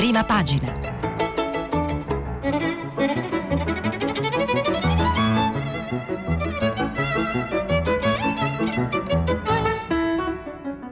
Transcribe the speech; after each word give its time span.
prima 0.00 0.24
pagina. 0.24 0.72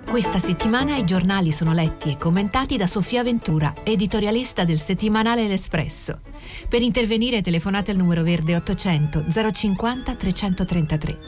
Questa 0.04 0.38
settimana 0.38 0.96
i 0.96 1.06
giornali 1.06 1.52
sono 1.52 1.72
letti 1.72 2.10
e 2.10 2.18
commentati 2.18 2.76
da 2.76 2.86
Sofia 2.86 3.22
Ventura, 3.22 3.72
editorialista 3.82 4.64
del 4.64 4.78
settimanale 4.78 5.48
L'Espresso. 5.48 6.20
Per 6.68 6.82
intervenire 6.82 7.40
telefonate 7.40 7.92
al 7.92 7.96
numero 7.96 8.22
verde 8.22 8.56
800 8.56 9.24
050 9.50 10.14
333. 10.16 11.18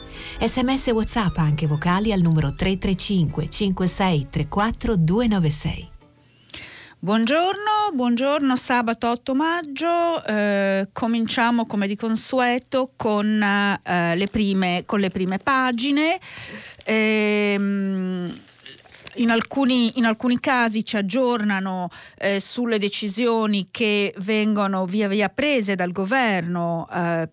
Sms 0.41 0.87
e 0.89 0.91
WhatsApp 0.91 1.35
anche 1.37 1.65
vocali 1.65 2.13
al 2.13 2.21
numero 2.21 2.53
335 2.53 3.49
56 3.49 4.27
34 4.29 4.95
296. 4.97 5.90
Buongiorno, 7.03 7.93
buongiorno, 7.95 8.55
sabato 8.55 9.09
8 9.09 9.33
maggio, 9.33 10.23
eh, 10.23 10.87
cominciamo 10.93 11.65
come 11.65 11.87
di 11.87 11.95
consueto 11.95 12.91
con, 12.95 13.41
eh, 13.41 14.15
le, 14.15 14.27
prime, 14.27 14.83
con 14.85 14.99
le 14.99 15.09
prime 15.09 15.39
pagine. 15.39 16.19
Eh, 16.85 18.29
in 19.15 19.29
alcuni, 19.29 19.97
in 19.97 20.05
alcuni, 20.05 20.39
casi 20.39 20.85
ci 20.85 20.97
aggiornano 20.97 21.89
eh, 22.17 22.39
sulle 22.39 22.79
decisioni 22.79 23.67
che 23.71 24.13
vengono 24.17 24.85
via 24.85 25.07
via 25.07 25.29
prese 25.29 25.75
dal 25.75 25.91
governo 25.91 26.87
eh, 26.93 27.29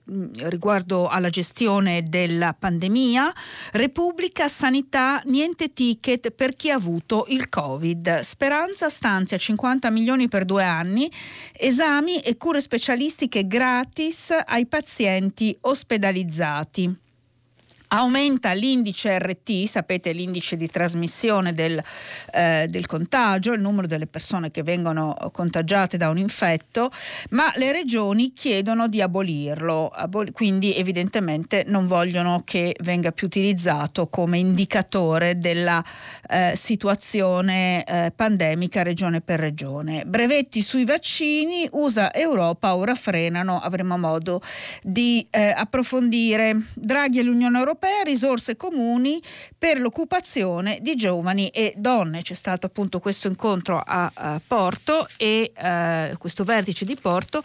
riguardo 0.48 1.08
alla 1.08 1.30
gestione 1.30 2.04
della 2.08 2.54
pandemia. 2.58 3.32
Repubblica, 3.72 4.48
sanità, 4.48 5.20
niente 5.26 5.72
ticket 5.72 6.30
per 6.30 6.54
chi 6.54 6.70
ha 6.70 6.76
avuto 6.76 7.26
il 7.28 7.48
Covid. 7.48 8.20
Speranza 8.20 8.88
stanzia 8.88 9.36
50 9.36 9.90
milioni 9.90 10.28
per 10.28 10.44
due 10.44 10.64
anni, 10.64 11.10
esami 11.52 12.20
e 12.20 12.36
cure 12.36 12.60
specialistiche 12.60 13.46
gratis 13.46 14.34
ai 14.44 14.66
pazienti 14.66 15.56
ospedalizzati. 15.60 17.06
Aumenta 17.90 18.52
l'indice 18.52 19.18
RT, 19.18 19.64
sapete 19.64 20.12
l'indice 20.12 20.58
di 20.58 20.68
trasmissione 20.68 21.54
del, 21.54 21.82
eh, 22.34 22.66
del, 22.68 22.84
contagio, 22.84 23.54
il 23.54 23.62
numero 23.62 23.86
delle 23.86 24.06
persone 24.06 24.50
che 24.50 24.62
vengono 24.62 25.16
contagiate 25.32 25.96
da 25.96 26.10
un 26.10 26.18
infetto, 26.18 26.90
ma 27.30 27.50
le 27.54 27.72
regioni 27.72 28.34
chiedono 28.34 28.88
di 28.88 29.00
abolirlo, 29.00 29.88
abol- 29.88 30.32
quindi 30.32 30.76
evidentemente 30.76 31.64
non 31.66 31.86
vogliono 31.86 32.42
che 32.44 32.76
venga 32.80 33.10
più 33.10 33.26
utilizzato 33.26 34.08
come 34.08 34.36
indicatore 34.36 35.38
della 35.38 35.82
eh, 36.28 36.52
situazione 36.54 37.84
eh, 37.84 38.12
pandemica 38.14 38.82
regione 38.82 39.22
per 39.22 39.40
regione. 39.40 40.04
Brevetti 40.04 40.60
sui 40.60 40.84
vaccini, 40.84 41.66
USA 41.72 42.12
Europa 42.12 42.76
ora 42.76 42.94
frenano, 42.94 43.58
avremo 43.58 43.96
modo 43.96 44.42
di 44.82 45.26
eh, 45.30 45.54
approfondire. 45.56 46.54
Draghi 46.74 47.20
e 47.20 47.22
l'Unione 47.22 47.56
Europea 47.56 47.76
europea 47.78 48.02
risorse 48.02 48.56
comuni 48.56 49.22
per 49.56 49.78
l'occupazione 49.78 50.78
di 50.80 50.96
giovani 50.96 51.48
e 51.48 51.74
donne. 51.76 52.22
C'è 52.22 52.34
stato 52.34 52.66
appunto 52.66 52.98
questo 52.98 53.28
incontro 53.28 53.80
a, 53.84 54.10
a 54.12 54.40
Porto 54.44 55.06
e 55.16 55.52
uh, 55.56 56.16
questo 56.18 56.44
vertice 56.44 56.84
di 56.84 56.96
Porto 56.96 57.42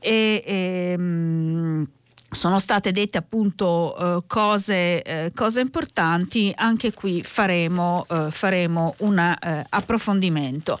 e, 0.00 0.42
e 0.44 0.94
um, 0.98 1.86
sono 2.30 2.58
state 2.60 2.92
dette 2.92 3.18
appunto 3.18 3.96
eh, 3.96 4.22
cose, 4.26 5.02
eh, 5.02 5.32
cose, 5.34 5.60
importanti, 5.60 6.52
anche 6.54 6.92
qui 6.92 7.22
faremo, 7.24 8.06
eh, 8.08 8.28
faremo 8.30 8.94
un 8.98 9.18
eh, 9.18 9.66
approfondimento. 9.68 10.78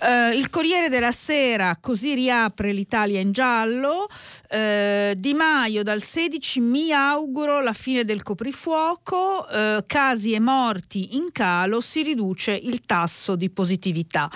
Eh, 0.00 0.36
il 0.36 0.48
Corriere 0.48 0.88
della 0.88 1.10
Sera 1.10 1.76
così 1.80 2.14
riapre 2.14 2.72
l'Italia 2.72 3.18
in 3.18 3.32
giallo, 3.32 4.06
eh, 4.52 5.14
Di 5.16 5.34
Maio 5.34 5.82
dal 5.82 6.02
16 6.02 6.60
mi 6.60 6.92
auguro 6.92 7.60
la 7.60 7.72
fine 7.72 8.04
del 8.04 8.22
coprifuoco, 8.22 9.46
casi 9.86 10.32
e 10.32 10.40
morti 10.40 11.16
in 11.16 11.30
calo, 11.32 11.80
si 11.80 12.02
riduce 12.02 12.52
il 12.52 12.80
tasso 12.80 13.36
di 13.36 13.50
positività. 13.50 14.30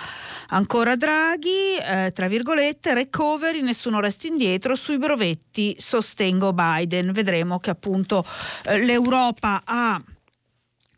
Ancora 0.49 0.95
Draghi, 0.95 1.77
tra 2.13 2.27
virgolette, 2.27 2.93
recovery, 2.93 3.61
nessuno 3.61 3.99
resta 3.99 4.27
indietro, 4.27 4.75
sui 4.75 4.97
brevetti 4.97 5.75
sostengo 5.77 6.53
Biden. 6.53 7.11
Vedremo 7.11 7.59
che 7.59 7.69
appunto 7.69 8.23
eh, 8.63 8.83
l'Europa 8.83 9.61
ha 9.63 10.01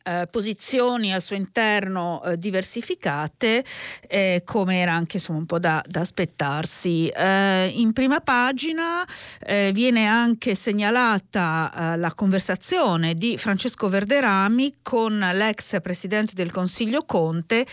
eh, 0.09 0.27
posizioni 0.27 1.13
al 1.13 1.21
suo 1.21 1.35
interno 1.35 2.23
eh, 2.23 2.37
diversificate, 2.37 3.63
eh, 4.07 4.41
come 4.43 4.79
era 4.79 4.93
anche 4.93 5.17
insomma, 5.17 5.37
un 5.37 5.45
po' 5.45 5.59
da, 5.59 5.83
da 5.85 5.99
aspettarsi. 5.99 7.07
Eh, 7.09 7.71
in 7.75 7.93
prima 7.93 8.19
pagina 8.19 9.05
eh, 9.41 9.69
viene 9.71 10.07
anche 10.07 10.55
segnalata 10.55 11.93
la 11.95 12.13
conversazione 12.13 13.13
di 13.13 13.37
Francesco 13.37 13.87
Verderami 13.87 14.77
con 14.81 15.17
l'ex 15.33 15.79
presidente 15.81 16.33
del 16.33 16.51
Consiglio 16.51 17.03
Conte. 17.05 17.67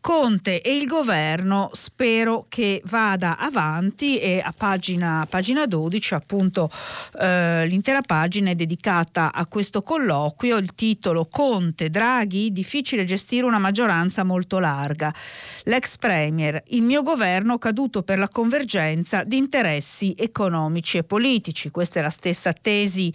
Conte 0.00 0.62
e 0.62 0.76
il 0.76 0.86
governo 0.86 1.70
spero 1.72 2.44
che 2.48 2.80
vada 2.84 3.36
avanti 3.36 4.18
e 4.18 4.40
a 4.44 4.52
pagina, 4.56 5.26
pagina 5.28 5.66
12 5.66 6.14
appunto 6.14 6.70
l'intera 7.18 8.00
pagina 8.02 8.50
è 8.50 8.54
dedicata 8.54 9.32
a 9.32 9.46
questo 9.46 9.82
colloquio, 9.82 10.56
il 10.56 10.74
titolo 10.74 11.26
Conte 11.26 11.79
Conte, 11.80 11.88
Draghi, 11.88 12.52
difficile 12.52 13.04
gestire 13.04 13.46
una 13.46 13.58
maggioranza 13.58 14.22
molto 14.22 14.58
larga. 14.58 15.12
L'ex 15.64 15.96
Premier, 15.96 16.62
il 16.68 16.82
mio 16.82 17.02
governo 17.02 17.56
caduto 17.56 18.02
per 18.02 18.18
la 18.18 18.28
convergenza 18.28 19.24
di 19.24 19.38
interessi 19.38 20.14
economici 20.18 20.98
e 20.98 21.04
politici. 21.04 21.70
Questa 21.70 22.00
è 22.00 22.02
la 22.02 22.10
stessa 22.10 22.52
tesi, 22.52 23.10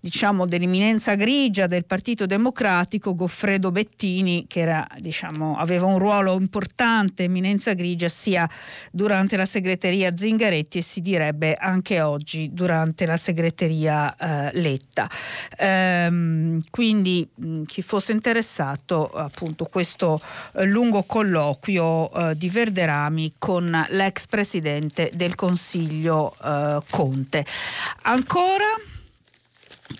diciamo, 0.00 0.44
dell'imminenza 0.44 1.14
grigia 1.14 1.66
del 1.66 1.86
Partito 1.86 2.26
Democratico, 2.26 3.14
Goffredo 3.14 3.70
Bettini, 3.70 4.44
che 4.46 4.60
era, 4.60 4.86
diciamo, 4.98 5.56
aveva 5.56 5.86
un 5.86 5.98
ruolo 5.98 6.38
importante, 6.38 7.24
eminenza 7.24 7.72
grigia, 7.72 8.08
sia 8.08 8.48
durante 8.92 9.36
la 9.36 9.46
segreteria 9.46 10.14
Zingaretti 10.14 10.78
e 10.78 10.82
si 10.82 11.00
direbbe 11.00 11.54
anche 11.54 12.00
oggi 12.00 12.50
durante 12.52 13.06
la 13.06 13.16
segreteria 13.16 14.14
eh, 14.14 14.50
Letta. 14.60 15.08
Ehm, 15.56 16.60
quindi 16.70 17.26
mh, 17.32 17.62
chi 17.62 17.82
fosse 17.82 17.99
fosse 18.00 18.12
interessato 18.12 19.08
appunto 19.08 19.66
questo 19.66 20.18
eh, 20.54 20.64
lungo 20.64 21.02
colloquio 21.02 22.10
eh, 22.10 22.34
di 22.34 22.48
Verderami 22.48 23.34
con 23.38 23.84
l'ex 23.90 24.26
presidente 24.26 25.10
del 25.12 25.34
Consiglio 25.34 26.34
eh, 26.42 26.80
Conte. 26.88 27.44
Ancora 28.04 28.64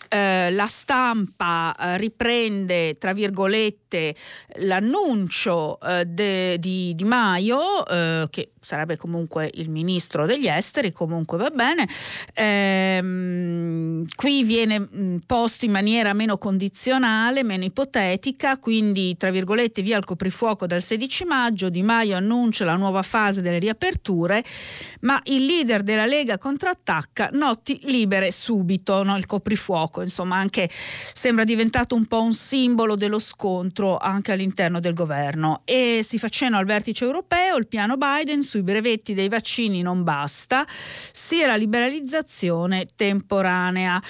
eh, 0.08 0.50
la 0.50 0.66
stampa 0.66 1.76
eh, 1.78 1.98
riprende, 1.98 2.96
tra 2.96 3.12
virgolette, 3.12 4.14
l'annuncio 4.60 5.78
eh, 5.80 6.06
de, 6.06 6.58
di 6.58 6.94
Di 6.94 7.04
Maio, 7.04 7.86
eh, 7.86 8.26
che 8.30 8.52
sarebbe 8.60 8.98
comunque 8.98 9.50
il 9.54 9.70
ministro 9.70 10.26
degli 10.26 10.46
esteri, 10.46 10.92
comunque 10.92 11.38
va 11.38 11.48
bene. 11.48 11.88
Ehm, 12.34 14.04
qui 14.14 14.44
viene 14.44 14.78
mh, 14.78 15.20
posto 15.26 15.64
in 15.64 15.72
maniera 15.72 16.12
meno 16.12 16.36
condizionale, 16.36 17.42
meno 17.42 17.64
ipotetica, 17.64 18.58
quindi 18.58 19.16
tra 19.16 19.30
virgolette 19.30 19.80
via 19.80 19.96
il 19.96 20.04
coprifuoco 20.04 20.66
dal 20.66 20.82
16 20.82 21.24
maggio, 21.24 21.70
Di 21.70 21.82
Maio 21.82 22.16
annuncia 22.16 22.64
la 22.66 22.76
nuova 22.76 23.02
fase 23.02 23.40
delle 23.40 23.58
riaperture, 23.58 24.44
ma 25.00 25.20
il 25.24 25.46
leader 25.46 25.82
della 25.82 26.06
Lega 26.06 26.36
contrattacca, 26.36 27.30
noti 27.32 27.80
libere 27.84 28.30
subito, 28.30 29.02
no? 29.02 29.16
il 29.16 29.24
coprifuoco, 29.26 30.02
insomma 30.02 30.36
anche 30.36 30.68
sembra 30.70 31.44
diventato 31.44 31.94
un 31.94 32.06
po' 32.06 32.22
un 32.22 32.34
simbolo 32.34 32.94
dello 32.94 33.18
scontro 33.18 33.96
anche 33.96 34.32
all'interno 34.32 34.80
del 34.80 34.92
governo 34.92 35.62
e 35.64 36.00
si 36.02 36.18
fa 36.18 36.28
al 36.52 36.64
vertice 36.64 37.04
europeo, 37.04 37.56
il 37.56 37.66
piano 37.66 37.96
Biden 37.96 38.42
sui 38.50 38.62
brevetti 38.62 39.14
dei 39.14 39.28
vaccini 39.28 39.80
non 39.80 40.02
basta, 40.02 40.66
sia 41.12 41.46
la 41.46 41.54
liberalizzazione 41.54 42.88
temporanea 42.96 44.02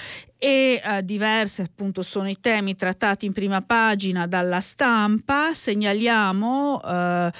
e 0.43 0.81
eh, 0.83 1.03
diversi 1.03 1.61
appunto 1.61 2.01
sono 2.01 2.27
i 2.27 2.39
temi 2.39 2.75
trattati 2.75 3.27
in 3.27 3.31
prima 3.31 3.61
pagina 3.61 4.25
dalla 4.25 4.59
stampa. 4.59 5.53
Segnaliamo 5.53 6.81
eh, 6.83 7.31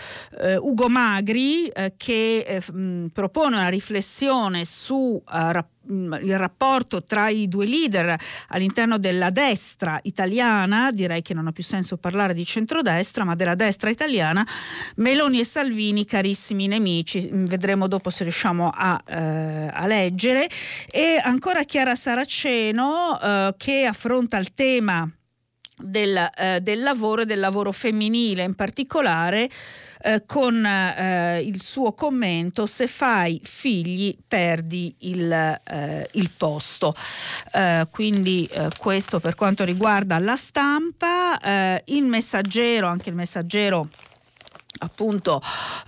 eh, 0.41 0.57
Ugo 0.57 0.87
Magri 0.87 1.65
eh, 1.65 1.95
che 1.97 2.45
eh, 2.47 2.71
mh, 2.71 3.07
propone 3.07 3.55
una 3.55 3.69
riflessione 3.69 4.63
su 4.65 5.19
eh, 5.33 5.51
il 5.87 6.37
rapporto 6.37 7.03
tra 7.03 7.29
i 7.29 7.47
due 7.47 7.65
leader 7.65 8.15
all'interno 8.49 8.97
della 8.97 9.29
destra 9.29 9.99
italiana, 10.03 10.91
direi 10.91 11.21
che 11.21 11.33
non 11.33 11.47
ha 11.47 11.51
più 11.51 11.63
senso 11.63 11.97
parlare 11.97 12.33
di 12.33 12.45
centrodestra, 12.45 13.23
ma 13.23 13.35
della 13.35 13.55
destra 13.55 13.89
italiana, 13.89 14.45
Meloni 14.97 15.39
e 15.39 15.45
Salvini 15.45 16.05
carissimi 16.05 16.67
nemici, 16.67 17.29
vedremo 17.31 17.87
dopo 17.87 18.09
se 18.09 18.23
riusciamo 18.23 18.69
a, 18.73 19.01
a 19.05 19.87
leggere, 19.87 20.47
e 20.89 21.19
ancora 21.23 21.63
Chiara 21.63 21.95
Saraceno 21.95 23.19
eh, 23.19 23.55
che 23.57 23.85
affronta 23.85 24.37
il 24.37 24.53
tema 24.53 25.09
del, 25.83 26.29
eh, 26.37 26.61
del 26.61 26.81
lavoro 26.81 27.21
e 27.21 27.25
del 27.25 27.39
lavoro 27.39 27.71
femminile 27.71 28.43
in 28.43 28.55
particolare 28.55 29.49
eh, 30.03 30.23
con 30.25 30.65
eh, 30.65 31.41
il 31.41 31.61
suo 31.61 31.93
commento 31.93 32.65
se 32.65 32.87
fai 32.87 33.39
figli 33.43 34.15
perdi 34.27 34.93
il, 34.99 35.31
eh, 35.31 36.07
il 36.13 36.31
posto. 36.35 36.93
Eh, 37.53 37.87
quindi 37.91 38.47
eh, 38.51 38.69
questo 38.77 39.19
per 39.19 39.35
quanto 39.35 39.63
riguarda 39.63 40.17
la 40.19 40.35
stampa, 40.35 41.79
il 41.85 42.03
messaggero, 42.03 42.87
anche 42.87 43.09
il 43.09 43.15
messaggero 43.15 43.87
appunto 44.83 45.41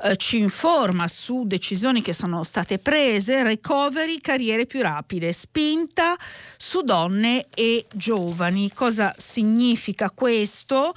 eh, 0.03 0.15
ci 0.17 0.37
informa 0.39 1.07
su 1.07 1.43
decisioni 1.45 2.01
che 2.01 2.13
sono 2.13 2.43
state 2.43 2.79
prese, 2.79 3.43
recovery, 3.43 4.19
carriere 4.19 4.65
più 4.65 4.81
rapide, 4.81 5.31
spinta 5.31 6.15
su 6.57 6.81
donne 6.81 7.47
e 7.53 7.85
giovani. 7.93 8.71
Cosa 8.73 9.13
significa 9.17 10.09
questo? 10.09 10.93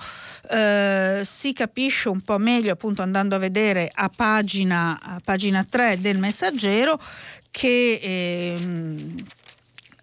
Eh, 0.50 1.22
si 1.24 1.52
capisce 1.52 2.08
un 2.08 2.20
po' 2.20 2.38
meglio 2.38 2.72
appunto 2.72 3.02
andando 3.02 3.34
a 3.34 3.38
vedere 3.38 3.90
a 3.92 4.10
pagina, 4.14 4.98
a 5.02 5.20
pagina 5.22 5.64
3 5.64 6.00
del 6.00 6.18
messaggero 6.18 7.00
che 7.50 7.98
eh, 8.02 9.14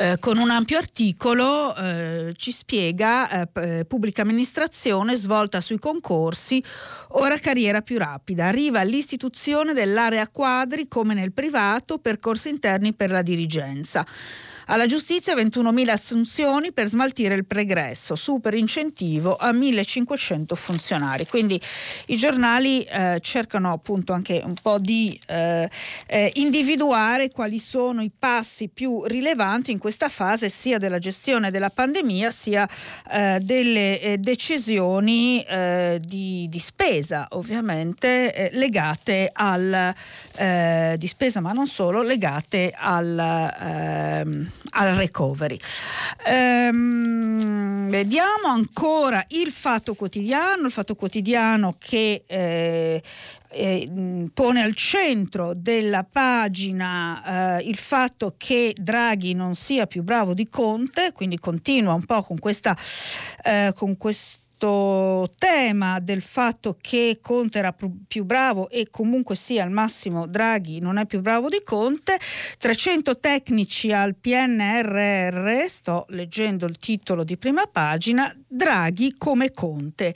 eh, 0.04 0.18
con 0.20 0.38
un 0.38 0.50
ampio 0.50 0.78
articolo 0.78 1.74
eh, 1.76 2.34
ci 2.36 2.52
spiega 2.52 3.30
eh, 3.30 3.80
eh, 3.80 3.86
pubblica 3.86 4.22
amministrazione 4.22 5.16
svolta 5.16 5.62
sui 5.62 5.80
concorsi, 5.80 6.62
ora 7.12 7.38
carriera 7.38 7.82
più 7.82 7.98
rapida. 7.98 8.48
Arriva 8.48 8.82
l'istituzione 8.84 9.72
dell'area 9.72 10.28
quadri 10.28 10.90
come 10.90 11.14
nel 11.14 11.32
privato, 11.32 12.00
percorsi 12.00 12.50
interni 12.50 12.94
per 12.94 13.12
la 13.12 13.22
dirigenza. 13.22 14.06
Alla 14.68 14.86
giustizia 14.86 15.36
21.000 15.36 15.90
assunzioni 15.90 16.72
per 16.72 16.88
smaltire 16.88 17.36
il 17.36 17.46
pregresso, 17.46 18.16
super 18.16 18.54
incentivo 18.54 19.36
a 19.36 19.52
1.500 19.52 20.56
funzionari. 20.56 21.28
Quindi 21.28 21.60
i 22.08 22.16
giornali 22.16 22.84
eh, 22.84 23.20
cercano 23.22 23.74
appunto 23.74 24.14
anche 24.14 24.42
un 24.44 24.54
po' 24.62 24.80
di 24.80 25.20
eh, 25.28 25.70
eh, 26.08 26.32
individuare 26.36 27.30
quali 27.30 27.60
sono 27.60 28.02
i 28.02 28.12
passi 28.18 28.70
più 28.70 29.04
rilevanti 29.04 29.72
in 29.72 29.80
questa 29.80 30.08
fase 30.08 30.48
sia 30.48 30.78
della 30.78 31.00
gestione 31.00 31.52
della 31.52 31.70
pandemia 31.70 32.32
sia 32.32 32.68
eh, 33.12 33.40
delle 33.42 34.00
eh, 34.00 34.18
decisioni 34.18 35.44
eh, 35.44 36.00
di, 36.02 36.48
di, 36.50 36.60
spesa 36.60 37.28
ovviamente 37.32 38.50
legate 38.54 39.30
al 39.32 39.94
di 40.98 41.08
spesa 41.08 41.42
ma 41.42 41.52
non 41.52 41.68
solo 41.68 42.02
legate 42.02 42.74
al 42.76 43.52
ehm, 43.60 44.52
al 44.72 44.96
recovery. 44.96 45.58
Ehm, 46.26 47.90
vediamo 47.90 48.48
ancora 48.48 49.24
il 49.30 49.52
Fatto 49.52 49.94
Quotidiano, 49.94 50.66
il 50.66 50.72
Fatto 50.72 50.96
Quotidiano 50.96 51.76
che 51.78 52.24
eh, 52.26 53.02
eh, 53.50 54.30
pone 54.34 54.64
al 54.64 54.74
centro 54.76 55.54
della 55.54 56.04
pagina 56.04 57.60
eh, 57.60 57.68
il 57.68 57.78
fatto 57.78 58.34
che 58.36 58.74
Draghi 58.76 59.34
non 59.34 59.54
sia 59.54 59.86
più 59.86 60.02
bravo 60.04 60.34
di 60.34 60.50
Conte, 60.50 61.12
quindi 61.14 61.38
continua 61.38 61.94
un 61.94 62.06
po' 62.06 62.24
con 62.24 62.40
questa 62.40 62.76
eh, 63.44 63.72
con 63.76 63.96
questo 63.98 64.43
questo 64.64 65.30
tema 65.38 66.00
del 66.00 66.22
fatto 66.22 66.78
che 66.80 67.18
Conte 67.22 67.60
era 67.60 67.76
più 68.08 68.24
bravo 68.24 68.70
e 68.70 68.88
comunque 68.90 69.36
sia 69.36 69.64
al 69.64 69.72
massimo 69.72 70.26
Draghi 70.26 70.80
non 70.80 70.98
è 70.98 71.06
più 71.06 71.20
bravo 71.20 71.50
di 71.50 71.62
Conte, 71.62 72.18
300 72.60 73.20
tecnici 73.20 73.92
al 73.92 74.16
PNRR, 74.16 75.68
sto 75.68 76.06
leggendo 76.10 76.66
il 76.66 76.78
titolo 76.78 77.26
di 77.26 77.38
prima 77.38 77.66
pagina, 77.66 78.34
Draghi 78.48 79.16
come 79.18 79.52
Conte 79.52 80.16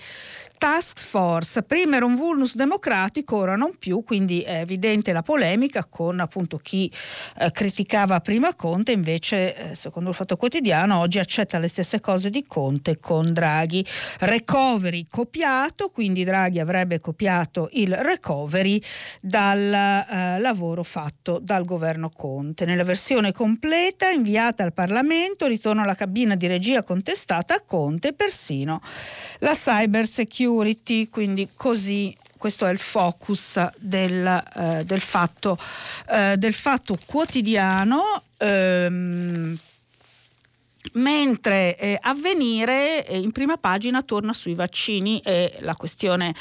task 0.58 1.04
force. 1.04 1.62
Prima 1.64 1.98
era 1.98 2.06
un 2.06 2.16
vulnus 2.16 2.56
democratico, 2.56 3.38
ora 3.38 3.56
non 3.56 3.78
più, 3.78 4.04
quindi 4.04 4.42
è 4.42 4.60
evidente 4.62 5.14
la 5.14 5.22
polemica 5.22 5.86
con 5.86 6.20
appunto 6.20 6.58
chi 6.58 6.92
eh, 7.38 7.52
criticava 7.52 8.20
prima 8.22 8.54
Conte, 8.56 8.92
invece 8.92 9.56
eh, 9.56 9.76
secondo 9.76 10.10
il 10.10 10.16
Fatto 10.16 10.36
Quotidiano 10.36 10.98
oggi 11.00 11.20
accetta 11.20 11.60
le 11.60 11.68
stesse 11.68 12.00
cose 12.00 12.30
di 12.30 12.44
Conte 12.46 12.98
con 13.00 13.32
Draghi. 13.32 13.86
Recovery 14.20 15.06
copiato, 15.10 15.90
quindi 15.90 16.24
Draghi 16.24 16.60
avrebbe 16.60 17.00
copiato 17.00 17.70
il 17.74 17.96
recovery 17.96 18.82
dal 19.22 19.60
eh, 19.60 20.40
lavoro 20.40 20.84
fatto 20.84 21.40
dal 21.40 21.66
governo 21.66 22.10
Conte. 22.10 22.66
Nella 22.66 22.84
versione 22.84 23.32
completa 23.32 24.10
inviata 24.10 24.64
al 24.64 24.74
Parlamento 24.74 25.46
ritorna 25.46 25.84
alla 25.84 25.96
cabina 25.96 26.36
di 26.36 26.48
regia 26.48 26.82
contestata 26.82 27.54
a 27.54 27.62
Conte 27.62 28.14
persino 28.14 28.82
la 29.40 29.54
cyber 29.54 30.08
security 30.08 30.46
security, 30.48 31.10
quindi 31.10 31.50
così 31.56 32.16
questo 32.38 32.68
è 32.68 32.72
il 32.72 32.78
focus 32.78 33.60
del, 33.80 34.44
eh, 34.56 34.84
del, 34.86 35.02
fatto, 35.02 35.58
eh, 36.10 36.36
del 36.38 36.54
fatto, 36.54 36.98
quotidiano. 37.06 38.22
Ehm, 38.38 39.58
mentre 40.94 41.78
eh, 41.78 41.98
avvenire 42.02 43.06
eh, 43.06 43.18
in 43.18 43.32
prima 43.32 43.58
pagina 43.58 44.02
torna 44.02 44.34
sui 44.34 44.54
vaccini 44.54 45.20
e 45.20 45.56
la 45.60 45.76
questione 45.76 46.34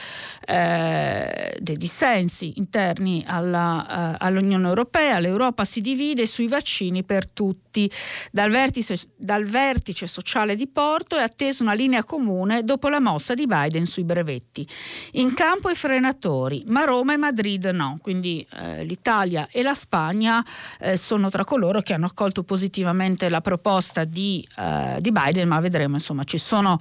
eh, 0.47 1.57
dei 1.61 1.77
dissensi 1.77 2.55
interni 2.57 3.23
alla, 3.27 4.15
uh, 4.19 4.25
all'Unione 4.25 4.69
Europea. 4.69 5.19
L'Europa 5.19 5.65
si 5.65 5.81
divide 5.81 6.27
sui 6.27 6.49
vaccini 6.49 7.05
per 7.05 7.29
tutti. 7.29 7.91
Dal 8.31 8.51
vertice, 8.51 8.97
dal 9.17 9.45
vertice 9.45 10.07
sociale 10.07 10.55
di 10.55 10.67
Porto 10.67 11.17
è 11.17 11.23
attesa 11.23 11.63
una 11.63 11.75
linea 11.75 12.05
comune 12.05 12.63
dopo 12.65 12.89
la 12.89 13.01
mossa 13.01 13.35
di 13.35 13.47
Biden 13.47 13.85
sui 13.85 14.05
brevetti. 14.05 14.67
In 15.13 15.35
campo 15.35 15.69
i 15.69 15.75
frenatori, 15.75 16.65
ma 16.67 16.85
Roma 16.85 17.15
e 17.15 17.17
Madrid 17.17 17.65
no. 17.67 17.99
Quindi 18.01 18.47
eh, 18.53 18.85
l'Italia 18.85 19.49
e 19.51 19.63
la 19.63 19.75
Spagna 19.75 20.45
eh, 20.81 20.97
sono 20.97 21.29
tra 21.29 21.45
coloro 21.45 21.81
che 21.81 21.93
hanno 21.93 22.07
accolto 22.07 22.45
positivamente 22.45 23.29
la 23.29 23.41
proposta 23.41 24.05
di 24.05 24.46
eh, 24.57 24.99
di 25.01 25.13
Biden, 25.13 25.49
ma 25.49 25.61
vedremo, 25.61 25.95
insomma, 25.95 26.25
ci 26.25 26.39
sono 26.39 26.79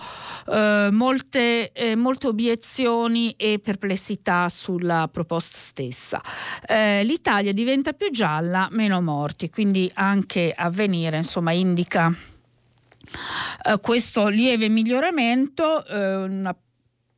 eh, 0.47 0.89
molte, 0.91 1.71
eh, 1.71 1.95
molte, 1.95 2.27
obiezioni 2.27 3.33
e 3.38 3.59
perplessità 3.59 4.50
sulla 4.50 5.09
proposta 5.12 5.57
stessa. 5.57 6.21
Eh, 6.67 7.03
L'Italia 7.03 7.53
diventa 7.53 7.94
più 7.94 8.09
gialla, 8.12 8.67
meno 8.71 9.01
morti, 9.01 9.50
quindi 9.50 9.89
anche 9.95 10.53
avvenire, 10.56 11.17
insomma, 11.17 11.51
indica 11.51 12.13
Uh, 13.63 13.79
questo 13.79 14.27
lieve 14.27 14.68
miglioramento, 14.68 15.85
uh, 15.88 15.95
una 16.23 16.56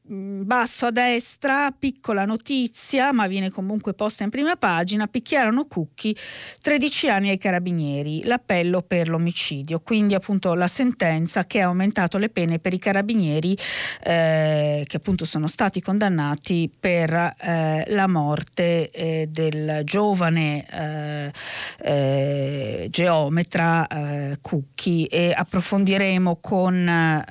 basso 0.10 0.86
a 0.86 0.92
destra, 0.92 1.72
piccola 1.78 2.24
notizia, 2.24 3.12
ma 3.12 3.28
viene 3.28 3.50
comunque 3.50 3.94
posta 3.94 4.24
in 4.24 4.30
prima 4.30 4.56
pagina, 4.56 5.08
picchiarono 5.08 5.66
Cucchi 5.66 6.16
13 6.62 7.10
anni 7.10 7.30
ai 7.30 7.38
carabinieri, 7.38 8.24
l'appello 8.24 8.82
per 8.82 9.10
l'omicidio, 9.10 9.80
quindi 9.80 10.16
appunto 10.16 10.54
la 10.54 10.68
sentenza 10.68 11.46
che 11.46 11.62
ha 11.62 11.66
aumentato 11.66 12.18
le 12.18 12.30
pene 12.30 12.60
per 12.60 12.74
i 12.74 12.80
carabinieri 12.80 13.58
eh, 14.04 14.84
che 14.88 14.98
appunto 14.98 15.26
sono 15.26 15.48
stati 15.48 15.82
condannati 15.82 16.72
per 16.80 17.12
eh, 17.14 17.84
la 17.88 18.08
morte 18.08 18.90
eh, 18.90 19.28
del 19.30 19.82
giovane 19.84 20.66
eh, 20.72 21.32
eh, 21.80 22.88
geometra 22.90 23.88
eh, 23.88 24.38
Cucchi. 24.42 25.06
E 25.06 25.34
approfondiremo 25.36 26.38
con, 26.38 27.24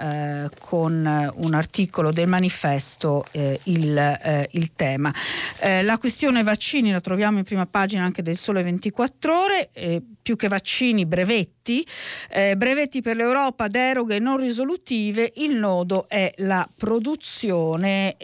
con 0.58 1.32
un 1.36 1.54
articolo 1.54 2.10
del 2.10 2.28
manifesto 2.28 2.65
manifesto 2.66 3.24
eh, 3.30 3.58
il, 3.64 3.96
eh, 3.96 4.48
il, 4.52 4.72
tema. 4.74 5.12
Eh, 5.60 5.82
la 5.82 5.98
questione 5.98 6.42
vaccini 6.42 6.90
la 6.90 7.00
troviamo 7.00 7.38
in 7.38 7.44
prima 7.44 7.66
pagina 7.66 8.04
anche 8.04 8.22
del 8.22 8.36
Sole 8.36 8.62
24 8.62 9.40
ore, 9.40 9.70
eh, 9.72 10.02
più 10.20 10.36
che 10.36 10.48
vaccini 10.48 11.06
brevetti, 11.06 11.86
eh, 12.30 12.56
brevetti 12.56 13.00
per 13.00 13.16
l'Europa, 13.16 13.68
deroghe 13.68 14.18
non 14.18 14.38
risolutive, 14.38 15.32
il 15.36 15.54
nodo 15.54 16.06
è 16.08 16.32
la 16.38 16.68
produzione, 16.76 18.16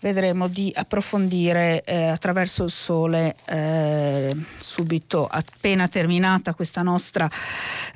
vedremo 0.00 0.48
di 0.48 0.72
approfondire 0.74 1.82
eh, 1.82 2.08
attraverso 2.08 2.64
il 2.64 2.70
Sole 2.70 3.36
subito 4.58 5.26
appena 5.26 5.86
terminata 5.86 6.54
questa 6.54 6.82
nostra 6.82 7.30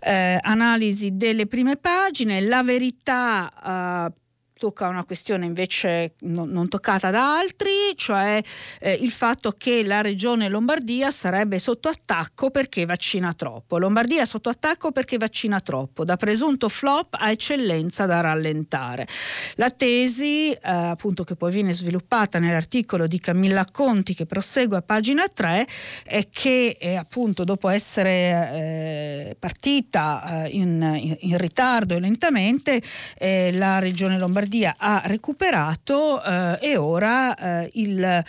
analisi 0.00 1.16
delle 1.16 1.46
prime 1.46 1.76
pagine, 1.76 2.40
la 2.40 2.62
verità 2.62 4.12
tocca 4.60 4.88
una 4.88 5.04
questione 5.04 5.46
invece 5.46 6.16
non, 6.20 6.68
toccata 6.68 7.10
da 7.10 7.38
altri, 7.38 7.70
cioè 7.96 8.42
eh, 8.78 8.92
il 8.92 9.10
fatto 9.10 9.52
che 9.56 9.82
la 9.82 10.02
regione 10.02 10.50
Lombardia 10.50 11.10
sarebbe 11.10 11.58
sotto 11.58 11.88
attacco 11.88 12.50
perché 12.50 12.84
vaccina 12.84 13.32
troppo. 13.32 13.78
Lombardia 13.78 14.26
sotto 14.26 14.50
attacco 14.50 14.92
perché 14.92 15.16
vaccina 15.16 15.60
troppo, 15.60 16.04
da 16.04 16.16
presunto 16.16 16.68
flop 16.68 17.16
a 17.18 17.30
eccellenza 17.30 18.04
da 18.04 18.20
rallentare. 18.20 19.08
La 19.54 19.70
tesi, 19.70 20.50
eh, 20.50 20.58
appunto, 20.62 21.24
che 21.24 21.36
poi 21.36 21.50
viene 21.50 21.72
sviluppata 21.72 22.38
nell'articolo 22.38 23.06
di 23.06 23.18
Camilla 23.18 23.64
Conti 23.72 24.14
che 24.14 24.26
prosegue 24.26 24.76
a 24.76 24.82
pagina 24.82 25.26
3, 25.26 25.66
è 26.04 26.28
che 26.28 26.76
eh, 26.78 26.96
appunto 26.96 27.44
dopo 27.44 27.70
essere 27.70 28.10
eh, 28.10 29.36
partita 29.38 30.44
eh, 30.44 30.48
in, 30.50 30.82
in, 31.00 31.16
in, 31.20 31.38
ritardo 31.38 31.94
e 31.94 32.00
lentamente, 32.00 32.82
eh, 33.16 33.52
la 33.54 33.78
regione 33.78 34.18
Lombardia 34.18 34.48
ha 34.76 35.02
recuperato 35.04 36.22
eh, 36.22 36.58
e 36.60 36.76
ora 36.76 37.68
il 37.72 38.24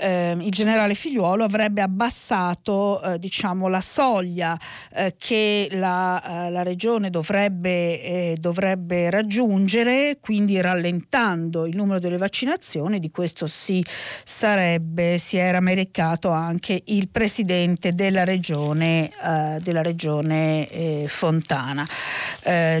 eh, 0.00 0.32
il 0.40 0.50
generale 0.50 0.94
Figliuolo 0.94 1.44
avrebbe 1.44 1.82
abbassato 1.82 3.02
eh, 3.02 3.18
diciamo, 3.18 3.68
la 3.68 3.80
soglia 3.80 4.58
eh, 4.94 5.14
che 5.18 5.68
la, 5.72 6.46
eh, 6.46 6.50
la, 6.50 6.62
regione 6.62 7.10
dovrebbe, 7.10 8.02
eh, 8.02 8.36
dovrebbe, 8.38 9.10
raggiungere, 9.10 10.18
quindi 10.20 10.60
rallentando 10.60 11.66
il 11.66 11.76
numero 11.76 11.98
delle 11.98 12.16
vaccinazioni, 12.16 12.98
di 12.98 13.10
questo 13.10 13.46
si 13.46 13.84
sarebbe, 14.24 15.18
si 15.18 15.36
era 15.36 15.60
meritato 15.60 16.30
anche 16.30 16.82
il 16.86 17.08
presidente 17.08 17.94
della 17.94 18.24
regione, 18.24 19.10
eh, 19.10 19.58
della 19.60 19.82
regione 19.82 20.68
Fontana. 21.06 21.86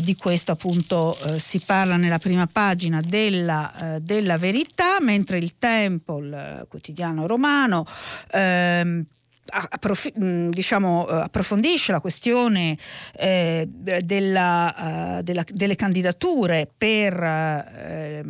di 0.00 0.16
questo 0.16 0.52
appunto 0.52 1.16
si 1.36 1.60
parla 1.60 1.96
nella 1.96 2.18
prima 2.18 2.46
pagina 2.46 2.79
della, 2.88 3.98
della 4.00 4.38
verità, 4.38 4.98
mentre 5.00 5.38
il 5.38 5.58
Tempo, 5.58 6.18
il 6.18 6.66
quotidiano 6.68 7.00
quotidiano 7.00 7.26
romano. 7.26 7.84
Ehm, 8.32 9.06
Approf- 9.52 10.16
diciamo, 10.16 11.08
eh, 11.08 11.14
approfondisce 11.22 11.90
la 11.90 12.00
questione 12.00 12.78
eh, 13.16 13.66
della, 13.68 15.16
uh, 15.18 15.22
della, 15.22 15.44
delle 15.48 15.74
candidature 15.74 16.70
per, 16.76 17.14
uh, 17.14 18.22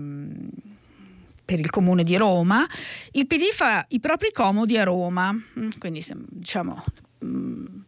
per, 1.44 1.60
il 1.60 1.68
comune 1.68 2.04
di 2.04 2.16
Roma, 2.16 2.66
il 3.10 3.26
PD 3.26 3.52
fa 3.52 3.84
i 3.88 4.00
propri 4.00 4.32
comodi 4.32 4.78
a 4.78 4.84
Roma, 4.84 5.30
mm, 5.30 5.68
quindi 5.78 6.02
diciamo 6.30 6.82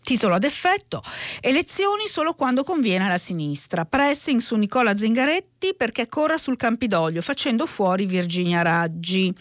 titolo 0.03 0.35
ad 0.35 0.45
effetto, 0.45 1.01
elezioni 1.41 2.07
solo 2.07 2.35
quando 2.35 2.65
conviene 2.65 3.07
alla 3.07 3.19
sinistra, 3.19 3.85
pressing 3.85 4.41
su 4.41 4.57
Nicola 4.57 4.97
Zingaretti 4.97 5.75
perché 5.77 6.09
corra 6.09 6.37
sul 6.37 6.57
Campidoglio 6.57 7.23
facendo 7.23 7.67
fuori 7.67 8.07
Virginia 8.07 8.63
Raggi. 8.63 9.35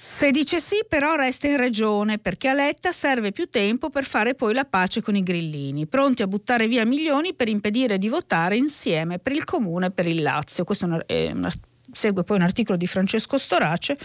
Se 0.00 0.30
dice 0.30 0.60
sì, 0.60 0.84
però 0.88 1.16
resta 1.16 1.48
in 1.48 1.56
regione 1.56 2.18
perché 2.18 2.48
a 2.48 2.52
Letta 2.52 2.92
serve 2.92 3.32
più 3.32 3.48
tempo 3.48 3.90
per 3.90 4.04
fare 4.04 4.36
poi 4.36 4.54
la 4.54 4.64
pace 4.64 5.02
con 5.02 5.16
i 5.16 5.24
grillini, 5.24 5.88
pronti 5.88 6.22
a 6.22 6.28
buttare 6.28 6.68
via 6.68 6.86
milioni 6.86 7.34
per 7.34 7.48
impedire 7.48 7.98
di 7.98 8.08
votare 8.08 8.56
insieme 8.56 9.18
per 9.18 9.32
il 9.32 9.42
comune 9.42 9.86
e 9.86 9.90
per 9.90 10.06
il 10.06 10.22
Lazio. 10.22 10.62
Questo 10.62 10.84
è 10.84 10.88
una, 10.88 11.04
è 11.04 11.30
una, 11.32 11.50
segue 11.90 12.22
poi 12.22 12.36
un 12.36 12.44
articolo 12.44 12.76
di 12.76 12.86
Francesco 12.86 13.38
Storace 13.38 13.98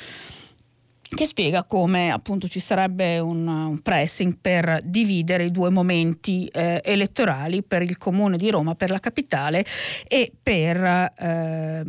che 1.16 1.26
spiega 1.26 1.64
come 1.64 2.12
appunto 2.12 2.48
ci 2.48 2.60
sarebbe 2.60 3.20
un, 3.20 3.48
un 3.48 3.82
pressing 3.82 4.38
per 4.40 4.82
dividere 4.84 5.46
i 5.46 5.52
due 5.52 5.70
momenti 5.70 6.46
eh, 6.48 6.82
elettorali 6.84 7.64
per 7.64 7.82
il 7.82 7.98
comune 7.98 8.38
di 8.38 8.50
Roma, 8.50 8.76
per 8.76 8.90
la 8.90 9.00
capitale 9.00 9.66
e 10.08 10.32
per, 10.42 11.12
eh, 11.18 11.84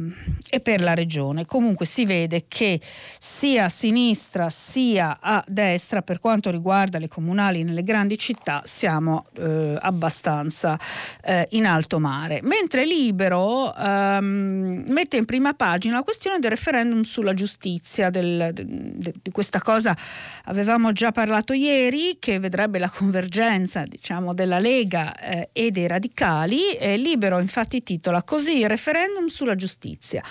e 0.49 0.61
per, 0.61 0.81
la 0.81 0.95
regione. 0.95 1.47
Comunque 1.47 1.87
si 1.87 2.04
vede 2.04 2.45
che 2.49 2.81
sia 3.19 3.64
a 3.64 3.69
sinistra 3.69 4.49
sia 4.50 5.19
a 5.21 5.45
destra 5.47 6.02
per 6.02 6.19
quanto 6.19 6.50
riguarda 6.50 6.99
le 6.99 7.09
comunali 7.09 7.62
nelle 7.62 7.83
grandi 7.83 8.19
città 8.19 8.62
siamo 8.64 9.26
eh, 9.38 9.76
abbastanza 9.81 10.78
eh, 11.23 11.47
in 11.50 11.66
alto 11.66 11.99
mare. 11.99 12.40
Mentre 12.43 12.85
Libero 12.85 13.75
ehm, 13.75 14.85
mette 14.88 15.16
in 15.16 15.25
prima 15.25 15.54
pagina 15.54 15.97
la 15.97 16.02
questione 16.02 16.38
del 16.38 16.50
referendum 16.50 17.02
sulla 17.02 17.35
giustizia, 17.35 18.11
del, 18.11 18.50
del 18.52 19.13
di 19.23 19.30
questa 19.30 19.61
cosa 19.61 19.97
avevamo 20.44 20.92
già 20.92 21.12
parlato 21.12 21.52
ieri, 21.52 22.16
che 22.18 22.38
vedrebbe 22.38 22.78
la 22.78 22.90
convergenza 22.90 23.85
diciamo, 23.85 24.35
della 24.35 24.59
Lega 24.59 25.14
eh, 25.14 25.49
e 25.52 25.71
dei 25.71 25.87
radicali. 25.87 26.73
Eh, 26.73 26.97
Libero 26.97 27.40
infatti 27.40 27.83
titola 27.83 28.23
così 28.23 28.59
il 28.61 28.68
referendum 28.68 29.26
sulla 29.26 29.54
giustizia. 29.54 30.23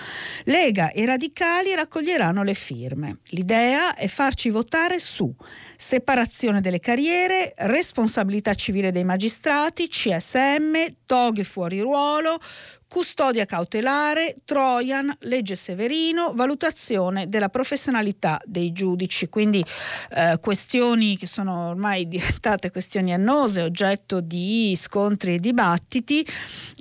Lega 0.45 0.91
e 0.91 1.05
radicali 1.05 1.73
raccoglieranno 1.75 2.43
le 2.43 2.53
firme. 2.53 3.19
L'idea 3.29 3.95
è 3.95 4.07
farci 4.07 4.49
votare 4.49 4.99
su 4.99 5.33
separazione 5.75 6.61
delle 6.61 6.79
carriere, 6.79 7.53
responsabilità 7.57 8.53
civile 8.53 8.91
dei 8.91 9.03
magistrati, 9.03 9.87
CSM, 9.87 10.95
toghe 11.05 11.43
fuori 11.43 11.79
ruolo, 11.79 12.39
custodia 12.93 13.47
cautelare, 13.47 14.35
Trojan, 14.45 15.11
legge 15.21 15.55
Severino, 15.55 16.31
valutazione 16.35 17.27
della 17.27 17.49
professionalità 17.49 18.39
dei 18.45 18.71
giudici, 18.71 19.29
quindi 19.29 19.65
eh, 20.11 20.37
questioni 20.39 21.17
che 21.17 21.25
sono 21.25 21.69
ormai 21.69 22.05
diventate 22.07 22.69
questioni 22.69 23.11
annose, 23.11 23.63
oggetto 23.63 24.21
di 24.21 24.77
scontri 24.79 25.33
e 25.33 25.39
dibattiti. 25.39 26.23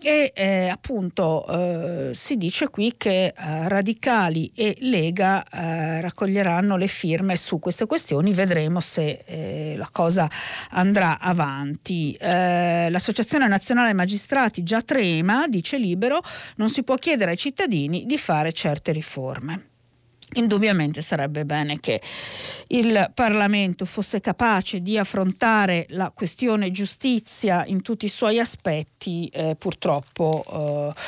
E 0.03 0.33
eh, 0.35 0.69
appunto 0.69 1.47
eh, 1.49 2.11
si 2.13 2.37
dice 2.37 2.69
qui 2.69 2.93
che 2.99 3.27
eh, 3.27 3.33
radicali 3.69 4.53
e 4.55 4.77
Lega 4.81 5.43
eh, 5.49 6.01
raccoglieranno 6.03 6.77
le 6.77 6.89
firme 6.89 7.37
su 7.37 7.59
queste 7.59 7.87
questioni, 7.87 8.35
vedremo 8.35 8.81
se 8.81 9.23
eh, 9.25 9.75
la 9.79 9.89
cosa 9.91 10.29
andrà 10.73 11.19
avanti. 11.19 12.17
L'Associazione 12.21 13.49
Nazionale 13.49 13.93
Magistrati 13.93 14.63
già 14.63 14.83
trema, 14.83 15.47
dice 15.49 15.79
Libero, 15.79 16.02
libero, 16.03 16.21
non 16.57 16.69
si 16.69 16.83
può 16.83 16.97
chiedere 16.97 17.33
ai 17.33 17.37
cittadini 17.37 18.05
di 18.05 18.19
fare 18.19 18.53
certe 18.53 18.91
riforme. 18.93 19.69
Indubbiamente 20.35 21.03
sarebbe 21.03 21.45
bene 21.45 21.79
che 21.79 22.01
il 22.69 23.11
Parlamento 23.15 23.85
fosse 23.85 24.21
capace 24.21 24.81
di 24.81 24.97
affrontare 24.97 25.85
la 25.91 26.11
questione 26.11 26.71
giustizia 26.71 27.65
in 27.67 27.83
tutti 27.83 28.07
i 28.07 28.09
suoi 28.09 28.39
aspetti, 28.39 29.29
eh, 29.29 29.57
purtroppo. 29.57 30.93
Eh, 30.97 31.01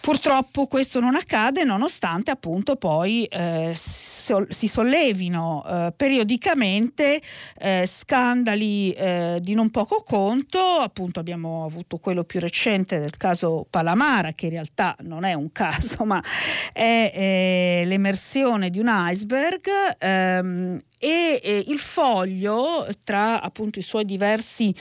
Purtroppo 0.00 0.66
questo 0.66 0.98
non 0.98 1.14
accade 1.14 1.62
nonostante 1.62 2.30
appunto 2.30 2.76
poi 2.76 3.26
eh, 3.26 3.72
si 3.74 4.66
sollevino 4.66 5.62
eh, 5.66 5.92
periodicamente 5.94 7.20
eh, 7.58 7.84
scandali 7.86 8.92
eh, 8.92 9.38
di 9.42 9.52
non 9.52 9.68
poco 9.68 10.02
conto, 10.02 10.58
appunto 10.58 11.20
abbiamo 11.20 11.66
avuto 11.66 11.98
quello 11.98 12.24
più 12.24 12.40
recente 12.40 12.98
del 12.98 13.18
caso 13.18 13.66
Palamara 13.68 14.32
che 14.32 14.46
in 14.46 14.52
realtà 14.52 14.96
non 15.00 15.24
è 15.24 15.34
un 15.34 15.52
caso 15.52 16.04
ma 16.06 16.22
è 16.72 17.12
eh, 17.14 17.82
l'emersione 17.84 18.70
di 18.70 18.78
un 18.78 18.90
iceberg 18.90 19.66
ehm, 19.98 20.78
e, 20.98 21.40
e 21.42 21.64
il 21.68 21.78
foglio 21.78 22.86
tra 23.04 23.42
appunto 23.42 23.78
i 23.78 23.82
suoi 23.82 24.06
diversi 24.06 24.74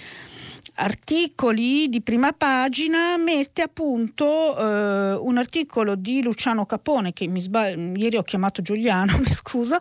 articoli 0.80 1.90
di 1.90 2.02
prima 2.02 2.32
pagina 2.32 3.18
mette 3.18 3.62
a 3.62 3.68
punto 3.68 4.58
eh, 4.58 5.14
un 5.14 5.38
articolo 5.38 5.96
di 5.96 6.24
Luciano 6.24 6.66
Capone, 6.66 7.14
che 7.14 7.28
mi 7.28 7.42
sbaglio, 7.42 7.92
ieri 7.96 8.18
ho 8.18 8.22
chiamato 8.22 8.62
Giuliano, 8.62 9.18
mi 9.20 9.32
scusa, 9.32 9.78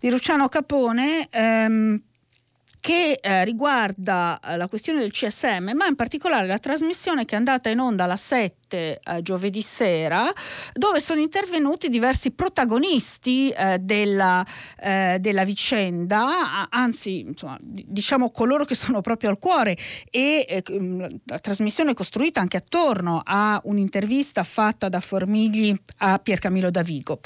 di 0.00 0.10
Luciano 0.10 0.48
Capone. 0.48 1.28
Ehm, 1.30 2.02
che 2.82 3.20
eh, 3.22 3.44
riguarda 3.44 4.40
eh, 4.40 4.56
la 4.56 4.66
questione 4.66 4.98
del 4.98 5.12
CSM, 5.12 5.70
ma 5.72 5.86
in 5.86 5.94
particolare 5.94 6.48
la 6.48 6.58
trasmissione 6.58 7.24
che 7.24 7.36
è 7.36 7.38
andata 7.38 7.68
in 7.68 7.78
onda 7.78 8.02
alla 8.02 8.16
7 8.16 8.98
eh, 8.98 9.22
giovedì 9.22 9.62
sera, 9.62 10.28
dove 10.72 10.98
sono 10.98 11.20
intervenuti 11.20 11.88
diversi 11.88 12.32
protagonisti 12.32 13.50
eh, 13.50 13.78
della, 13.78 14.44
eh, 14.80 15.18
della, 15.20 15.44
vicenda, 15.44 16.68
anzi, 16.70 17.20
insomma, 17.20 17.56
diciamo 17.60 18.32
coloro 18.32 18.64
che 18.64 18.74
sono 18.74 19.00
proprio 19.00 19.30
al 19.30 19.38
cuore 19.38 19.76
e 20.10 20.44
eh, 20.48 20.64
mm, 20.68 21.04
la 21.26 21.38
trasmissione 21.38 21.92
è 21.92 21.94
costruita 21.94 22.40
anche 22.40 22.56
attorno 22.56 23.20
a 23.24 23.60
un'intervista 23.62 24.42
fatta 24.42 24.88
da 24.88 25.00
Formigli 25.00 25.72
a 25.98 26.18
Piercamillo 26.18 26.70
Davigo. 26.70 27.20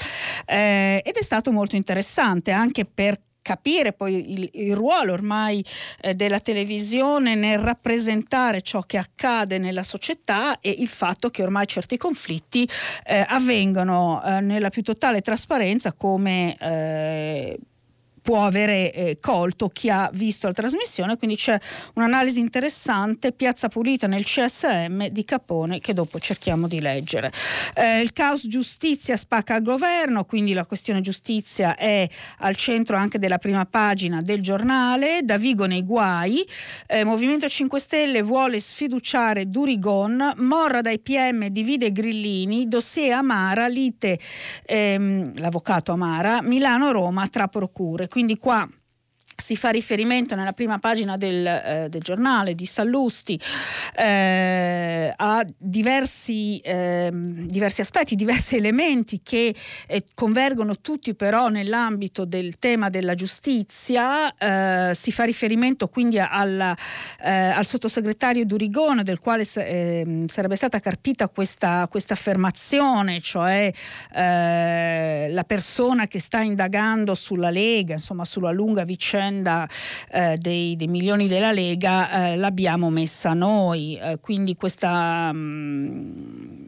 ed 0.45 1.15
è 1.15 1.23
stato 1.23 1.51
molto 1.51 1.75
interessante 1.75 2.51
anche 2.51 2.85
perché 2.85 3.25
capire 3.47 3.93
poi 3.93 4.33
il, 4.33 4.49
il 4.55 4.75
ruolo 4.75 5.13
ormai 5.13 5.63
eh, 6.01 6.15
della 6.15 6.41
televisione 6.41 7.33
nel 7.33 7.59
rappresentare 7.59 8.61
ciò 8.61 8.81
che 8.81 8.97
accade 8.97 9.57
nella 9.57 9.83
società 9.83 10.59
e 10.59 10.69
il 10.69 10.89
fatto 10.89 11.29
che 11.29 11.43
ormai 11.43 11.65
certi 11.65 11.95
conflitti 11.95 12.67
eh, 13.05 13.25
avvengono 13.25 14.21
eh, 14.21 14.41
nella 14.41 14.67
più 14.67 14.81
totale 14.81 15.21
trasparenza 15.21 15.93
come 15.93 16.57
eh, 16.59 17.57
può 18.27 18.45
avere 18.45 18.91
eh, 18.91 19.19
colto 19.21 19.69
chi 19.69 19.89
ha 19.89 20.09
visto 20.11 20.47
la 20.47 20.53
trasmissione, 20.53 21.15
quindi 21.15 21.37
c'è 21.37 21.57
un'analisi 21.93 22.41
interessante, 22.41 23.31
Piazza 23.31 23.69
Pulita 23.69 24.05
nel 24.05 24.25
CSM 24.25 25.07
di 25.07 25.23
Capone 25.23 25.79
che 25.79 25.93
dopo 25.93 26.19
cerchiamo 26.19 26.67
di 26.67 26.81
leggere. 26.81 27.31
Eh, 27.73 28.01
il 28.01 28.11
caos 28.11 28.45
giustizia 28.49 29.15
spacca 29.15 29.55
al 29.55 29.61
governo, 29.61 30.25
quindi 30.25 30.51
la 30.51 30.65
questione 30.65 30.99
giustizia 30.99 31.77
è 31.77 32.05
al 32.39 32.57
centro 32.57 32.97
anche 32.97 33.17
della 33.17 33.37
prima 33.37 33.65
pagina 33.65 34.19
del 34.19 34.41
giornale, 34.41 35.21
da 35.23 35.37
Vigo 35.37 35.65
nei 35.65 35.85
guai, 35.85 36.45
eh, 36.87 37.05
Movimento 37.05 37.47
5 37.47 37.79
Stelle 37.79 38.23
vuole 38.23 38.59
sfiduciare 38.59 39.49
Durigon, 39.49 40.33
Morra 40.39 40.81
dai 40.81 40.99
PM 40.99 41.47
divide 41.47 41.93
Grillini, 41.93 42.67
dossier 42.67 43.13
Amara, 43.13 43.67
lite 43.67 44.19
ehm, 44.65 45.39
l'avvocato 45.39 45.93
Amara, 45.93 46.41
Milano-Roma 46.41 47.25
tra 47.29 47.47
procure. 47.47 48.09
Quindi 48.17 48.39
qua 48.39 48.67
si 49.39 49.55
fa 49.55 49.69
riferimento 49.69 50.33
nella 50.33 50.51
prima 50.51 50.79
pagina 50.79 51.15
del, 51.15 51.45
eh, 51.45 51.87
del 51.89 52.01
giornale 52.01 52.55
di 52.55 52.65
Sallusti 52.65 53.39
eh, 53.95 55.13
a 55.15 55.45
diversi, 55.55 56.57
eh, 56.57 57.09
diversi, 57.13 57.81
aspetti, 57.81 58.15
diversi 58.15 58.55
elementi 58.57 59.21
che 59.21 59.53
eh, 59.85 60.05
convergono 60.15 60.77
tutti 60.81 61.13
però 61.13 61.49
nell'ambito 61.49 62.25
del 62.25 62.57
tema 62.57 62.89
della 62.89 63.13
giustizia. 63.13 64.35
Eh, 64.35 64.95
si 64.95 65.11
fa 65.11 65.23
riferimento 65.23 65.87
quindi 65.87 66.17
alla, 66.17 66.75
eh, 67.23 67.31
al 67.31 67.65
sottosegretario 67.65 68.43
Durigone 68.43 69.03
del 69.03 69.19
quale 69.19 69.45
ehm, 69.53 70.25
sarebbe 70.27 70.55
stata 70.55 70.79
carpita 70.79 71.29
questa, 71.29 71.87
questa 71.89 72.13
affermazione, 72.13 73.21
cioè 73.21 73.71
la 74.09 75.43
persona 75.43 76.07
che 76.07 76.19
sta 76.19 76.41
indagando 76.41 77.13
sulla 77.13 77.51
Lega, 77.51 77.93
insomma 77.93 78.25
sulla 78.25 78.51
lunga 78.51 78.83
vicenda 78.83 79.25
vicenda 79.27 79.67
eh, 80.11 80.37
dei, 80.37 80.75
dei, 80.75 80.87
milioni 80.87 81.27
della 81.27 81.51
Lega 81.51 82.29
eh, 82.31 82.35
l'abbiamo 82.35 82.89
messa 82.89 83.33
noi, 83.33 83.95
eh, 83.95 84.19
quindi 84.19 84.55
questa... 84.55 85.31
Mh, 85.31 85.37
mm, 85.37 86.65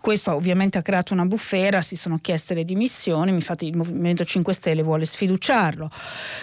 questo 0.00 0.34
ovviamente 0.34 0.76
ha 0.76 0.82
creato 0.82 1.14
una 1.14 1.24
bufera, 1.24 1.80
si 1.80 1.96
sono 1.96 2.18
chieste 2.18 2.52
le 2.52 2.64
dimissioni, 2.64 3.30
infatti 3.30 3.66
il 3.66 3.74
Movimento 3.74 4.22
5 4.22 4.52
Stelle 4.52 4.82
vuole 4.82 5.06
sfiduciarlo. 5.06 5.88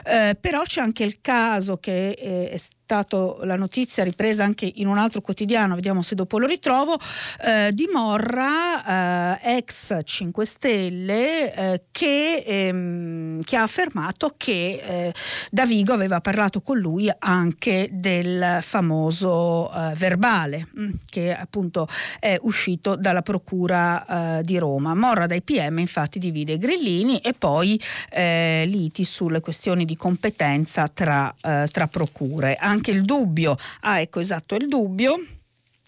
Eh, 0.03 0.35
però 0.41 0.63
c'è 0.63 0.81
anche 0.81 1.03
il 1.03 1.21
caso 1.21 1.77
che 1.77 2.09
eh, 2.09 2.59
è 2.91 2.93
stato 2.93 3.39
la 3.43 3.55
notizia 3.55 4.03
ripresa 4.03 4.43
anche 4.43 4.69
in 4.75 4.85
un 4.85 4.97
altro 4.97 5.21
quotidiano, 5.21 5.75
vediamo 5.75 6.01
se 6.01 6.13
dopo 6.13 6.37
lo 6.37 6.45
ritrovo, 6.45 6.97
eh, 7.45 7.71
di 7.71 7.87
Morra, 7.89 9.39
eh, 9.39 9.55
ex 9.55 9.97
5 10.03 10.45
Stelle, 10.45 11.53
eh, 11.53 11.83
che, 11.89 12.43
ehm, 12.45 13.41
che, 13.43 13.55
ha 13.55 13.61
affermato 13.61 14.33
che 14.35 14.81
eh, 14.83 15.13
Davigo 15.51 15.93
aveva 15.93 16.19
parlato 16.19 16.59
con 16.59 16.79
lui 16.79 17.09
anche 17.19 17.87
del 17.93 18.57
famoso 18.61 19.71
verbale 19.95 20.67
mh, 20.69 20.83
mm, 20.83 20.89
che 21.09 21.33
appunto 21.33 21.87
è 22.19 22.37
uscito 22.41 22.97
dalla 22.97 23.21
procura 23.21 24.39
eh, 24.39 24.43
di 24.43 24.57
Roma. 24.57 24.93
Morra 24.95 25.27
dai 25.27 25.41
PM 25.41 25.79
infatti 25.79 26.19
divide 26.19 26.57
grillini 26.57 27.19
e 27.19 27.33
poi 27.37 27.79
eh, 28.09 28.65
liti 28.67 29.05
sulle 29.05 29.39
questioni 29.39 29.85
di 29.85 29.95
competenza 29.95 30.89
tra, 30.89 31.33
eh, 31.41 31.69
tra 31.71 31.87
procure. 31.87 32.57
Anche 32.59 32.80
il 32.89 33.03
dubbio, 33.03 33.55
ah 33.81 33.99
ecco 33.99 34.19
esatto 34.19 34.55
il 34.55 34.67
dubbio 34.67 35.19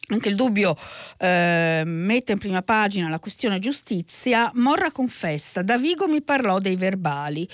anche 0.09 0.27
il 0.27 0.35
dubbio 0.35 0.75
eh, 1.17 1.81
mette 1.85 2.33
in 2.33 2.38
prima 2.38 2.62
pagina 2.62 3.07
la 3.07 3.19
questione 3.19 3.59
giustizia. 3.59 4.51
Morra 4.55 4.91
confessa, 4.91 5.62
da 5.62 5.77
Vigo 5.77 6.07
mi 6.07 6.21
parlò 6.21 6.59
dei 6.59 6.75
verbali. 6.75 7.47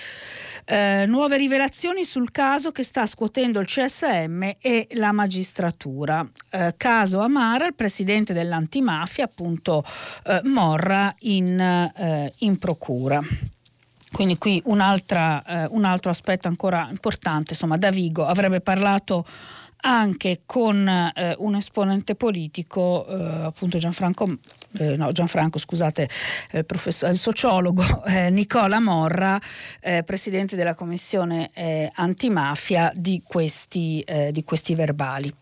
Eh, 0.65 1.05
nuove 1.07 1.37
rivelazioni 1.37 2.03
sul 2.03 2.31
caso 2.31 2.71
che 2.71 2.83
sta 2.83 3.05
scuotendo 3.05 3.59
il 3.59 3.67
CSM 3.67 4.49
e 4.59 4.87
la 4.93 5.11
magistratura. 5.11 6.27
Eh, 6.49 6.73
caso 6.75 7.19
Amara, 7.19 7.67
il 7.67 7.75
presidente 7.75 8.33
dell'antimafia, 8.33 9.25
appunto 9.25 9.83
eh, 10.25 10.41
Morra 10.45 11.13
in, 11.19 11.59
eh, 11.59 12.33
in 12.39 12.57
procura. 12.57 13.21
Quindi 14.11 14.37
qui 14.37 14.61
eh, 15.45 15.67
un 15.69 15.85
altro 15.85 16.09
aspetto 16.11 16.47
ancora 16.47 16.87
importante, 16.89 17.53
insomma, 17.53 17.77
da 17.77 17.91
Vigo 17.91 18.25
avrebbe 18.25 18.61
parlato 18.61 19.25
anche 19.81 20.41
con 20.45 20.87
eh, 20.87 21.35
un 21.37 21.55
esponente 21.55 22.15
politico, 22.15 23.05
eh, 23.07 23.45
appunto 23.45 23.77
Gianfranco, 23.77 24.37
eh, 24.77 24.95
no, 24.97 25.11
Gianfranco 25.11 25.57
scusate, 25.57 26.09
il, 26.51 26.65
il 26.65 27.17
sociologo 27.17 27.83
eh, 28.05 28.29
Nicola 28.29 28.79
Morra, 28.79 29.39
eh, 29.79 30.03
presidente 30.03 30.55
della 30.55 30.75
commissione 30.75 31.51
eh, 31.53 31.89
antimafia 31.95 32.91
di 32.93 33.21
questi, 33.25 34.03
di 34.31 34.43
questi 34.43 34.75
verbali. 34.75 35.33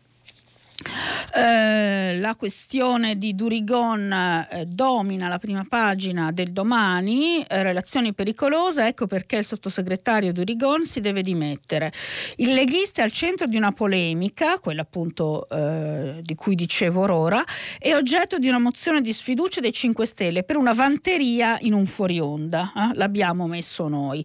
Eh, 1.34 2.20
la 2.20 2.36
questione 2.36 3.18
di 3.18 3.34
Durigon 3.34 4.12
eh, 4.12 4.66
domina 4.66 5.28
la 5.28 5.40
prima 5.40 5.66
pagina 5.68 6.32
del 6.32 6.52
domani, 6.52 7.42
eh, 7.42 7.64
relazioni 7.64 8.14
pericolose, 8.14 8.86
ecco 8.86 9.08
perché 9.08 9.38
il 9.38 9.44
sottosegretario 9.44 10.32
Durigon 10.32 10.86
si 10.86 11.00
deve 11.00 11.24
dimettere. 11.24 11.92
Il 12.36 12.54
leghista 12.54 13.02
è 13.02 13.06
al 13.06 13.12
centro 13.12 13.48
di 13.48 13.58
una 13.58 13.72
polemica, 13.72 14.60
quella 14.60 14.84
appunto 14.84 15.50
eh, 15.50 16.20
di 16.22 16.36
cui 16.36 16.54
dicevo 16.54 17.12
ora, 17.12 17.44
è 17.80 17.96
oggetto 17.96 18.38
di 18.38 18.48
una 18.48 18.60
mozione 18.60 19.02
di 19.02 19.14
sfiducia 19.14 19.60
dei 19.60 19.74
5 19.74 20.06
Stelle 20.06 20.44
per 20.44 20.58
una 20.58 20.74
vanteria 20.74 21.58
in 21.62 21.74
un 21.74 21.88
fuori 21.88 22.20
onda, 22.20 22.72
eh, 22.76 22.96
l'abbiamo 22.96 23.48
messo 23.48 23.88
noi, 23.88 24.24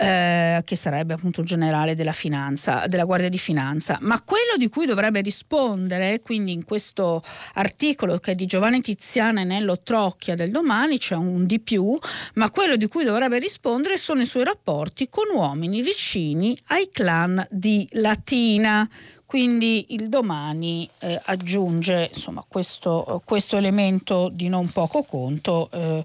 che 0.00 0.76
sarebbe 0.76 1.14
appunto 1.14 1.40
il 1.40 1.46
generale 1.46 1.94
della 1.94 2.12
finanza, 2.12 2.86
della 2.86 3.04
Guardia 3.04 3.28
di 3.28 3.38
Finanza, 3.38 3.98
ma 4.00 4.20
quello 4.22 4.56
di 4.56 4.68
cui 4.68 4.86
dovrebbe 4.86 5.20
rispondere 5.20 5.79
rispondere, 5.80 6.20
quindi 6.20 6.52
in 6.52 6.64
questo 6.64 7.22
articolo 7.54 8.18
che 8.18 8.32
è 8.32 8.34
di 8.34 8.46
Giovanni 8.46 8.80
Tiziana 8.80 9.40
e 9.40 9.44
Nello 9.44 9.80
Trocchia 9.80 10.36
del 10.36 10.50
domani 10.50 10.98
c'è 10.98 11.14
un 11.14 11.46
di 11.46 11.60
più, 11.60 11.98
ma 12.34 12.50
quello 12.50 12.76
di 12.76 12.86
cui 12.88 13.04
dovrebbe 13.04 13.38
rispondere 13.38 13.96
sono 13.96 14.20
i 14.20 14.26
suoi 14.26 14.44
rapporti 14.44 15.08
con 15.08 15.24
uomini 15.34 15.82
vicini 15.82 16.56
ai 16.68 16.90
clan 16.92 17.44
di 17.50 17.86
Latina. 17.92 18.88
Quindi 19.24 19.86
il 19.90 20.08
domani 20.08 20.90
eh, 20.98 21.20
aggiunge 21.26 22.08
insomma, 22.12 22.44
questo, 22.48 23.22
questo, 23.24 23.56
elemento 23.56 24.28
di 24.28 24.48
non 24.48 24.68
poco 24.72 25.04
conto 25.04 25.70
eh, 25.72 26.02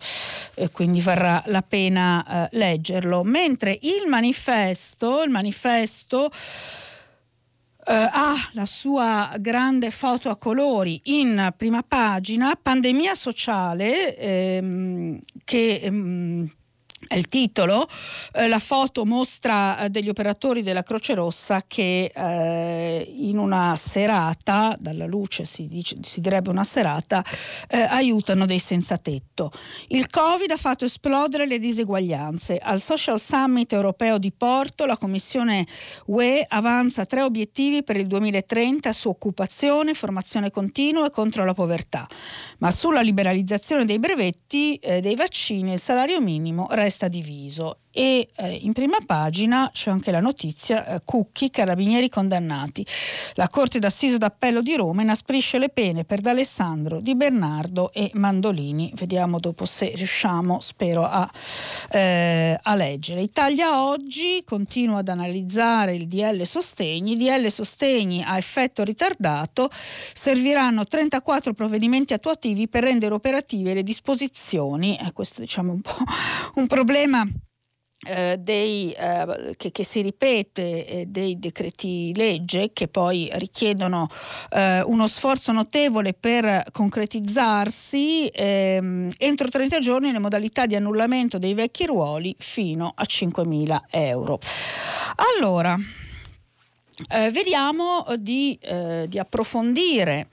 e 0.54 0.70
quindi 0.70 1.02
varrà 1.02 1.42
la 1.48 1.64
pena 1.64 2.24
eh, 2.52 2.56
leggerlo. 2.56 3.24
Mentre 3.24 3.80
il 3.82 4.08
manifesto, 4.08 5.24
il 5.24 5.32
manifesto 5.32 6.30
ha 7.94 8.36
la 8.54 8.66
sua 8.66 9.32
grande 9.40 9.92
foto 9.92 10.30
a 10.30 10.38
colori 10.38 11.00
in 11.06 11.54
prima 11.56 11.84
pagina, 11.84 12.58
pandemia 12.60 13.14
sociale, 13.14 14.18
ehm, 14.18 15.20
che 15.44 15.80
ehm, 15.82 16.50
il 17.14 17.28
titolo, 17.28 17.88
eh, 18.34 18.48
la 18.48 18.60
foto 18.60 19.06
mostra 19.06 19.80
eh, 19.80 19.90
degli 19.90 20.10
operatori 20.10 20.64
della 20.64 20.84
Croce 20.84 21.14
Rossa 21.14 21.64
che 21.68 22.12
eh, 22.14 23.14
in 23.18 23.38
una 23.38 23.76
serata, 23.76 24.76
dalla 24.80 25.06
luce 25.06 25.46
si, 25.46 25.68
dice, 25.68 25.98
si 26.02 26.22
direbbe 26.22 26.50
una 26.50 26.64
serata, 26.64 27.24
eh, 27.68 27.80
aiutano 27.80 28.46
dei 28.46 28.60
senza 28.60 28.98
tetto. 28.98 29.52
Il 29.90 30.10
Covid 30.10 30.50
ha 30.52 30.58
fatto 30.58 30.86
esplodere 30.86 31.46
le 31.46 31.60
diseguaglianze. 31.60 32.58
Al 32.58 32.82
Social 32.82 33.20
Summit 33.20 33.72
europeo 33.74 34.18
di 34.18 34.32
Porto 34.32 34.86
la 34.86 34.98
Commissione 34.98 35.66
UE 36.08 36.44
avanza 36.48 37.06
tre 37.06 37.22
obiettivi 37.22 37.84
per 37.84 37.98
il 37.98 38.08
2030 38.08 38.92
su 38.94 39.10
occupazione, 39.10 39.94
formazione 39.94 40.50
continua 40.50 41.06
e 41.06 41.12
contro 41.12 41.46
la 41.46 41.54
povertà. 41.54 42.08
Ma 42.60 42.72
sulla 42.72 43.02
liberalizzazione 43.02 43.86
dei 43.86 44.00
brevetti 44.00 44.76
eh, 44.76 45.02
dei 45.02 45.16
vaccini 45.16 45.74
il 45.74 45.80
salario 45.80 46.20
minimo 46.22 46.68
resta 46.72 46.95
resta 46.96 47.10
diviso 47.10 47.82
e 47.98 48.28
eh, 48.36 48.60
in 48.62 48.74
prima 48.74 48.98
pagina 49.06 49.70
c'è 49.72 49.90
anche 49.90 50.12
la 50.12 50.20
notizia 50.20 50.86
eh, 50.86 51.02
Cucchi, 51.06 51.50
carabinieri 51.50 52.10
condannati. 52.10 52.86
La 53.36 53.48
Corte 53.48 53.80
d'Assiso 53.80 54.18
d'Appello 54.18 54.62
di 54.62 54.76
Roma 54.76 55.02
inasprisce 55.02 55.58
le 55.58 55.70
pene 55.70 56.04
per 56.04 56.20
D'Alessandro, 56.20 57.00
Di 57.00 57.16
Bernardo 57.16 57.94
e 57.94 58.12
Mandolini. 58.16 58.92
Vediamo 58.96 59.40
dopo 59.40 59.66
se 59.66 59.94
riusciamo, 59.96 60.60
spero, 60.60 61.06
a, 61.06 61.30
eh, 61.90 62.60
a 62.62 62.76
leggere. 62.76 63.22
Italia 63.22 63.82
oggi 63.86 64.44
continua 64.44 65.00
ad 65.00 65.08
analizzare 65.08 65.96
il 65.96 66.08
DL 66.08 66.44
Sostegni. 66.44 67.16
DL 67.16 67.50
Sostegni 67.50 68.22
a 68.22 68.36
effetto 68.36 68.84
ritardato 68.84 69.70
serviranno 69.72 70.84
34 70.84 71.54
provvedimenti 71.54 72.14
attuativi 72.14 72.68
per 72.68 72.84
rendere 72.84 73.14
operative 73.14 73.74
le 73.74 73.84
disposizioni. 73.84 74.98
Eh, 74.98 75.14
questo 75.14 75.40
diciamo 75.40 75.72
un 75.72 75.80
po' 75.80 75.96
un 76.60 76.68
problema 76.68 77.26
eh, 78.06 78.38
dei, 78.40 78.92
eh, 78.92 79.56
che, 79.58 79.72
che, 79.72 79.84
si 79.84 80.02
ripete 80.02 80.86
eh, 80.86 81.06
dei 81.08 81.40
decreti 81.40 82.14
legge 82.16 82.72
che 82.72 82.88
poi 82.88 83.30
richiedono 83.34 84.08
eh, 84.52 84.82
uno 84.84 85.08
sforzo 85.08 85.52
notevole 85.52 86.14
per 86.14 86.66
concretizzarsi 86.72 88.28
ehm, 88.28 89.10
entro 89.18 89.50
30 89.50 89.80
giorni 89.80 90.12
le 90.12 90.20
modalità 90.20 90.66
di 90.66 90.76
annullamento 90.76 91.40
dei 91.40 91.54
vecchi 91.56 91.86
ruoli 91.86 92.36
fino 92.38 92.94
a 92.96 93.04
5.000 93.04 93.78
euro. 93.90 94.40
Allora, 95.38 95.76
eh, 97.10 97.32
vediamo 97.32 98.06
di, 98.18 98.58
di 99.08 99.20
approfondire 99.20 100.28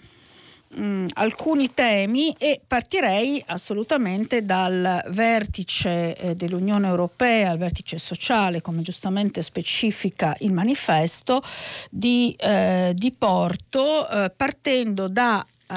mh, 0.75 0.83
mm, 0.83 1.07
alcuni 1.15 1.73
temi 1.73 2.35
e 2.39 2.61
partirei 2.67 3.43
assolutamente 3.47 4.45
dal 4.45 5.03
vertice 5.09 6.17
eh, 6.17 6.35
dell'Unione 6.35 6.89
Europea, 6.89 7.53
il 7.53 7.59
vertice 7.59 7.99
sociale, 7.99 8.61
come 8.61 8.83
giustamente 8.83 9.43
specifica 9.43 10.35
il 10.41 10.53
manifesto, 10.53 11.43
di, 11.91 12.35
eh, 12.39 12.93
di 12.95 13.13
Porto, 13.13 14.09
eh, 14.09 14.33
partendo 14.35 15.09
da 15.09 15.45
eh, 15.69 15.77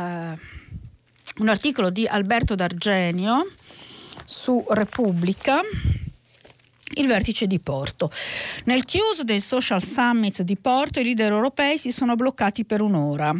un 1.37 1.49
articolo 1.49 1.89
di 1.89 2.05
Alberto 2.05 2.55
D'Argenio 2.55 3.45
su 4.23 4.63
Repubblica 4.69 5.59
il 6.97 7.07
vertice 7.07 7.47
di 7.47 7.59
Porto. 7.59 8.09
Nel 8.65 8.85
chiuso 8.85 9.23
del 9.23 9.41
Social 9.41 9.83
Summit 9.83 10.43
di 10.43 10.55
Porto 10.55 10.99
i 10.99 11.03
leader 11.03 11.31
europei 11.31 11.77
si 11.77 11.91
sono 11.91 12.15
bloccati 12.15 12.63
per 12.63 12.81
un'ora 12.81 13.33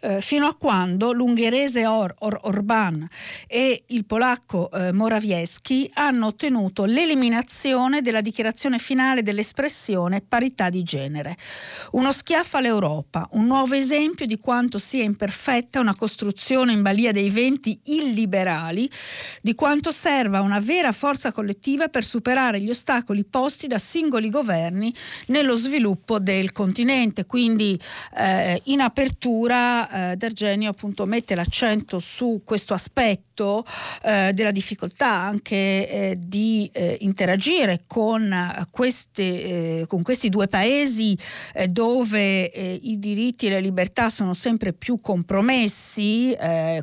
eh, 0.00 0.20
fino 0.20 0.46
a 0.46 0.54
quando 0.54 1.12
l'ungherese 1.12 1.86
Or, 1.86 2.14
Or, 2.20 2.38
Orban 2.42 3.06
e 3.46 3.84
il 3.88 4.04
polacco 4.04 4.70
eh, 4.70 4.92
Morawiecki 4.92 5.90
hanno 5.94 6.26
ottenuto 6.26 6.84
l'eliminazione 6.84 8.02
della 8.02 8.20
dichiarazione 8.20 8.78
finale 8.78 9.22
dell'espressione 9.22 10.20
parità 10.20 10.70
di 10.70 10.82
genere. 10.82 11.36
Uno 11.92 12.12
schiaffo 12.12 12.56
all'Europa, 12.58 13.26
un 13.32 13.46
nuovo 13.46 13.74
esempio 13.74 14.26
di 14.26 14.38
quanto 14.38 14.78
sia 14.78 15.02
imperfetta 15.02 15.80
una 15.80 15.94
costruzione 15.94 16.72
in 16.72 16.82
balia 16.82 17.12
dei 17.12 17.30
venti 17.30 17.78
illiberali, 17.84 18.90
di 19.40 19.54
quanto 19.54 19.90
serva 19.90 20.40
una 20.40 20.60
vera 20.60 20.92
forza 20.92 21.32
collettiva 21.32 21.88
per 21.88 22.04
superare 22.04 22.60
gli 22.60 22.70
ostacoli 22.70 23.24
posti 23.24 23.66
da 23.66 23.78
singoli 23.78 24.30
governi 24.30 24.94
nello 25.26 25.56
sviluppo 25.56 26.18
del 26.18 26.52
continente. 26.52 27.26
Quindi 27.26 27.78
eh, 28.16 28.60
in 28.64 28.80
apertura 28.80 29.85
eh, 29.90 30.16
D'Argenio 30.16 30.70
appunto 30.70 31.06
mette 31.06 31.34
l'accento 31.34 31.98
su 31.98 32.42
questo 32.44 32.74
aspetto 32.74 33.64
eh, 34.02 34.32
della 34.32 34.50
difficoltà 34.50 35.12
anche 35.12 35.54
eh, 35.56 36.16
di 36.18 36.68
eh, 36.72 36.96
interagire 37.00 37.82
con, 37.86 38.66
queste, 38.70 39.22
eh, 39.22 39.84
con, 39.86 40.02
questi 40.02 40.28
due 40.28 40.48
paesi 40.48 41.16
eh, 41.54 41.68
dove 41.68 42.44
i 42.46 42.98
diritti 42.98 43.46
e 43.46 43.50
le 43.50 43.60
libertà 43.60 44.08
sono 44.08 44.32
sempre 44.32 44.72
più 44.72 45.00
compromessi, 45.00 46.36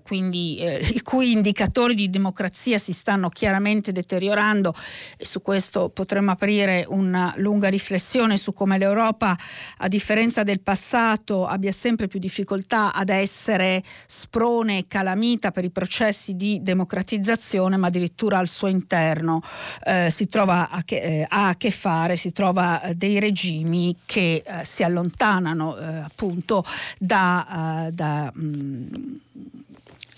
quindi 0.04 0.60
i 0.62 1.02
cui 1.02 1.32
indicatori 1.32 1.96
di 1.96 2.10
democrazia 2.10 2.78
si 2.78 2.94
stanno 2.94 3.30
chiaramente 3.30 3.92
deteriorando. 3.92 4.74
E 5.18 5.26
su 5.26 5.42
questo 5.42 5.90
potremmo 5.90 6.32
aprire 6.32 6.86
una 6.88 7.34
lunga 7.38 7.70
riflessione 7.70 8.38
su 8.38 8.54
come 8.54 8.78
l'Europa, 8.78 9.38
a 9.78 9.88
differenza 9.88 10.44
del 10.44 10.62
passato, 10.62 11.46
abbia 11.46 11.72
sempre 11.72 12.08
più 12.08 12.20
difficoltà 12.20 12.93
ad 12.94 13.10
essere 13.10 13.84
sprone 14.06 14.80
e 14.80 14.86
calamita 14.88 15.52
per 15.52 15.64
i 15.66 15.70
processi 15.70 16.36
di 16.36 16.62
democratizzazione, 16.62 17.78
ma 17.78 17.88
addirittura 17.88 18.38
al 18.38 18.48
suo 18.48 18.68
interno. 18.68 19.42
Eh, 19.84 20.10
si 20.10 20.28
trova 20.28 20.70
a 20.70 20.84
che, 20.84 21.02
eh, 21.02 21.26
ha 21.28 21.50
a 21.50 21.56
che 21.56 21.72
fare, 21.72 22.16
si 22.16 22.32
trova 22.32 22.82
eh, 22.82 22.96
dei 22.96 23.20
regimi 23.20 23.96
che 24.06 24.44
eh, 24.46 24.64
si 24.64 24.84
allontanano 24.84 25.78
eh, 25.78 25.86
appunto 25.98 26.64
da, 27.00 27.90
da 27.92 28.32
mh, 28.34 29.20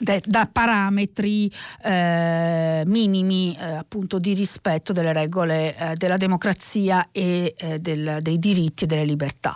mm, 0.03 0.17
da 0.25 0.49
parametri 0.51 1.51
eh, 1.83 2.83
minimi 2.85 3.55
eh, 3.59 3.73
appunto 3.73 4.19
di 4.19 4.33
rispetto 4.33 4.93
delle 4.93 5.13
regole 5.13 5.75
eh, 5.75 5.93
della 5.95 6.17
democrazia 6.17 7.09
e 7.11 7.53
eh, 7.57 7.79
del, 7.79 8.19
dei 8.21 8.39
diritti 8.39 8.83
e 8.83 8.87
delle 8.87 9.05
libertà. 9.05 9.55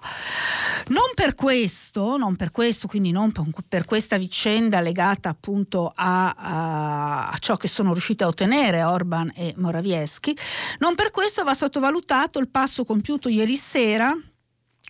Non 0.88 1.12
per 1.14 1.36
questo, 1.36 2.18
non 2.18 2.36
per 2.36 2.52
questo, 2.52 2.88
quindi 2.88 3.12
non 3.12 3.32
per 3.68 3.86
questa 3.86 4.18
vicenda 4.18 4.80
legata 4.82 5.30
appunto 5.30 5.92
a, 5.94 6.34
a, 6.36 7.28
a 7.30 7.38
ciò 7.38 7.58
che 7.58 7.68
sono 7.68 7.92
riusciti 7.92 8.24
a 8.24 8.28
ottenere 8.28 8.84
Orban 8.84 9.32
e 9.36 9.54
Morawiecki, 9.58 10.36
non 10.80 10.96
per 10.96 11.12
questo 11.12 11.44
va 11.44 11.54
sottovalutato 11.54 12.40
il 12.40 12.50
passo 12.50 12.86
compiuto 12.86 13.30
ieri 13.30 13.56
sera 13.56 14.16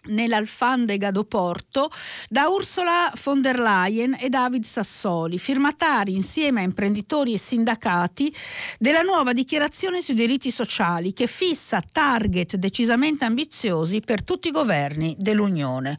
nell'Alfandega 0.05 1.11
do 1.11 1.23
Porto 1.25 1.89
da 2.29 2.47
Ursula 2.47 3.11
von 3.21 3.41
der 3.41 3.59
Leyen 3.59 4.15
e 4.19 4.29
David 4.29 4.63
Sassoli, 4.63 5.37
firmatari 5.37 6.13
insieme 6.13 6.61
a 6.61 6.63
imprenditori 6.63 7.33
e 7.33 7.37
sindacati 7.37 8.33
della 8.77 9.01
nuova 9.01 9.33
dichiarazione 9.33 10.01
sui 10.01 10.15
diritti 10.15 10.51
sociali 10.51 11.13
che 11.13 11.27
fissa 11.27 11.81
target 11.81 12.55
decisamente 12.55 13.25
ambiziosi 13.25 13.99
per 13.99 14.23
tutti 14.23 14.47
i 14.47 14.51
governi 14.51 15.15
dell'Unione. 15.17 15.97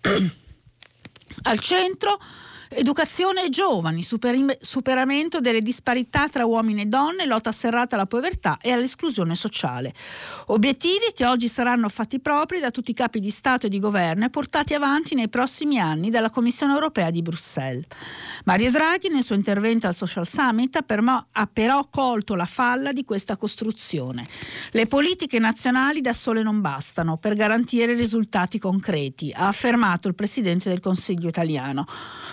Al 1.42 1.58
centro 1.58 2.18
Educazione 2.68 3.48
giovani, 3.48 4.02
super- 4.02 4.58
superamento 4.60 5.38
delle 5.40 5.62
disparità 5.62 6.28
tra 6.28 6.44
uomini 6.44 6.82
e 6.82 6.86
donne, 6.86 7.24
lotta 7.24 7.52
serrata 7.52 7.94
alla 7.94 8.06
povertà 8.06 8.58
e 8.60 8.72
all'esclusione 8.72 9.36
sociale. 9.36 9.94
Obiettivi 10.46 11.12
che 11.14 11.26
oggi 11.26 11.46
saranno 11.46 11.88
fatti 11.88 12.18
propri 12.18 12.58
da 12.58 12.72
tutti 12.72 12.90
i 12.90 12.94
capi 12.94 13.20
di 13.20 13.30
Stato 13.30 13.66
e 13.66 13.68
di 13.68 13.78
governo 13.78 14.24
e 14.24 14.30
portati 14.30 14.74
avanti 14.74 15.14
nei 15.14 15.28
prossimi 15.28 15.78
anni 15.78 16.10
dalla 16.10 16.30
Commissione 16.30 16.72
europea 16.72 17.10
di 17.10 17.22
Bruxelles. 17.22 17.84
Mario 18.44 18.72
Draghi 18.72 19.10
nel 19.10 19.22
suo 19.22 19.36
intervento 19.36 19.86
al 19.86 19.94
Social 19.94 20.26
Summit 20.26 20.76
ha 21.32 21.46
però 21.46 21.86
colto 21.88 22.34
la 22.34 22.46
falla 22.46 22.92
di 22.92 23.04
questa 23.04 23.36
costruzione. 23.36 24.26
Le 24.72 24.86
politiche 24.86 25.38
nazionali 25.38 26.00
da 26.00 26.12
sole 26.12 26.42
non 26.42 26.60
bastano 26.60 27.16
per 27.16 27.34
garantire 27.34 27.94
risultati 27.94 28.58
concreti, 28.58 29.32
ha 29.32 29.46
affermato 29.46 30.08
il 30.08 30.16
Presidente 30.16 30.68
del 30.68 30.80
Consiglio 30.80 31.28
italiano. 31.28 31.84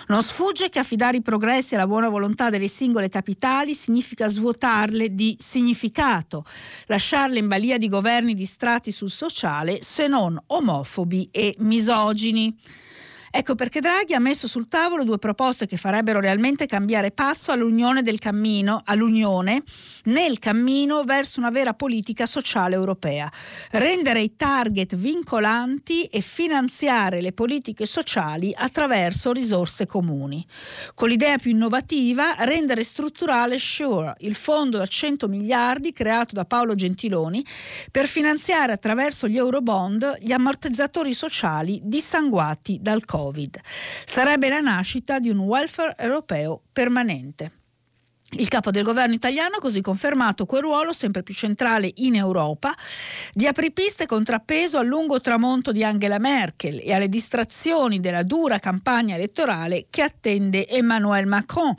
Non 0.08 0.22
sfugge 0.24 0.70
che 0.70 0.78
affidare 0.78 1.18
i 1.18 1.22
progressi 1.22 1.74
alla 1.74 1.86
buona 1.86 2.08
volontà 2.08 2.48
delle 2.48 2.66
singole 2.66 3.10
capitali 3.10 3.74
significa 3.74 4.26
svuotarle 4.26 5.14
di 5.14 5.36
significato, 5.38 6.44
lasciarle 6.86 7.38
in 7.38 7.46
balia 7.46 7.76
di 7.76 7.88
governi 7.88 8.34
distratti 8.34 8.90
sul 8.90 9.10
sociale 9.10 9.82
se 9.82 10.06
non 10.06 10.36
omofobi 10.46 11.28
e 11.30 11.54
misogini. 11.58 12.56
Ecco 13.36 13.56
perché 13.56 13.80
Draghi 13.80 14.14
ha 14.14 14.20
messo 14.20 14.46
sul 14.46 14.68
tavolo 14.68 15.02
due 15.02 15.18
proposte 15.18 15.66
che 15.66 15.76
farebbero 15.76 16.20
realmente 16.20 16.66
cambiare 16.66 17.10
passo 17.10 17.50
all'unione 17.50 18.00
del 18.02 18.20
cammino, 18.20 18.80
all'unione 18.84 19.60
nel 20.04 20.38
cammino 20.38 21.02
verso 21.02 21.40
una 21.40 21.50
vera 21.50 21.74
politica 21.74 22.26
sociale 22.26 22.76
europea. 22.76 23.28
Rendere 23.72 24.20
i 24.20 24.36
target 24.36 24.94
vincolanti 24.94 26.04
e 26.04 26.20
finanziare 26.20 27.20
le 27.20 27.32
politiche 27.32 27.86
sociali 27.86 28.54
attraverso 28.54 29.32
risorse 29.32 29.84
comuni. 29.84 30.46
Con 30.94 31.08
l'idea 31.08 31.36
più 31.36 31.50
innovativa, 31.50 32.36
rendere 32.38 32.84
strutturale 32.84 33.58
SURE, 33.58 34.14
il 34.18 34.36
fondo 34.36 34.78
da 34.78 34.86
100 34.86 35.26
miliardi 35.26 35.92
creato 35.92 36.36
da 36.36 36.44
Paolo 36.44 36.76
Gentiloni 36.76 37.44
per 37.90 38.06
finanziare 38.06 38.70
attraverso 38.70 39.26
gli 39.26 39.38
eurobond 39.38 40.18
gli 40.20 40.30
ammortizzatori 40.30 41.12
sociali 41.12 41.80
dissanguati 41.82 42.78
dal 42.80 43.04
Covid. 43.04 43.22
Covid. 43.24 43.58
Sarebbe 44.04 44.48
la 44.48 44.60
nascita 44.60 45.18
di 45.18 45.30
un 45.30 45.38
welfare 45.38 45.94
europeo 45.96 46.60
permanente. 46.72 47.52
Il 48.36 48.48
capo 48.48 48.70
del 48.70 48.82
governo 48.82 49.14
italiano 49.14 49.56
ha 49.56 49.60
così 49.60 49.80
confermato 49.80 50.44
quel 50.44 50.62
ruolo 50.62 50.92
sempre 50.92 51.22
più 51.22 51.34
centrale 51.34 51.90
in 51.96 52.16
Europa 52.16 52.74
di 53.32 53.46
apripista 53.46 54.02
e 54.02 54.06
contrappeso 54.06 54.78
al 54.78 54.86
lungo 54.86 55.20
tramonto 55.20 55.70
di 55.70 55.84
Angela 55.84 56.18
Merkel 56.18 56.80
e 56.82 56.92
alle 56.92 57.08
distrazioni 57.08 58.00
della 58.00 58.24
dura 58.24 58.58
campagna 58.58 59.14
elettorale 59.14 59.86
che 59.88 60.02
attende 60.02 60.66
Emmanuel 60.66 61.26
Macron 61.26 61.74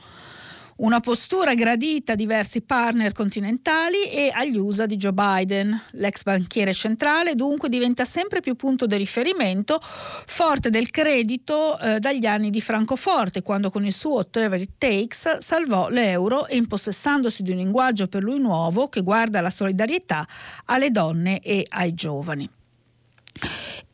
una 0.78 1.00
postura 1.00 1.54
gradita 1.54 2.14
a 2.14 2.16
diversi 2.16 2.62
partner 2.62 3.14
continentali 3.14 4.10
e 4.10 4.30
agli 4.34 4.58
USA 4.58 4.86
di 4.86 4.98
Joe 4.98 5.14
Biden. 5.14 5.80
L'ex 5.92 6.24
banchiere 6.24 6.74
centrale 6.74 7.36
dunque 7.36 7.70
diventa 7.70 8.04
sempre 8.04 8.42
più 8.42 8.56
punto 8.56 8.86
di 8.86 8.98
riferimento, 8.98 9.80
forte 9.82 10.70
del 10.70 10.90
credito 10.90 11.80
eh, 11.80 12.00
dagli 12.00 12.26
anni 12.26 12.50
di 12.50 12.60
Francoforte, 12.60 13.42
quando 13.42 13.70
con 13.70 13.86
il 13.86 13.94
suo 13.94 14.16
Whatever 14.16 14.60
It 14.60 14.74
Takes 14.78 15.38
salvò 15.38 15.88
l'euro 15.88 16.48
e 16.48 16.58
impossessandosi 16.58 17.44
di 17.44 17.52
un 17.52 17.58
linguaggio 17.58 18.08
per 18.08 18.24
lui 18.24 18.40
nuovo 18.40 18.90
che 18.90 19.02
guarda 19.02 19.40
la 19.40 19.50
solidarietà 19.50 20.28
alle 20.66 20.92
donne 20.92 21.40
e 21.40 21.66
ai 21.70 21.94
giovani. 21.94 22.50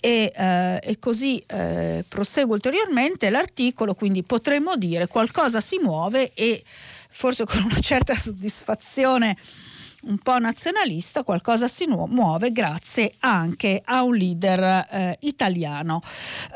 E, 0.04 0.34
eh, 0.36 0.80
e, 0.82 0.98
così 0.98 1.42
eh, 1.46 2.04
prosegue 2.08 2.56
ulteriormente 2.56 3.30
l'articolo, 3.30 3.94
quindi 3.94 4.24
potremmo 4.24 4.76
dire 4.76 5.06
qualcosa 5.06 5.62
si 5.62 5.78
muove 5.78 6.34
e 6.34 6.64
forse 7.10 7.46
con 7.46 7.62
una 7.62 7.80
certa 7.80 8.16
soddisfazione 8.16 9.38
un 10.04 10.18
po' 10.18 10.40
nazionalista, 10.40 11.24
qualcosa 11.24 11.68
si 11.68 11.86
muove 11.86 12.52
grazie 12.52 13.14
anche 13.20 13.82
a 13.86 14.02
un 14.04 14.16
leader 14.16 14.88
eh, 14.90 15.18
italiano. 15.22 16.02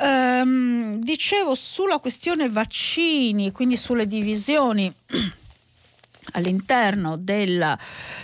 Ehm, 0.01 0.99
dicevo 0.99 1.53
sulla 1.53 1.99
questione 1.99 2.49
vaccini, 2.49 3.51
quindi 3.51 3.77
sulle 3.77 4.07
divisioni 4.07 4.91
all'interno 6.31 7.17
della, 7.17 7.77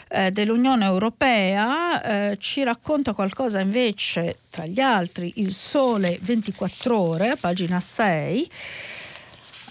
eh, 0.10 0.32
dell'Unione 0.32 0.86
Europea 0.86 2.02
eh, 2.32 2.38
ci 2.38 2.64
racconta 2.64 3.14
qualcosa 3.14 3.60
invece 3.60 4.38
tra 4.50 4.66
gli 4.66 4.80
altri 4.80 5.34
il 5.36 5.52
Sole 5.52 6.18
24 6.22 7.00
ore, 7.00 7.36
pagina 7.40 7.80
6. 7.80 8.50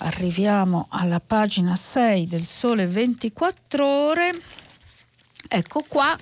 Arriviamo 0.03 0.87
alla 0.91 1.21
pagina 1.21 1.75
6 1.75 2.27
del 2.27 2.43
Sole 2.43 2.87
24 2.87 3.87
ore. 3.87 4.41
Ecco 5.49 5.85
qua 5.87 6.17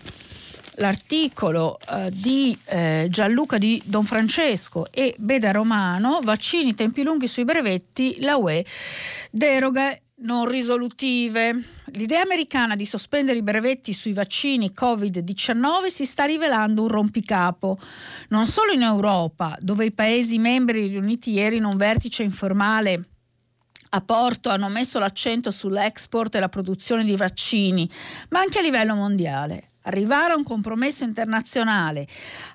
l'articolo 0.79 1.79
eh, 1.91 2.11
di 2.13 2.57
eh, 2.67 3.07
Gianluca 3.11 3.59
di 3.59 3.81
Don 3.85 4.05
Francesco 4.05 4.89
e 4.91 5.15
Beda 5.19 5.51
Romano, 5.51 6.21
vaccini 6.23 6.75
tempi 6.75 7.03
lunghi 7.03 7.27
sui 7.27 7.45
brevetti, 7.45 8.17
la 8.21 8.37
UE 8.37 8.65
deroga 9.31 9.97
non 10.21 10.47
risolutive. 10.47 11.63
L'idea 11.93 12.23
americana 12.23 12.75
di 12.75 12.85
sospendere 12.85 13.39
i 13.39 13.43
brevetti 13.43 13.93
sui 13.93 14.13
vaccini 14.13 14.73
Covid-19 14.75 15.87
si 15.87 16.05
sta 16.05 16.25
rivelando 16.25 16.83
un 16.83 16.89
rompicapo, 16.89 17.79
non 18.29 18.45
solo 18.45 18.73
in 18.73 18.83
Europa, 18.83 19.57
dove 19.61 19.85
i 19.85 19.93
Paesi 19.93 20.39
membri 20.39 20.87
riuniti 20.87 21.33
ieri 21.33 21.57
in 21.57 21.65
un 21.65 21.77
vertice 21.77 22.23
informale 22.23 23.09
a 23.91 24.01
Porto 24.03 24.51
hanno 24.51 24.69
messo 24.69 24.99
l'accento 24.99 25.51
sull'export 25.51 26.35
e 26.35 26.41
la 26.41 26.51
produzione 26.51 27.05
di 27.05 27.17
vaccini, 27.17 27.89
ma 28.29 28.41
anche 28.41 28.59
a 28.59 28.63
livello 28.63 28.95
mondiale 28.95 29.68
arrivare 29.89 30.33
a 30.33 30.37
un 30.37 30.45
compromesso 30.45 31.05
internazionale 31.05 32.07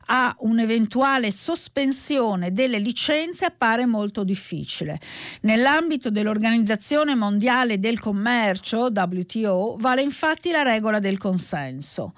a 0.08 0.36
un'eventuale 0.40 1.32
sospensione 1.32 2.52
delle 2.52 2.80
licenze 2.80 3.46
appare 3.46 3.86
molto 3.86 4.24
difficile. 4.24 5.00
Nell'ambito 5.42 6.10
dell'Organizzazione 6.10 7.16
Mondiale 7.16 7.80
del 7.80 8.00
Commercio, 8.00 8.92
WTO, 8.94 9.76
vale 9.80 10.02
infatti 10.02 10.52
la 10.52 10.62
regola 10.62 11.00
del 11.00 11.18
consenso. 11.18 12.14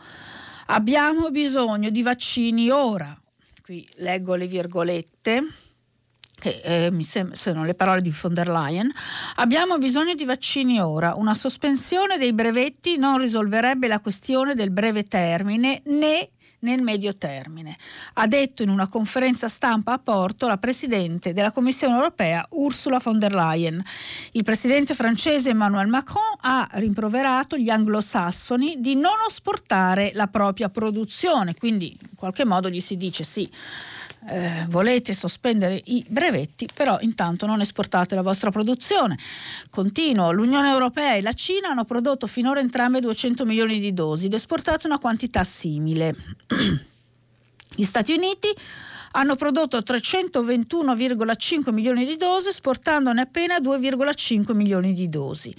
Abbiamo 0.67 1.30
bisogno 1.30 1.89
di 1.89 2.01
vaccini 2.01 2.69
ora. 2.69 3.17
Qui 3.62 3.88
leggo 3.97 4.36
le 4.36 4.47
virgolette 4.47 5.43
che 6.37 6.61
eh, 6.63 6.91
mi 6.91 7.03
sembra, 7.03 7.35
sono 7.35 7.63
le 7.63 7.73
parole 7.73 8.01
di 8.01 8.13
von 8.21 8.33
der 8.33 8.49
Leyen, 8.49 8.89
abbiamo 9.35 9.77
bisogno 9.77 10.13
di 10.13 10.25
vaccini 10.25 10.79
ora. 10.79 11.15
Una 11.15 11.35
sospensione 11.35 12.17
dei 12.17 12.33
brevetti 12.33 12.97
non 12.97 13.17
risolverebbe 13.17 13.87
la 13.87 13.99
questione 13.99 14.53
del 14.53 14.71
breve 14.71 15.03
termine 15.03 15.81
né 15.85 16.29
nel 16.65 16.81
medio 16.81 17.13
termine. 17.13 17.77
Ha 18.13 18.27
detto 18.27 18.63
in 18.63 18.69
una 18.69 18.87
conferenza 18.87 19.47
stampa 19.47 19.93
a 19.93 19.99
Porto 19.99 20.47
la 20.47 20.57
Presidente 20.57 21.31
della 21.31 21.51
Commissione 21.51 21.93
europea 21.93 22.45
Ursula 22.51 22.99
von 23.01 23.19
der 23.19 23.33
Leyen. 23.33 23.81
Il 24.31 24.43
Presidente 24.43 24.95
francese 24.95 25.51
Emmanuel 25.51 25.87
Macron 25.87 26.23
ha 26.41 26.67
rimproverato 26.73 27.55
gli 27.55 27.69
anglosassoni 27.69 28.77
di 28.79 28.95
non 28.95 29.13
esportare 29.27 30.11
la 30.13 30.27
propria 30.27 30.69
produzione, 30.69 31.53
quindi 31.53 31.95
in 32.01 32.15
qualche 32.15 32.45
modo 32.45 32.69
gli 32.69 32.79
si 32.79 32.97
dice 32.97 33.23
sì 33.23 33.49
eh, 34.27 34.65
volete 34.69 35.13
sospendere 35.13 35.81
i 35.85 36.05
brevetti, 36.07 36.67
però 36.73 36.97
intanto 37.01 37.45
non 37.45 37.61
esportate 37.61 38.15
la 38.15 38.21
vostra 38.21 38.51
produzione. 38.51 39.17
Continuo, 39.69 40.31
l'Unione 40.31 40.69
Europea 40.69 41.15
e 41.15 41.21
la 41.21 41.33
Cina 41.33 41.69
hanno 41.69 41.85
prodotto 41.85 42.27
finora 42.27 42.59
entrambe 42.59 42.99
200 42.99 43.45
milioni 43.45 43.79
di 43.79 43.93
dosi 43.93 44.25
ed 44.25 44.33
esportato 44.33 44.88
una 44.88 44.99
quantità 44.99 45.43
simile. 45.43 46.15
Gli 47.75 47.83
Stati 47.83 48.13
Uniti 48.13 48.47
hanno 49.11 49.35
prodotto 49.35 49.77
321,5 49.77 51.71
milioni 51.73 52.05
di 52.05 52.17
dosi, 52.17 52.49
esportandone 52.49 53.21
appena 53.21 53.57
2,5 53.57 54.53
milioni 54.53 54.93
di 54.93 55.09
dosi. 55.09 55.53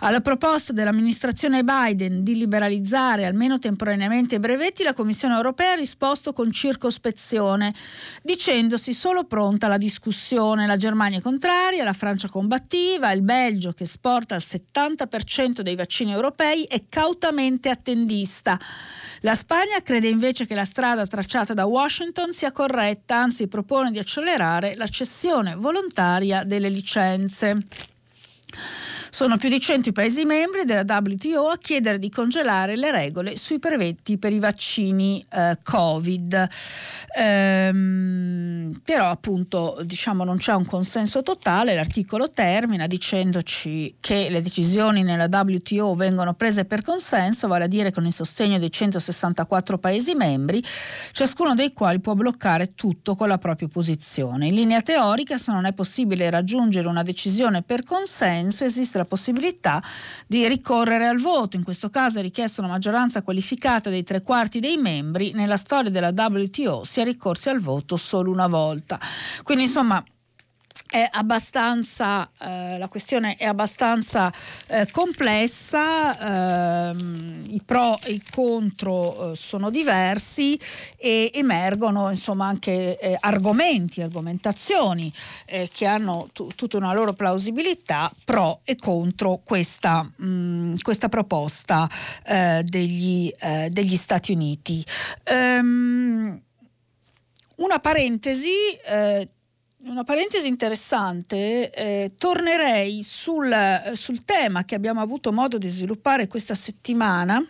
Alla 0.00 0.20
proposta 0.20 0.72
dell'amministrazione 0.72 1.62
Biden 1.62 2.22
di 2.22 2.36
liberalizzare 2.36 3.26
almeno 3.26 3.58
temporaneamente 3.58 4.34
i 4.34 4.38
brevetti, 4.38 4.82
la 4.82 4.92
Commissione 4.92 5.34
europea 5.34 5.72
ha 5.72 5.76
risposto 5.76 6.32
con 6.32 6.50
circospezione, 6.50 7.74
dicendosi 8.22 8.92
solo 8.92 9.24
pronta 9.24 9.66
alla 9.66 9.78
discussione. 9.78 10.66
La 10.66 10.76
Germania 10.76 11.18
è 11.18 11.22
contraria, 11.22 11.84
la 11.84 11.92
Francia 11.92 12.28
combattiva, 12.28 13.12
il 13.12 13.22
Belgio, 13.22 13.72
che 13.72 13.84
esporta 13.84 14.34
il 14.34 14.42
70% 14.44 15.60
dei 15.60 15.76
vaccini 15.76 16.12
europei, 16.12 16.64
è 16.64 16.84
cautamente 16.88 17.68
attendista. 17.70 18.58
La 19.20 19.34
Spagna 19.34 19.80
crede 19.82 20.08
invece 20.08 20.46
che 20.46 20.54
la 20.54 20.64
strada 20.64 21.06
tracciata 21.06 21.53
da 21.54 21.64
Washington 21.64 22.32
sia 22.32 22.52
corretta, 22.52 23.16
anzi 23.16 23.48
propone 23.48 23.90
di 23.90 23.98
accelerare 23.98 24.74
la 24.76 24.86
cessione 24.86 25.54
volontaria 25.54 26.44
delle 26.44 26.68
licenze. 26.68 27.56
Sono 29.14 29.36
più 29.36 29.48
di 29.48 29.60
100 29.60 29.90
i 29.90 29.92
Paesi 29.92 30.24
membri 30.24 30.64
della 30.64 30.82
WTO 30.82 31.46
a 31.46 31.56
chiedere 31.56 32.00
di 32.00 32.10
congelare 32.10 32.74
le 32.74 32.90
regole 32.90 33.36
sui 33.36 33.60
brevetti 33.60 34.18
per 34.18 34.32
i 34.32 34.40
vaccini 34.40 35.24
eh, 35.30 35.56
Covid. 35.62 36.48
Ehm, 37.16 38.80
però 38.82 39.10
appunto 39.10 39.78
diciamo 39.84 40.24
non 40.24 40.38
c'è 40.38 40.52
un 40.54 40.66
consenso 40.66 41.22
totale, 41.22 41.76
l'articolo 41.76 42.32
termina 42.32 42.88
dicendoci 42.88 43.98
che 44.00 44.26
le 44.30 44.42
decisioni 44.42 45.04
nella 45.04 45.28
WTO 45.30 45.94
vengono 45.94 46.34
prese 46.34 46.64
per 46.64 46.82
consenso, 46.82 47.46
vale 47.46 47.64
a 47.64 47.68
dire 47.68 47.92
con 47.92 48.04
il 48.04 48.12
sostegno 48.12 48.58
dei 48.58 48.72
164 48.72 49.78
Paesi 49.78 50.14
membri, 50.16 50.60
ciascuno 51.12 51.54
dei 51.54 51.72
quali 51.72 52.00
può 52.00 52.14
bloccare 52.14 52.74
tutto 52.74 53.14
con 53.14 53.28
la 53.28 53.38
propria 53.38 53.68
posizione. 53.68 54.48
In 54.48 54.54
linea 54.54 54.80
teorica 54.80 55.38
se 55.38 55.52
non 55.52 55.66
è 55.66 55.72
possibile 55.72 56.28
raggiungere 56.30 56.88
una 56.88 57.04
decisione 57.04 57.62
per 57.62 57.84
consenso 57.84 58.64
esiste 58.64 58.98
la 58.98 59.02
la 59.04 59.06
possibilità 59.06 59.82
di 60.26 60.48
ricorrere 60.48 61.06
al 61.06 61.20
voto. 61.20 61.56
In 61.56 61.62
questo 61.62 61.90
caso 61.90 62.18
è 62.18 62.22
richiesta 62.22 62.60
una 62.62 62.70
maggioranza 62.70 63.22
qualificata 63.22 63.90
dei 63.90 64.02
tre 64.02 64.22
quarti 64.22 64.58
dei 64.58 64.76
membri. 64.76 65.32
Nella 65.32 65.56
storia 65.56 65.90
della 65.90 66.12
WTO 66.14 66.82
si 66.84 67.00
è 67.00 67.04
ricorsi 67.04 67.50
al 67.50 67.60
voto 67.60 67.96
solo 67.96 68.30
una 68.30 68.48
volta. 68.48 68.98
Quindi 69.42 69.64
insomma 69.64 70.02
è 70.94 71.08
abbastanza, 71.10 72.30
eh, 72.40 72.78
la 72.78 72.86
questione 72.86 73.34
è 73.36 73.46
abbastanza 73.46 74.32
eh, 74.68 74.88
complessa, 74.92 76.90
ehm, 76.90 77.42
i 77.48 77.60
pro 77.66 77.98
e 78.04 78.12
i 78.12 78.22
contro 78.30 79.32
eh, 79.32 79.36
sono 79.36 79.70
diversi 79.70 80.56
e 80.96 81.32
emergono 81.34 82.10
insomma 82.10 82.46
anche 82.46 82.96
eh, 82.96 83.16
argomenti, 83.18 84.02
argomentazioni 84.02 85.12
eh, 85.46 85.68
che 85.72 85.84
hanno 85.84 86.28
t- 86.32 86.54
tutta 86.54 86.76
una 86.76 86.94
loro 86.94 87.12
plausibilità 87.12 88.08
pro 88.24 88.60
e 88.62 88.76
contro 88.76 89.40
questa, 89.42 90.04
mh, 90.04 90.24
mm, 90.24 90.74
questa 90.80 91.08
proposta 91.08 91.88
eh, 92.24 92.62
degli, 92.64 93.32
degli, 93.68 93.96
Stati 93.96 94.30
Uniti. 94.30 94.84
Um, 95.28 96.40
una 97.56 97.78
parentesi, 97.80 98.48
eh, 98.86 99.28
una 99.84 100.04
parentesi 100.04 100.48
interessante, 100.48 101.70
eh, 101.70 102.12
tornerei 102.16 103.02
sul, 103.02 103.54
sul, 103.92 104.24
tema 104.24 104.64
che 104.64 104.74
abbiamo 104.74 105.00
avuto 105.00 105.32
modo 105.32 105.58
di 105.58 105.68
sviluppare 105.68 106.26
questa 106.26 106.54
settimana 106.54 107.44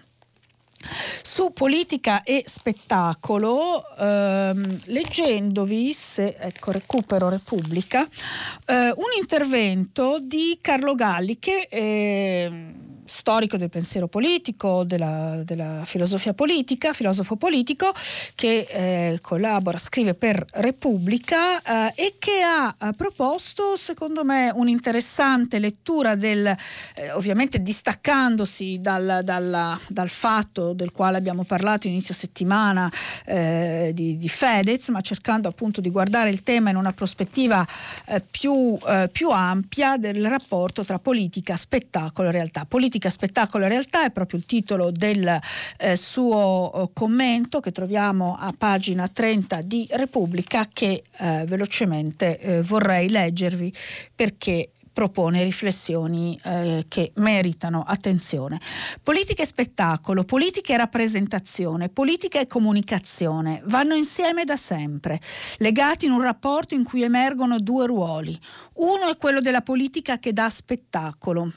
su 1.22 1.52
politica 1.52 2.22
e 2.22 2.42
spettacolo, 2.46 3.84
ehm, 3.96 4.80
leggendovi, 4.86 5.92
se 5.92 6.36
ecco, 6.38 6.72
recupero 6.72 7.28
Repubblica, 7.28 8.02
eh, 8.02 8.90
un 8.90 9.12
intervento 9.18 10.18
di 10.20 10.58
Carlo 10.60 10.94
Galli 10.94 11.38
che... 11.38 11.68
Eh, 11.70 12.92
storico 13.04 13.56
del 13.56 13.68
pensiero 13.68 14.08
politico, 14.08 14.84
della, 14.84 15.42
della 15.44 15.82
filosofia 15.84 16.34
politica, 16.34 16.92
filosofo 16.92 17.36
politico 17.36 17.92
che 18.34 18.66
eh, 18.68 19.18
collabora, 19.20 19.78
scrive 19.78 20.14
per 20.14 20.44
Repubblica 20.52 21.88
eh, 21.88 21.92
e 21.94 22.14
che 22.18 22.42
ha, 22.42 22.74
ha, 22.78 22.92
proposto 22.92 23.76
secondo 23.76 24.24
me 24.24 24.50
un'interessante 24.54 25.58
lettura 25.58 26.14
del, 26.14 26.46
eh, 26.46 27.12
ovviamente 27.12 27.62
distaccandosi 27.62 28.78
dal, 28.80 29.20
dal, 29.22 29.78
dal, 29.88 30.08
fatto 30.08 30.72
del 30.72 30.92
quale 30.92 31.18
abbiamo 31.18 31.44
parlato 31.44 31.88
inizio 31.88 32.14
settimana 32.14 32.90
eh, 33.26 33.90
di, 33.94 34.16
di, 34.16 34.28
Fedez, 34.28 34.88
ma 34.88 35.00
cercando 35.00 35.48
appunto 35.48 35.80
di 35.80 35.90
guardare 35.90 36.30
il 36.30 36.42
tema 36.42 36.70
in 36.70 36.76
una 36.76 36.92
prospettiva 36.92 37.66
eh, 38.06 38.20
più, 38.20 38.78
eh, 38.86 39.08
più 39.12 39.30
ampia 39.30 39.96
del 39.96 40.26
rapporto 40.26 40.84
tra 40.84 40.98
politica, 40.98 41.56
spettacolo 41.56 42.28
e 42.28 42.32
realtà. 42.32 42.64
Politica 42.64 42.93
politica, 42.94 43.10
spettacolo 43.10 43.64
e 43.64 43.68
realtà 43.68 44.04
è 44.04 44.10
proprio 44.10 44.38
il 44.38 44.46
titolo 44.46 44.90
del 44.90 45.38
eh, 45.78 45.96
suo 45.96 46.72
eh, 46.72 46.90
commento 46.92 47.60
che 47.60 47.72
troviamo 47.72 48.36
a 48.38 48.54
pagina 48.56 49.08
30 49.08 49.62
di 49.62 49.86
Repubblica 49.90 50.68
che 50.72 51.02
eh, 51.18 51.44
velocemente 51.46 52.38
eh, 52.38 52.62
vorrei 52.62 53.08
leggervi 53.08 53.72
perché 54.14 54.70
propone 54.94 55.42
riflessioni 55.42 56.38
eh, 56.44 56.84
che 56.86 57.10
meritano 57.16 57.82
attenzione. 57.84 58.60
Politica 59.02 59.42
e 59.42 59.46
spettacolo, 59.46 60.22
politica 60.22 60.72
e 60.72 60.76
rappresentazione, 60.76 61.88
politica 61.88 62.38
e 62.38 62.46
comunicazione 62.46 63.60
vanno 63.64 63.96
insieme 63.96 64.44
da 64.44 64.56
sempre, 64.56 65.20
legati 65.56 66.06
in 66.06 66.12
un 66.12 66.22
rapporto 66.22 66.74
in 66.74 66.84
cui 66.84 67.02
emergono 67.02 67.58
due 67.58 67.86
ruoli. 67.86 68.38
Uno 68.74 69.08
è 69.10 69.16
quello 69.16 69.40
della 69.40 69.62
politica 69.62 70.20
che 70.20 70.32
dà 70.32 70.48
spettacolo, 70.48 71.52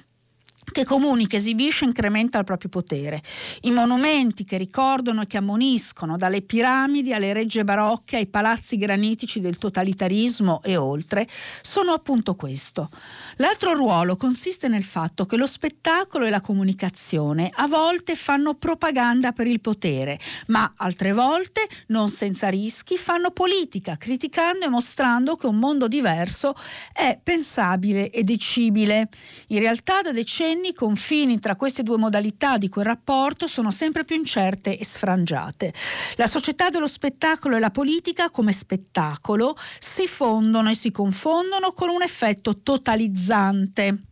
che 0.78 0.86
comunica, 0.86 1.38
esibisce 1.38 1.86
e 1.86 1.88
incrementa 1.88 2.38
il 2.38 2.44
proprio 2.44 2.70
potere. 2.70 3.24
I 3.62 3.72
monumenti 3.72 4.44
che 4.44 4.58
ricordano 4.58 5.24
e 5.24 5.26
che 5.26 5.38
ammoniscono, 5.38 6.18
dalle 6.18 6.44
piramidi 6.44 7.14
alle 7.14 7.34
regge 7.34 7.64
barocche 7.64 8.18
ai 8.18 8.28
palazzi 8.28 8.78
granitici 8.78 9.40
del 9.40 9.58
totalitarismo 9.58 10.62
e 10.62 10.78
oltre, 10.78 11.28
sono 11.64 11.94
appunto 11.94 12.36
questo. 12.36 12.92
L'altro 13.38 13.74
ruolo 13.74 14.16
consiste 14.18 14.68
nel 14.68 14.84
fatto 14.84 15.26
che 15.26 15.36
lo 15.36 15.48
spettacolo 15.48 16.26
e 16.26 16.30
la 16.30 16.42
comunicazione 16.42 17.50
a 17.52 17.68
volte 17.68 18.16
fanno 18.16 18.54
propaganda 18.54 19.32
per 19.32 19.48
il 19.48 19.62
potere, 19.62 20.20
ma 20.48 20.74
altre 20.78 21.12
volte, 21.12 21.68
non 21.88 22.08
senza 22.08 22.50
rischi, 22.50 22.98
fanno 22.98 23.32
politica, 23.32 23.98
criticando 23.98 24.66
e 24.66 24.70
mostrando 24.70 25.36
che 25.38 25.48
un 25.48 25.58
mondo 25.58 25.88
diverso 25.88 26.54
è 26.94 27.20
pensabile 27.22 28.12
e 28.12 28.22
decibile. 28.22 29.10
In 29.48 29.58
realtà 29.58 30.02
da 30.02 30.12
decenni 30.12 30.66
i 30.68 30.74
confini 30.74 31.40
tra 31.40 31.56
queste 31.56 31.84
due 31.84 31.98
modalità 31.98 32.58
di 32.58 32.70
quel 32.70 32.86
rapporto 32.86 33.48
sono 33.48 33.72
sempre 33.72 34.04
più 34.04 34.16
incerte 34.16 34.78
e 34.78 34.84
sfrangiate. 34.84 35.74
La 36.16 36.28
società 36.28 36.70
dello 36.70 36.88
spettacolo 36.88 37.56
e 37.56 37.60
la 37.60 37.72
politica 37.72 38.30
come 38.30 38.52
spettacolo 38.52 39.56
si 39.80 40.08
fondono 40.08 40.70
e 40.70 40.76
si 40.76 40.92
confondono 40.92 41.72
con 41.72 41.90
un 41.90 42.02
effetto 42.02 42.62
totalizzante. 42.62 44.07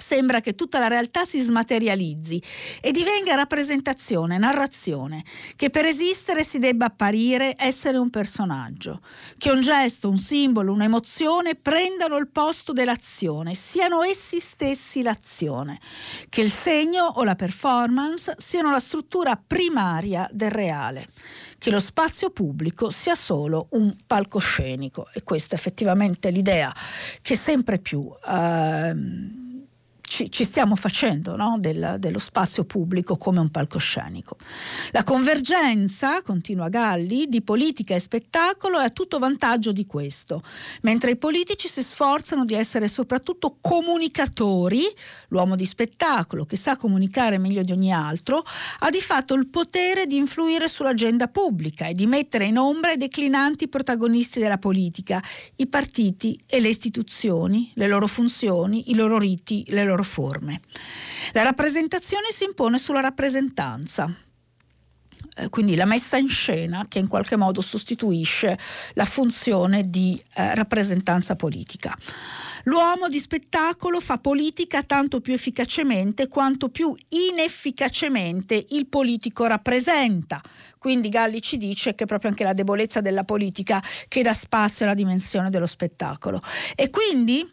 Sembra 0.00 0.40
che 0.40 0.54
tutta 0.54 0.78
la 0.78 0.88
realtà 0.88 1.24
si 1.24 1.40
smaterializzi 1.40 2.42
e 2.80 2.90
divenga 2.90 3.34
rappresentazione, 3.34 4.38
narrazione, 4.38 5.22
che 5.56 5.68
per 5.68 5.84
esistere 5.84 6.42
si 6.42 6.58
debba 6.58 6.86
apparire 6.86 7.54
essere 7.56 7.98
un 7.98 8.08
personaggio, 8.08 9.02
che 9.36 9.50
un 9.50 9.60
gesto, 9.60 10.08
un 10.08 10.16
simbolo, 10.16 10.72
un'emozione 10.72 11.54
prendano 11.54 12.16
il 12.16 12.28
posto 12.28 12.72
dell'azione, 12.72 13.54
siano 13.54 14.02
essi 14.02 14.40
stessi 14.40 15.02
l'azione, 15.02 15.78
che 16.28 16.40
il 16.40 16.50
segno 16.50 17.04
o 17.04 17.22
la 17.22 17.36
performance 17.36 18.34
siano 18.38 18.70
la 18.70 18.80
struttura 18.80 19.36
primaria 19.36 20.28
del 20.32 20.50
reale 20.50 21.08
che 21.60 21.70
lo 21.70 21.78
spazio 21.78 22.30
pubblico 22.30 22.88
sia 22.88 23.14
solo 23.14 23.66
un 23.72 23.94
palcoscenico. 24.06 25.08
E 25.12 25.22
questa 25.22 25.54
è 25.54 25.58
effettivamente 25.58 26.30
l'idea 26.30 26.74
che 27.20 27.36
sempre 27.36 27.78
più 27.78 28.10
eh, 28.26 28.94
ci, 30.10 30.28
ci 30.28 30.44
stiamo 30.44 30.74
facendo 30.74 31.36
no? 31.36 31.56
Del, 31.60 31.96
dello 32.00 32.18
spazio 32.18 32.64
pubblico 32.64 33.16
come 33.16 33.38
un 33.38 33.48
palcoscenico. 33.48 34.36
La 34.90 35.04
convergenza, 35.04 36.20
continua 36.22 36.68
Galli, 36.68 37.28
di 37.28 37.42
politica 37.42 37.94
e 37.94 38.00
spettacolo 38.00 38.80
è 38.80 38.84
a 38.84 38.90
tutto 38.90 39.20
vantaggio 39.20 39.70
di 39.70 39.86
questo, 39.86 40.42
mentre 40.82 41.12
i 41.12 41.16
politici 41.16 41.68
si 41.68 41.82
sforzano 41.82 42.44
di 42.44 42.54
essere 42.54 42.88
soprattutto 42.88 43.58
comunicatori, 43.60 44.82
l'uomo 45.28 45.54
di 45.54 45.64
spettacolo 45.64 46.44
che 46.44 46.56
sa 46.56 46.76
comunicare 46.76 47.38
meglio 47.38 47.62
di 47.62 47.70
ogni 47.70 47.92
altro, 47.92 48.42
ha 48.80 48.90
di 48.90 49.00
fatto 49.00 49.34
il 49.34 49.46
potere 49.46 50.06
di 50.06 50.16
influire 50.16 50.66
sull'agenda 50.66 51.28
pubblica 51.28 51.86
e 51.86 51.94
di 51.94 52.06
mettere 52.06 52.46
in 52.46 52.58
ombra 52.58 52.90
i 52.90 52.96
declinanti 52.96 53.68
protagonisti 53.68 54.40
della 54.40 54.58
politica, 54.58 55.22
i 55.56 55.68
partiti 55.68 56.38
e 56.46 56.58
le 56.58 56.68
istituzioni, 56.68 57.70
le 57.74 57.86
loro 57.86 58.08
funzioni, 58.08 58.90
i 58.90 58.96
loro 58.96 59.16
riti, 59.16 59.62
le 59.68 59.84
loro 59.84 59.98
loro 60.00 60.02
forme. 60.02 60.60
La 61.32 61.42
rappresentazione 61.42 62.28
si 62.32 62.44
impone 62.44 62.78
sulla 62.78 63.00
rappresentanza, 63.00 64.12
eh, 65.36 65.48
quindi 65.48 65.76
la 65.76 65.84
messa 65.84 66.16
in 66.16 66.28
scena 66.28 66.86
che 66.88 66.98
in 66.98 67.06
qualche 67.06 67.36
modo 67.36 67.60
sostituisce 67.60 68.58
la 68.94 69.04
funzione 69.04 69.88
di 69.88 70.20
eh, 70.34 70.54
rappresentanza 70.54 71.36
politica. 71.36 71.96
L'uomo 72.64 73.08
di 73.08 73.18
spettacolo 73.18 74.00
fa 74.00 74.18
politica 74.18 74.82
tanto 74.82 75.20
più 75.20 75.32
efficacemente 75.32 76.28
quanto 76.28 76.68
più 76.68 76.94
inefficacemente 77.08 78.66
il 78.70 78.86
politico 78.86 79.46
rappresenta. 79.46 80.40
Quindi 80.76 81.08
Galli 81.08 81.40
ci 81.40 81.56
dice 81.56 81.94
che 81.94 82.04
è 82.04 82.06
proprio 82.06 82.30
anche 82.30 82.44
la 82.44 82.52
debolezza 82.52 83.00
della 83.00 83.24
politica 83.24 83.82
che 84.08 84.22
dà 84.22 84.34
spazio 84.34 84.84
alla 84.84 84.94
dimensione 84.94 85.48
dello 85.48 85.66
spettacolo. 85.66 86.42
E 86.74 86.90
quindi 86.90 87.46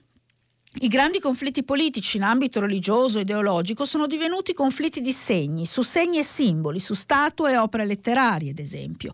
i 0.80 0.90
grandi 0.90 1.20
conflitti 1.20 1.64
politici 1.64 2.18
in 2.18 2.24
ambito 2.24 2.60
religioso 2.60 3.18
e 3.18 3.22
ideologico 3.22 3.84
sono 3.84 4.06
divenuti 4.06 4.54
conflitti 4.54 5.02
di 5.02 5.12
segni, 5.12 5.66
su 5.66 5.82
segni 5.82 6.20
e 6.20 6.24
simboli, 6.24 6.80
su 6.80 6.94
statue 6.94 7.54
e 7.54 7.58
opere 7.58 7.86
letterarie, 7.86 8.52
ad 8.52 8.60
esempio. 8.60 9.12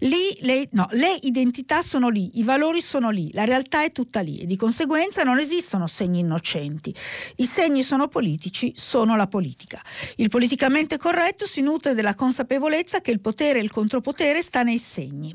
Lì 0.00 0.36
le, 0.40 0.68
no, 0.72 0.88
le 0.90 1.16
identità 1.22 1.82
sono 1.82 2.08
lì, 2.08 2.38
i 2.38 2.42
valori 2.42 2.80
sono 2.80 3.10
lì, 3.10 3.30
la 3.32 3.44
realtà 3.44 3.84
è 3.84 3.92
tutta 3.92 4.20
lì 4.20 4.38
e 4.38 4.46
di 4.46 4.56
conseguenza 4.56 5.22
non 5.22 5.38
esistono 5.38 5.86
segni 5.86 6.18
innocenti. 6.18 6.92
I 7.36 7.46
segni 7.46 7.84
sono 7.84 8.08
politici, 8.08 8.72
sono 8.74 9.14
la 9.14 9.28
politica. 9.28 9.80
Il 10.16 10.30
politicamente 10.30 10.96
corretto 10.96 11.46
si 11.46 11.60
nutre 11.60 11.94
della 11.94 12.16
consapevolezza 12.16 13.00
che 13.00 13.12
il 13.12 13.20
potere 13.20 13.60
e 13.60 13.62
il 13.62 13.70
contropotere 13.70 14.42
sta 14.42 14.62
nei 14.62 14.78
segni. 14.78 15.34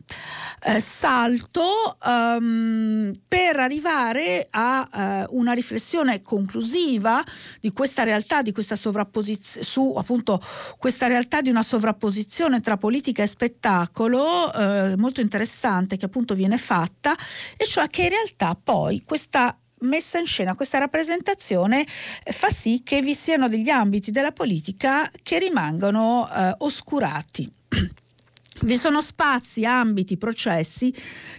Eh, 0.62 0.82
salto 0.82 1.98
um, 2.06 3.18
per 3.28 3.58
arrivare 3.58 4.48
a 4.50 5.26
uh, 5.30 5.38
una 5.38 5.54
riflessione 5.54 5.68
riflessione 5.70 6.22
conclusiva 6.22 7.24
di 7.60 7.72
questa 7.72 8.02
realtà, 8.02 8.42
di 8.42 8.52
questa 8.52 8.76
sovrapposizione, 8.76 9.64
su 9.64 9.94
appunto 9.96 10.42
questa 10.80 11.06
realtà 11.06 11.42
di 11.42 11.50
una 11.50 11.62
sovrapposizione 11.62 12.60
tra 12.60 12.78
politica 12.78 13.22
e 13.22 13.28
spettacolo 13.28 14.52
eh, 14.52 14.98
molto 14.98 15.22
interessante 15.22 15.98
che 15.98 16.06
appunto 16.06 16.34
viene 16.34 16.58
fatta, 16.58 17.16
e 17.56 17.66
cioè 17.66 17.88
che 17.90 18.04
in 18.04 18.10
realtà 18.10 18.58
poi 18.62 19.04
questa 19.06 19.56
messa 19.82 20.18
in 20.18 20.26
scena, 20.26 20.56
questa 20.56 20.80
rappresentazione 20.80 21.86
eh, 22.24 22.32
fa 22.32 22.50
sì 22.50 22.82
che 22.84 23.02
vi 23.02 23.14
siano 23.14 23.48
degli 23.48 23.70
ambiti 23.70 24.12
della 24.12 24.32
politica 24.32 25.10
che 25.22 25.38
rimangono 25.38 26.28
eh, 26.30 26.56
oscurati. 26.58 27.50
Vi 28.62 28.78
sono 28.78 29.00
spazi, 29.00 29.64
ambiti, 29.64 30.18
processi 30.18 30.94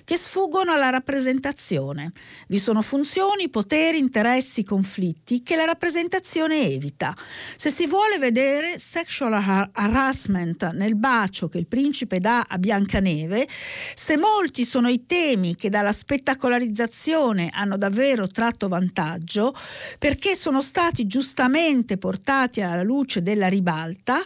che 0.04 0.16
sfuggono 0.16 0.72
alla 0.72 0.88
rappresentazione. 0.88 2.12
Vi 2.48 2.58
sono 2.58 2.80
funzioni, 2.80 3.50
poteri, 3.50 3.98
interessi, 3.98 4.64
conflitti 4.64 5.42
che 5.42 5.54
la 5.54 5.66
rappresentazione 5.66 6.62
evita. 6.62 7.14
Se 7.56 7.68
si 7.68 7.86
vuole 7.86 8.18
vedere 8.18 8.78
sexual 8.78 9.34
harassment 9.70 10.70
nel 10.72 10.96
bacio 10.96 11.48
che 11.48 11.58
il 11.58 11.66
principe 11.66 12.20
dà 12.20 12.46
a 12.48 12.56
Biancaneve, 12.56 13.46
se 13.94 14.16
molti 14.16 14.64
sono 14.64 14.88
i 14.88 15.04
temi 15.04 15.56
che 15.56 15.68
dalla 15.68 15.92
spettacolarizzazione 15.92 17.50
hanno 17.52 17.76
davvero 17.76 18.28
tratto 18.28 18.66
vantaggio, 18.68 19.54
perché 19.98 20.34
sono 20.34 20.62
stati 20.62 21.06
giustamente 21.06 21.98
portati 21.98 22.62
alla 22.62 22.82
luce 22.82 23.20
della 23.20 23.48
ribalta, 23.48 24.18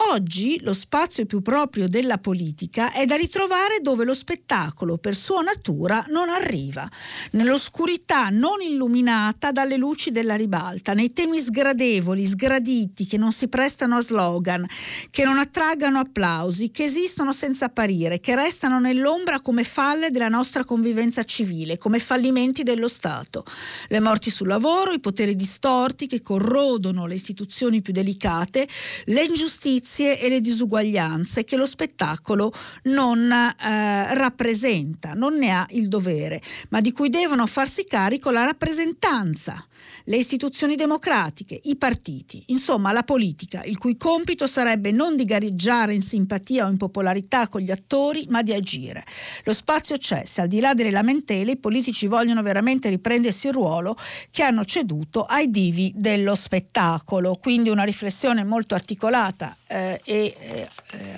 Oggi 0.00 0.60
lo 0.62 0.74
spazio 0.74 1.26
più 1.26 1.42
proprio 1.42 1.88
della 1.88 2.18
politica 2.18 2.92
è 2.92 3.04
da 3.04 3.16
ritrovare 3.16 3.80
dove 3.82 4.04
lo 4.04 4.14
spettacolo 4.14 4.96
per 4.96 5.16
sua 5.16 5.42
natura 5.42 6.04
non 6.10 6.28
arriva, 6.28 6.88
nell'oscurità 7.32 8.28
non 8.28 8.60
illuminata 8.60 9.50
dalle 9.50 9.76
luci 9.76 10.12
della 10.12 10.36
ribalta, 10.36 10.92
nei 10.94 11.12
temi 11.12 11.40
sgradevoli, 11.40 12.24
sgraditi, 12.24 13.06
che 13.06 13.16
non 13.16 13.32
si 13.32 13.48
prestano 13.48 13.96
a 13.96 14.00
slogan, 14.00 14.64
che 15.10 15.24
non 15.24 15.40
attraggano 15.40 15.98
applausi, 15.98 16.70
che 16.70 16.84
esistono 16.84 17.32
senza 17.32 17.64
apparire, 17.64 18.20
che 18.20 18.36
restano 18.36 18.78
nell'ombra 18.78 19.40
come 19.40 19.64
falle 19.64 20.12
della 20.12 20.28
nostra 20.28 20.62
convivenza 20.62 21.24
civile, 21.24 21.76
come 21.76 21.98
fallimenti 21.98 22.62
dello 22.62 22.88
Stato. 22.88 23.44
Le 23.88 23.98
morti 23.98 24.30
sul 24.30 24.46
lavoro, 24.46 24.92
i 24.92 25.00
poteri 25.00 25.34
distorti 25.34 26.06
che 26.06 26.22
corrodono 26.22 27.06
le 27.06 27.14
istituzioni 27.14 27.82
più 27.82 27.92
delicate, 27.92 28.66
le 29.06 29.24
ingiustizie 29.24 29.86
ingiustizie 29.88 30.20
e 30.20 30.28
le 30.28 30.40
disuguaglianze 30.40 31.44
che 31.44 31.56
lo 31.56 31.66
spettacolo 31.66 32.52
non 32.84 33.30
eh, 33.32 34.14
rappresenta, 34.14 35.14
non 35.14 35.36
ne 35.36 35.50
ha 35.50 35.66
il 35.70 35.88
dovere, 35.88 36.40
ma 36.68 36.80
di 36.80 36.92
cui 36.92 37.08
devono 37.08 37.46
farsi 37.46 37.86
carico 37.86 38.30
la 38.30 38.44
rappresentanza 38.44 39.64
le 40.08 40.16
istituzioni 40.16 40.74
democratiche, 40.74 41.60
i 41.64 41.76
partiti, 41.76 42.42
insomma 42.46 42.92
la 42.92 43.02
politica, 43.02 43.62
il 43.64 43.76
cui 43.76 43.96
compito 43.96 44.46
sarebbe 44.46 44.90
non 44.90 45.14
di 45.14 45.24
gareggiare 45.24 45.92
in 45.92 46.00
simpatia 46.00 46.64
o 46.64 46.70
in 46.70 46.78
popolarità 46.78 47.48
con 47.48 47.60
gli 47.60 47.70
attori, 47.70 48.26
ma 48.30 48.42
di 48.42 48.54
agire. 48.54 49.04
Lo 49.44 49.52
spazio 49.52 49.98
c'è, 49.98 50.24
se 50.24 50.40
al 50.40 50.48
di 50.48 50.60
là 50.60 50.72
delle 50.72 50.90
lamentele 50.90 51.52
i 51.52 51.56
politici 51.56 52.06
vogliono 52.06 52.42
veramente 52.42 52.88
riprendersi 52.88 53.48
il 53.48 53.52
ruolo 53.52 53.96
che 54.30 54.42
hanno 54.42 54.64
ceduto 54.64 55.24
ai 55.24 55.50
divi 55.50 55.92
dello 55.94 56.34
spettacolo. 56.34 57.36
Quindi 57.38 57.68
una 57.68 57.84
riflessione 57.84 58.44
molto 58.44 58.74
articolata 58.74 59.54
eh, 59.66 60.00
e 60.04 60.34
eh, 60.38 60.68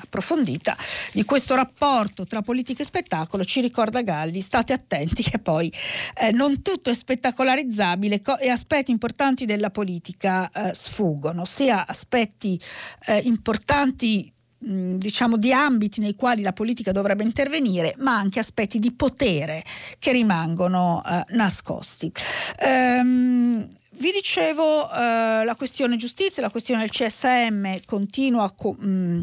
approfondita 0.02 0.76
di 1.12 1.24
questo 1.24 1.54
rapporto 1.54 2.24
tra 2.26 2.42
politica 2.42 2.82
e 2.82 2.86
spettacolo 2.86 3.44
ci 3.44 3.60
ricorda 3.60 4.02
Galli, 4.02 4.40
state 4.40 4.72
attenti 4.72 5.22
che 5.22 5.38
poi 5.38 5.72
eh, 6.20 6.32
non 6.32 6.60
tutto 6.62 6.90
è 6.90 6.94
spettacolarizzabile 6.94 8.20
co- 8.20 8.38
e 8.38 8.48
aspetti 8.80 8.90
importanti 8.90 9.44
della 9.44 9.70
politica 9.70 10.50
eh, 10.50 10.74
sfuggono, 10.74 11.44
sia 11.44 11.86
aspetti 11.86 12.60
eh, 13.06 13.20
importanti 13.24 14.32
diciamo 14.62 15.38
di 15.38 15.54
ambiti 15.54 16.00
nei 16.00 16.14
quali 16.14 16.42
la 16.42 16.52
politica 16.52 16.92
dovrebbe 16.92 17.22
intervenire, 17.22 17.94
ma 17.96 18.14
anche 18.16 18.40
aspetti 18.40 18.78
di 18.78 18.92
potere 18.92 19.64
che 19.98 20.12
rimangono 20.12 21.02
eh, 21.02 21.24
nascosti. 21.30 22.12
Ehm, 22.58 23.66
vi 23.92 24.10
dicevo 24.12 24.90
eh, 24.90 25.44
la 25.44 25.54
questione 25.56 25.96
giustizia, 25.96 26.42
la 26.42 26.50
questione 26.50 26.82
del 26.82 26.90
CSM 26.90 27.80
continua 27.86 28.52
co- 28.52 28.76
mh, 28.78 29.22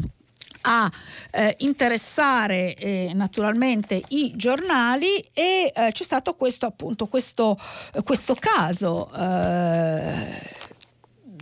a 0.68 0.90
eh, 1.30 1.54
interessare 1.60 2.74
eh, 2.74 3.10
naturalmente 3.14 4.02
i 4.08 4.32
giornali 4.36 5.18
e 5.32 5.72
eh, 5.74 5.90
c'è 5.92 6.04
stato 6.04 6.34
questo 6.34 6.66
appunto 6.66 7.06
questo, 7.06 7.56
questo 8.04 8.34
caso 8.34 9.10
eh, 9.14 10.67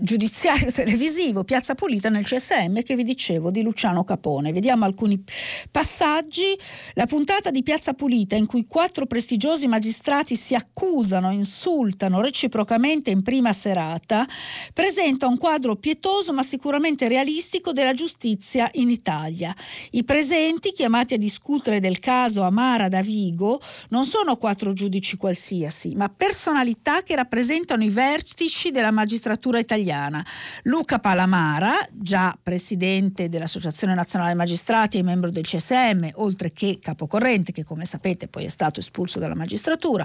giudiziario 0.00 0.70
televisivo 0.72 1.44
Piazza 1.44 1.74
Pulita 1.74 2.08
nel 2.08 2.24
CSM 2.24 2.82
che 2.82 2.94
vi 2.94 3.04
dicevo 3.04 3.50
di 3.50 3.62
Luciano 3.62 4.04
Capone. 4.04 4.52
Vediamo 4.52 4.84
alcuni 4.84 5.22
passaggi. 5.70 6.56
La 6.94 7.06
puntata 7.06 7.50
di 7.50 7.62
Piazza 7.62 7.94
Pulita 7.94 8.36
in 8.36 8.46
cui 8.46 8.66
quattro 8.66 9.06
prestigiosi 9.06 9.66
magistrati 9.66 10.36
si 10.36 10.54
accusano, 10.54 11.32
insultano 11.32 12.20
reciprocamente 12.20 13.10
in 13.10 13.22
prima 13.22 13.52
serata 13.52 14.26
presenta 14.72 15.26
un 15.26 15.38
quadro 15.38 15.76
pietoso 15.76 16.32
ma 16.32 16.42
sicuramente 16.42 17.08
realistico 17.08 17.72
della 17.72 17.92
giustizia 17.92 18.68
in 18.74 18.90
Italia. 18.90 19.54
I 19.92 20.04
presenti, 20.04 20.72
chiamati 20.72 21.14
a 21.14 21.18
discutere 21.18 21.80
del 21.80 21.98
caso 21.98 22.42
Amara 22.42 22.88
da 22.88 23.02
Vigo, 23.02 23.60
non 23.90 24.04
sono 24.04 24.36
quattro 24.36 24.72
giudici 24.72 25.16
qualsiasi, 25.16 25.94
ma 25.94 26.08
personalità 26.08 27.02
che 27.02 27.14
rappresentano 27.14 27.82
i 27.82 27.90
vertici 27.90 28.70
della 28.70 28.90
magistratura 28.90 29.58
italiana 29.58 29.84
italiana. 29.86 30.24
Luca 30.64 30.98
Palamara, 30.98 31.72
già 31.92 32.36
presidente 32.40 33.28
dell'Associazione 33.28 33.94
Nazionale 33.94 34.34
Magistrati 34.34 34.98
e 34.98 35.02
membro 35.02 35.30
del 35.30 35.44
CSM, 35.44 36.08
oltre 36.14 36.52
che 36.52 36.78
capocorrente, 36.80 37.52
che 37.52 37.64
come 37.64 37.84
sapete 37.84 38.26
poi 38.26 38.44
è 38.44 38.48
stato 38.48 38.80
espulso 38.80 39.20
dalla 39.20 39.34
magistratura, 39.36 40.04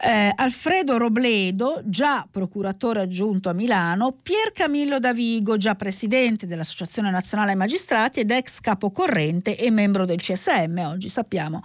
eh, 0.00 0.32
Alfredo 0.34 0.96
Robledo, 0.96 1.80
già 1.84 2.26
procuratore 2.30 3.00
aggiunto 3.00 3.48
a 3.48 3.52
Milano, 3.52 4.16
Pier 4.22 4.52
Camillo 4.52 5.00
Davigo, 5.00 5.56
già 5.56 5.74
presidente 5.74 6.46
dell'Associazione 6.46 7.10
Nazionale 7.10 7.56
Magistrati 7.56 8.20
ed 8.20 8.30
ex 8.30 8.60
capocorrente 8.60 9.56
e 9.56 9.70
membro 9.70 10.04
del 10.04 10.18
CSM, 10.18 10.78
oggi 10.86 11.08
sappiamo 11.08 11.60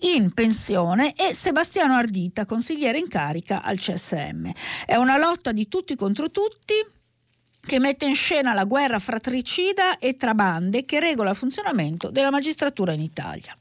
in 0.00 0.32
pensione, 0.32 1.12
e 1.14 1.34
Sebastiano 1.34 1.94
Ardita, 1.94 2.44
consigliere 2.44 2.98
in 2.98 3.08
carica 3.08 3.62
al 3.62 3.78
CSM. 3.78 4.50
È 4.84 4.96
una 4.96 5.18
lotta 5.18 5.52
di 5.52 5.68
tutti 5.68 5.94
contro 5.94 6.30
tutti 6.30 6.74
che 7.66 7.80
mette 7.80 8.06
in 8.06 8.14
scena 8.14 8.54
la 8.54 8.64
guerra 8.64 8.98
fratricida 8.98 9.98
e 9.98 10.16
tra 10.16 10.34
bande 10.34 10.84
che 10.84 11.00
regola 11.00 11.30
il 11.30 11.36
funzionamento 11.36 12.10
della 12.10 12.30
magistratura 12.30 12.92
in 12.92 13.00
Italia. 13.00 13.54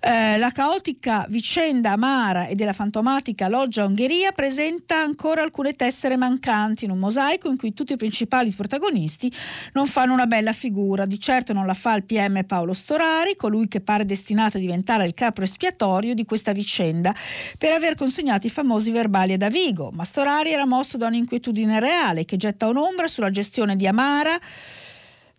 Eh, 0.00 0.36
la 0.36 0.50
caotica 0.50 1.24
vicenda 1.28 1.92
amara 1.92 2.46
e 2.46 2.54
della 2.54 2.72
fantomatica 2.74 3.48
loggia 3.48 3.84
Ungheria 3.84 4.32
presenta 4.32 4.98
ancora 4.98 5.42
alcune 5.42 5.74
tessere 5.74 6.16
mancanti 6.16 6.84
in 6.84 6.90
un 6.90 6.98
mosaico 6.98 7.48
in 7.48 7.56
cui 7.56 7.72
tutti 7.72 7.94
i 7.94 7.96
principali 7.96 8.50
protagonisti 8.50 9.32
non 9.72 9.86
fanno 9.86 10.12
una 10.12 10.26
bella 10.26 10.52
figura. 10.52 11.06
Di 11.06 11.18
certo 11.18 11.52
non 11.52 11.66
la 11.66 11.74
fa 11.74 11.94
il 11.96 12.04
PM 12.04 12.44
Paolo 12.44 12.74
Storari, 12.74 13.36
colui 13.36 13.68
che 13.68 13.80
pare 13.80 14.04
destinato 14.04 14.58
a 14.58 14.60
diventare 14.60 15.04
il 15.04 15.14
capo 15.14 15.42
espiatorio 15.42 16.14
di 16.14 16.24
questa 16.24 16.52
vicenda 16.52 17.14
per 17.58 17.72
aver 17.72 17.94
consegnato 17.94 18.46
i 18.46 18.50
famosi 18.50 18.90
verbali 18.90 19.32
a 19.32 19.36
Davigo. 19.38 19.90
Ma 19.92 20.04
Storari 20.04 20.52
era 20.52 20.66
mosso 20.66 20.96
da 20.96 21.06
un'inquietudine 21.06 21.80
reale 21.80 22.24
che 22.24 22.36
getta 22.36 22.68
un'ombra 22.68 23.08
sulla 23.08 23.30
gestione 23.30 23.76
di 23.76 23.86
Amara 23.86 24.38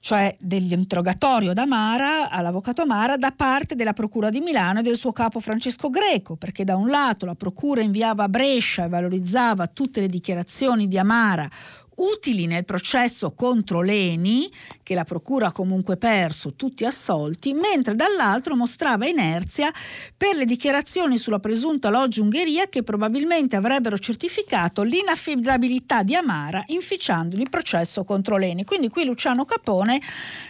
cioè 0.07 0.33
dell'interrogatorio 0.39 1.51
d'Amara 1.51 2.29
all'avvocato 2.29 2.81
Amara 2.81 3.17
da 3.17 3.33
parte 3.35 3.75
della 3.75 3.91
Procura 3.91 4.29
di 4.29 4.39
Milano 4.39 4.79
e 4.79 4.81
del 4.81 4.95
suo 4.95 5.11
capo 5.11 5.41
Francesco 5.41 5.89
Greco, 5.89 6.37
perché 6.37 6.63
da 6.63 6.77
un 6.77 6.87
lato 6.87 7.25
la 7.25 7.35
Procura 7.35 7.81
inviava 7.81 8.23
a 8.23 8.29
Brescia 8.29 8.85
e 8.85 8.87
valorizzava 8.87 9.67
tutte 9.67 9.99
le 9.99 10.07
dichiarazioni 10.07 10.87
di 10.87 10.97
Amara 10.97 11.49
utili 11.97 12.45
nel 12.47 12.65
processo 12.65 13.33
contro 13.33 13.81
Leni, 13.81 14.49
che 14.83 14.95
la 14.95 15.03
Procura 15.03 15.47
ha 15.47 15.51
comunque 15.51 15.97
perso, 15.97 16.53
tutti 16.55 16.85
assolti, 16.85 17.53
mentre 17.53 17.95
dall'altro 17.95 18.55
mostrava 18.55 19.07
inerzia 19.07 19.71
per 20.15 20.35
le 20.35 20.45
dichiarazioni 20.45 21.17
sulla 21.17 21.39
presunta 21.39 21.89
loggia 21.89 22.21
Ungheria 22.21 22.67
che 22.67 22.83
probabilmente 22.83 23.55
avrebbero 23.55 23.97
certificato 23.97 24.83
l'inaffidabilità 24.83 26.03
di 26.03 26.15
Amara 26.15 26.63
inficiandogli 26.67 27.41
il 27.41 27.49
processo 27.49 28.03
contro 28.03 28.37
Leni. 28.37 28.63
Quindi 28.63 28.89
qui 28.89 29.05
Luciano 29.05 29.45
Capone 29.45 30.01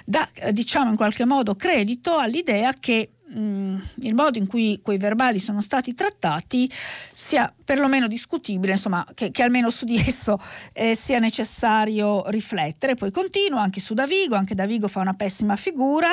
dà, 0.06 0.28
diciamo 0.52 0.90
in 0.90 0.96
qualche 0.96 1.26
modo, 1.26 1.56
credito 1.56 2.18
all'idea 2.18 2.74
che 2.74 3.12
Mm, 3.30 3.78
il 4.04 4.16
modo 4.16 4.38
in 4.38 4.48
cui 4.48 4.80
quei 4.82 4.98
verbali 4.98 5.40
sono 5.40 5.60
stati 5.60 5.94
trattati 5.94 6.72
sia 7.14 7.54
perlomeno 7.64 8.08
discutibile, 8.08 8.72
insomma, 8.72 9.06
che, 9.14 9.32
che 9.32 9.44
almeno 9.44 9.70
su 9.70 9.84
di 9.84 9.98
esso 9.98 10.40
eh, 10.72 10.96
sia 10.96 11.20
necessario 11.20 12.24
riflettere. 12.30 12.96
Poi 12.96 13.12
continua 13.12 13.62
anche 13.62 13.82
su 13.82 13.94
Davigo, 13.94 14.36
anche 14.36 14.56
Davigo 14.56 14.88
fa 14.88 15.02
una 15.02 15.14
pessima 15.14 15.58
figura 15.58 16.10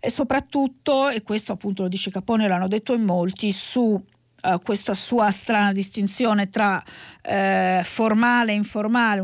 e 0.00 0.10
soprattutto, 0.10 1.08
e 1.08 1.22
questo 1.22 1.52
appunto 1.52 1.82
lo 1.82 1.88
dice 1.88 2.10
Capone, 2.10 2.48
l'hanno 2.48 2.68
detto 2.68 2.94
in 2.94 3.04
molti, 3.04 3.52
su 3.52 4.02
uh, 4.42 4.60
questa 4.62 4.94
sua 4.94 5.30
strana 5.30 5.72
distinzione 5.72 6.48
tra 6.48 6.82
uh, 6.82 7.82
formale 7.82 8.52
e 8.52 8.54
informale, 8.54 9.20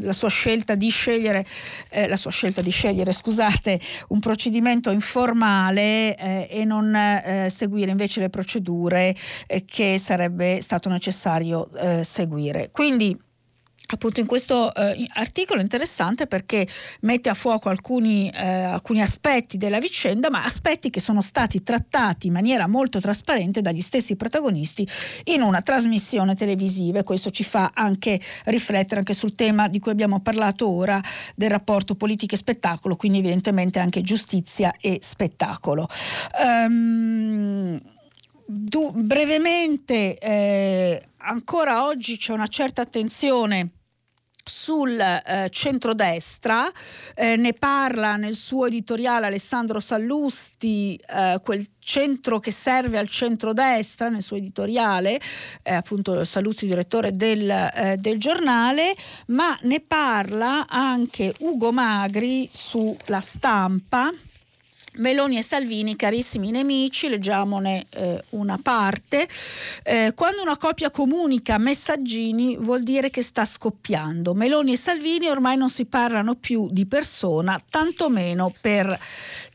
la 0.00 0.12
sua 0.12 0.28
scelta 0.28 0.74
di 0.74 0.88
scegliere, 0.88 1.46
eh, 1.90 2.08
scelta 2.30 2.62
di 2.62 2.70
scegliere, 2.70 3.12
scusate, 3.12 3.80
un 4.08 4.20
procedimento 4.20 4.90
informale 4.90 6.16
eh, 6.16 6.48
e 6.50 6.64
non 6.64 6.94
eh, 6.94 7.48
seguire 7.50 7.90
invece 7.90 8.20
le 8.20 8.30
procedure 8.30 9.14
eh, 9.46 9.64
che 9.64 9.98
sarebbe 9.98 10.60
stato 10.60 10.88
necessario 10.88 11.68
seguire. 12.02 12.70
Quindi 12.70 13.16
appunto 13.92 14.20
in 14.20 14.26
questo 14.26 14.72
eh, 14.74 15.06
articolo 15.14 15.60
interessante 15.60 16.26
perché 16.26 16.66
mette 17.00 17.28
a 17.28 17.34
fuoco 17.34 17.68
alcuni, 17.68 18.30
eh, 18.30 18.46
alcuni, 18.46 19.02
aspetti 19.02 19.56
della 19.56 19.78
vicenda, 19.78 20.30
ma 20.30 20.44
aspetti 20.44 20.90
che 20.90 21.00
sono 21.00 21.20
stati 21.20 21.62
trattati 21.62 22.28
in 22.28 22.32
maniera 22.32 22.66
molto 22.66 23.00
trasparente 23.00 23.60
dagli 23.60 23.80
stessi 23.80 24.16
protagonisti 24.16 24.86
in 25.24 25.42
una 25.42 25.60
trasmissione 25.60 26.34
televisiva 26.34 27.00
e 27.00 27.04
questo 27.04 27.30
ci 27.30 27.44
fa 27.44 27.72
anche 27.74 28.20
riflettere 28.44 29.00
anche 29.00 29.14
sul 29.14 29.34
tema 29.34 29.68
di 29.68 29.78
cui 29.80 29.90
abbiamo 29.90 30.20
parlato 30.20 30.68
ora 30.68 31.00
del 31.34 31.50
rapporto 31.50 31.94
politica 31.94 32.34
e 32.34 32.38
spettacolo, 32.38 32.96
quindi 32.96 33.18
evidentemente 33.18 33.78
anche 33.78 34.02
giustizia 34.02 34.72
e 34.80 34.98
spettacolo. 35.00 35.88
Um, 36.42 37.80
du- 38.46 38.92
brevemente, 38.94 40.18
eh, 40.18 41.02
ancora 41.18 41.84
oggi 41.84 42.16
c'è 42.16 42.32
una 42.32 42.48
certa 42.48 42.82
attenzione 42.82 43.70
sul 44.44 44.98
eh, 44.98 45.48
centrodestra, 45.50 46.70
eh, 47.14 47.36
ne 47.36 47.52
parla 47.52 48.16
nel 48.16 48.34
suo 48.34 48.66
editoriale 48.66 49.26
Alessandro 49.26 49.80
Sallusti, 49.80 50.98
eh, 51.08 51.40
quel 51.42 51.66
centro 51.78 52.38
che 52.38 52.50
serve 52.50 52.98
al 52.98 53.08
centrodestra, 53.08 54.08
nel 54.08 54.22
suo 54.22 54.36
editoriale, 54.36 55.20
eh, 55.62 55.74
appunto 55.74 56.24
Sallusti 56.24 56.66
direttore 56.66 57.12
del, 57.12 57.50
eh, 57.50 57.96
del 57.98 58.18
giornale, 58.18 58.94
ma 59.26 59.58
ne 59.62 59.80
parla 59.80 60.66
anche 60.68 61.34
Ugo 61.40 61.72
Magri 61.72 62.48
sulla 62.52 63.20
stampa 63.20 64.10
Meloni 64.96 65.38
e 65.38 65.42
Salvini, 65.42 65.94
carissimi 65.94 66.50
nemici, 66.50 67.08
leggiamone 67.08 67.86
eh, 67.90 68.22
una 68.30 68.58
parte. 68.60 69.28
Eh, 69.84 70.12
quando 70.16 70.42
una 70.42 70.56
coppia 70.56 70.90
comunica 70.90 71.58
messaggini 71.58 72.56
vuol 72.56 72.82
dire 72.82 73.08
che 73.08 73.22
sta 73.22 73.44
scoppiando. 73.44 74.34
Meloni 74.34 74.72
e 74.72 74.76
Salvini 74.76 75.28
ormai 75.28 75.56
non 75.56 75.70
si 75.70 75.86
parlano 75.86 76.34
più 76.34 76.68
di 76.70 76.86
persona, 76.86 77.60
tantomeno 77.70 78.52
per 78.60 78.98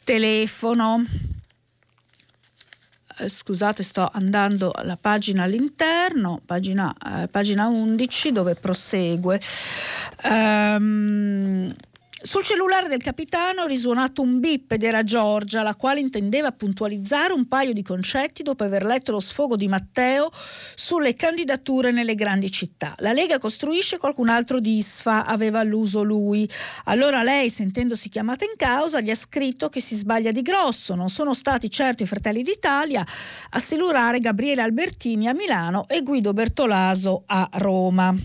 telefono. 0.04 1.04
Eh, 3.18 3.30
scusate, 3.30 3.84
sto 3.84 4.10
andando 4.14 4.72
alla 4.74 4.98
pagina 4.98 5.44
all'interno, 5.44 6.42
pagina, 6.46 6.96
eh, 7.24 7.28
pagina 7.28 7.68
11, 7.68 8.32
dove 8.32 8.56
prosegue. 8.56 9.40
Um, 10.24 11.74
sul 12.26 12.44
cellulare 12.44 12.88
del 12.88 13.04
capitano 13.04 13.66
è 13.66 13.68
risuonato 13.68 14.24
un 14.24 14.40
bip 14.40 14.72
ed 14.72 14.82
era 14.82 15.04
Giorgia, 15.04 15.62
la 15.62 15.76
quale 15.76 16.00
intendeva 16.00 16.52
puntualizzare 16.52 17.34
un 17.34 17.48
paio 17.48 17.72
di 17.72 17.84
concetti 17.84 18.42
dopo 18.42 18.64
aver 18.64 18.84
letto 18.84 19.12
lo 19.12 19.20
sfogo 19.20 19.56
di 19.56 19.68
Matteo 19.68 20.32
sulle 20.74 21.14
candidature 21.14 21.92
nelle 21.92 22.16
grandi 22.16 22.50
città. 22.50 22.96
La 22.98 23.14
Lega 23.14 23.38
costruisce 23.38 24.00
qualcun 24.00 24.30
altro 24.30 24.60
disfa, 24.60 25.26
aveva 25.26 25.60
alluso 25.60 26.02
lui. 26.02 26.50
Allora 26.86 27.22
lei, 27.22 27.52
sentendosi 27.52 28.10
chiamata 28.10 28.44
in 28.44 28.54
causa, 28.58 29.02
gli 29.02 29.12
ha 29.12 29.16
scritto 29.16 29.70
che 29.70 29.80
si 29.80 29.96
sbaglia 29.96 30.32
di 30.32 30.42
grosso. 30.42 30.96
Non 30.96 31.10
sono 31.10 31.36
stati 31.36 31.70
certo 31.70 32.02
i 32.02 32.08
Fratelli 32.08 32.42
d'Italia 32.42 33.06
a 33.52 33.60
silurare 33.60 34.20
Gabriele 34.20 34.64
Albertini 34.64 35.28
a 35.28 35.34
Milano 35.36 35.88
e 35.88 36.02
Guido 36.02 36.34
Bertolaso 36.34 37.22
a 37.28 37.48
Roma. 37.54 38.16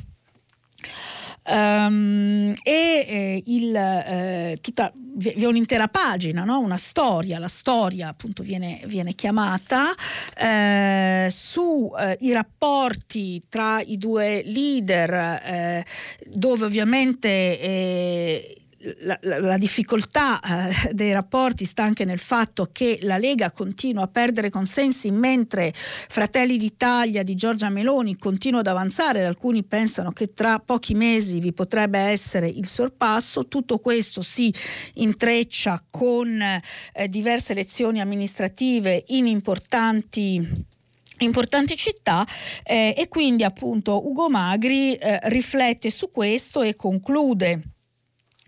Um, 1.51 2.55
e 2.63 3.05
eh, 3.09 3.43
il, 3.47 3.75
eh, 3.75 4.59
tutta, 4.61 4.93
vi 4.95 5.31
è 5.31 5.47
un'intera 5.47 5.89
pagina, 5.89 6.45
no? 6.45 6.61
una 6.61 6.77
storia, 6.77 7.41
la 7.41 7.49
storia 7.49 8.09
appunto 8.09 8.45
viene, 8.45 8.81
viene 8.87 9.15
chiamata, 9.15 9.93
eh, 10.37 11.27
su 11.29 11.91
eh, 11.99 12.33
rapporti 12.33 13.43
tra 13.49 13.81
i 13.81 13.97
due 13.97 14.43
leader, 14.45 15.13
eh, 15.45 15.85
dove 16.29 16.65
ovviamente 16.65 17.29
eh, 17.29 18.60
la, 19.01 19.19
la, 19.23 19.39
la, 19.41 19.59
difficoltà 19.59 20.41
eh, 20.41 20.95
dei 20.95 21.13
rapporti 21.13 21.67
sta 21.67 21.83
anche 21.83 22.07
nel 22.07 22.19
fatto 22.19 22.69
che 22.73 22.99
la 23.03 23.19
Lega 23.19 23.51
continua 23.51 24.05
a 24.05 24.09
perdere 24.09 24.49
consensi 24.49 25.11
mentre 25.11 25.73
Fratelli 25.75 26.57
d'Italia 26.57 27.23
di 27.23 27.35
Giorgia 27.35 27.69
Meloni 27.69 28.17
continua 28.17 28.61
ad 28.61 28.67
avanzare, 28.67 29.27
alcuni 29.27 29.65
pensano 29.65 30.13
che 30.13 30.33
tra 30.33 30.59
pochi 30.61 30.95
mesi 30.95 31.41
vi 31.41 31.53
potrebbe 31.53 31.99
essere 31.99 32.49
il 32.49 32.67
sorpasso, 32.67 33.49
tutto 33.49 33.79
questo 33.79 34.23
si 34.23 34.53
intreccia 34.95 35.85
con 35.91 36.41
eh, 36.41 37.09
diverse 37.09 37.53
elezioni 37.53 38.01
amministrative 38.01 39.05
in 39.09 39.27
importanti 39.27 40.69
importanti 41.19 41.77
città 41.77 42.27
eh, 42.63 42.95
e 42.97 43.07
quindi 43.09 43.45
appunto 43.45 44.09
Ugo 44.09 44.31
Magri 44.31 44.95
eh, 44.95 45.21
riflette 45.25 45.91
su 45.91 46.11
questo 46.11 46.63
e 46.63 46.75
conclude 46.75 47.70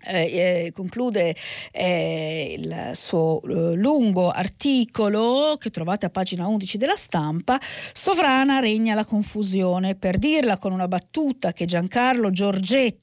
eh, 0.05 0.65
eh, 0.67 0.73
conclude 0.73 1.35
eh, 1.71 2.57
il 2.59 2.91
suo 2.95 3.41
eh, 3.43 3.75
lungo 3.75 4.31
articolo 4.31 5.57
che 5.59 5.71
trovate 5.71 6.07
a 6.07 6.11
pagina 6.11 6.47
11 6.47 6.79
della 6.79 6.97
stampa, 6.97 7.59
sovrana 7.93 8.59
regna 8.59 8.95
la 8.95 9.05
confusione, 9.05 9.95
per 9.95 10.19
dirla 10.19 10.59
con 10.59 10.73
una 10.73 10.89
battuta 10.89 11.53
che 11.53 11.65
Giancarlo 11.65 12.31
Giorgetti 12.31 13.01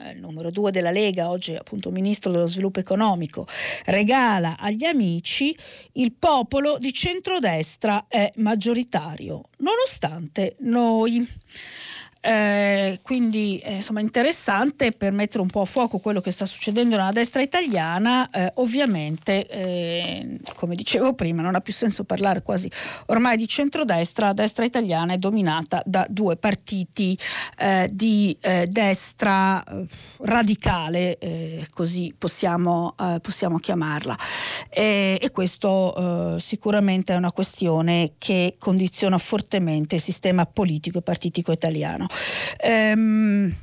eh, 0.00 0.12
il 0.12 0.20
numero 0.20 0.50
due 0.50 0.70
della 0.70 0.90
Lega, 0.90 1.30
oggi 1.30 1.54
appunto 1.54 1.90
ministro 1.90 2.30
dello 2.30 2.46
sviluppo 2.46 2.80
economico, 2.80 3.46
regala 3.86 4.56
agli 4.58 4.84
amici, 4.84 5.56
il 5.94 6.12
popolo 6.12 6.78
di 6.78 6.92
centrodestra 6.92 8.06
è 8.08 8.30
maggioritario, 8.36 9.42
nonostante 9.58 10.56
noi. 10.60 11.26
Eh, 12.20 12.98
quindi 13.02 13.58
eh, 13.58 13.76
insomma 13.76 14.00
interessante 14.00 14.90
per 14.90 15.12
mettere 15.12 15.40
un 15.40 15.48
po' 15.48 15.60
a 15.60 15.64
fuoco 15.64 15.98
quello 15.98 16.20
che 16.20 16.32
sta 16.32 16.46
succedendo 16.46 16.96
nella 16.96 17.12
destra 17.12 17.42
italiana. 17.42 18.28
Eh, 18.30 18.50
ovviamente 18.56 19.46
eh, 19.46 20.36
come 20.56 20.74
dicevo 20.74 21.14
prima 21.14 21.42
non 21.42 21.54
ha 21.54 21.60
più 21.60 21.72
senso 21.72 22.04
parlare 22.04 22.42
quasi 22.42 22.70
ormai 23.06 23.36
di 23.36 23.46
centrodestra. 23.46 24.26
La 24.26 24.32
destra 24.32 24.64
italiana 24.64 25.12
è 25.12 25.18
dominata 25.18 25.80
da 25.84 26.06
due 26.08 26.36
partiti 26.36 27.16
eh, 27.58 27.88
di 27.92 28.36
eh, 28.40 28.66
destra 28.66 29.64
radicale 30.18 31.18
così 31.72 32.14
possiamo, 32.16 32.94
possiamo 33.20 33.58
chiamarla. 33.58 34.16
E 34.70 35.28
questo 35.32 36.36
sicuramente 36.38 37.12
è 37.12 37.16
una 37.16 37.32
questione 37.32 38.12
che 38.18 38.56
condiziona 38.58 39.18
fortemente 39.18 39.96
il 39.96 40.00
sistema 40.00 40.46
politico 40.46 40.98
e 40.98 41.02
partitico 41.02 41.52
italiano 41.52 42.07
Ehm, 42.58 43.54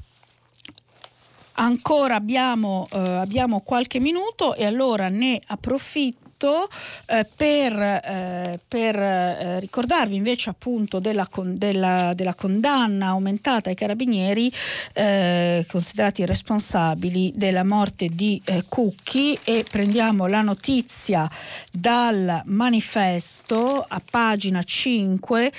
ancora 1.54 2.16
abbiamo, 2.16 2.88
eh, 2.92 2.98
abbiamo 2.98 3.62
qualche 3.62 4.00
minuto 4.00 4.56
e 4.56 4.66
allora 4.66 5.10
ne 5.10 5.42
approfitto 5.46 6.25
tutto 6.36 6.68
eh, 7.08 7.26
per, 7.36 7.74
eh, 7.74 8.60
per 8.68 8.96
eh, 8.96 9.60
ricordarvi 9.60 10.16
invece 10.16 10.50
appunto 10.50 11.00
della, 11.00 11.28
con, 11.28 11.58
della, 11.58 12.14
della, 12.14 12.36
condanna 12.36 13.08
aumentata 13.08 13.70
ai 13.70 13.76
carabinieri 13.76 14.52
eh, 14.94 15.66
considerati 15.68 16.26
responsabili 16.26 17.32
della 17.36 17.64
morte 17.64 18.08
di 18.08 18.42
eh, 18.44 18.66
Cucchi 18.68 19.38
e 19.44 19.66
prendiamo 19.70 20.28
la 20.28 20.42
notizia 20.42 21.30
dal 21.72 22.42
manifesto 22.46 23.84
a 23.88 24.02
pagina 24.10 24.62
5 24.62 25.52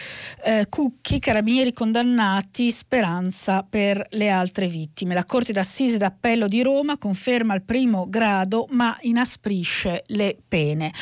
eh, 0.44 0.66
Cucchi, 0.68 1.18
carabinieri 1.18 1.72
condannati, 1.72 2.70
speranza 2.70 3.64
per 3.68 4.06
le 4.10 4.28
altre 4.28 4.68
vittime. 4.68 5.14
La 5.14 5.24
Corte 5.24 5.52
d'Assise 5.52 5.96
d'Appello 5.96 6.48
di 6.48 6.62
Roma 6.62 6.98
conferma 6.98 7.54
il 7.54 7.62
primo 7.62 8.06
grado 8.08 8.66
ma 8.70 8.96
inasprisce 9.00 10.04
le 10.08 10.36
pene 10.46 10.65
bene. 10.66 10.92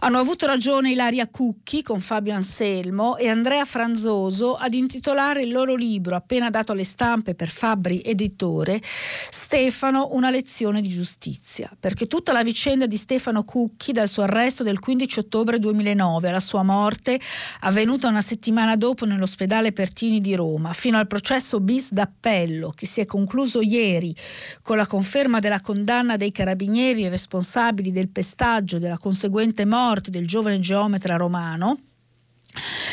Hanno 0.00 0.18
avuto 0.18 0.46
ragione 0.46 0.90
Ilaria 0.90 1.28
Cucchi 1.28 1.82
con 1.82 2.00
Fabio 2.00 2.34
Anselmo 2.34 3.16
e 3.16 3.28
Andrea 3.28 3.64
Franzoso 3.64 4.54
ad 4.54 4.74
intitolare 4.74 5.42
il 5.42 5.52
loro 5.52 5.74
libro, 5.74 6.16
appena 6.16 6.50
dato 6.50 6.72
alle 6.72 6.84
stampe 6.84 7.34
per 7.34 7.48
Fabbri 7.48 8.00
Editore, 8.02 8.80
Stefano, 8.82 10.08
una 10.12 10.30
lezione 10.30 10.80
di 10.80 10.88
giustizia. 10.88 11.70
Perché 11.78 12.06
tutta 12.06 12.32
la 12.32 12.42
vicenda 12.42 12.86
di 12.86 12.96
Stefano 12.96 13.44
Cucchi, 13.44 13.92
dal 13.92 14.08
suo 14.08 14.22
arresto 14.22 14.62
del 14.62 14.80
15 14.80 15.18
ottobre 15.20 15.58
2009 15.58 16.28
alla 16.28 16.40
sua 16.40 16.62
morte, 16.62 17.20
avvenuta 17.60 18.08
una 18.08 18.22
settimana 18.22 18.76
dopo 18.76 19.04
nell'ospedale 19.04 19.72
Pertini 19.72 20.20
di 20.20 20.34
Roma, 20.34 20.72
fino 20.72 20.98
al 20.98 21.06
processo 21.06 21.60
bis 21.60 21.92
d'appello 21.92 22.72
che 22.74 22.86
si 22.86 23.00
è 23.00 23.04
concluso 23.04 23.60
ieri 23.60 24.14
con 24.62 24.76
la 24.76 24.86
conferma 24.86 25.38
della 25.38 25.60
condanna 25.60 26.16
dei 26.16 26.32
carabinieri 26.32 27.08
responsabili 27.08 27.92
del 27.92 28.08
pestaggio 28.08 28.78
della 28.78 28.98
conseguente 29.02 29.66
morte 29.66 30.10
del 30.10 30.28
giovane 30.28 30.60
geometra 30.60 31.16
romano, 31.16 31.80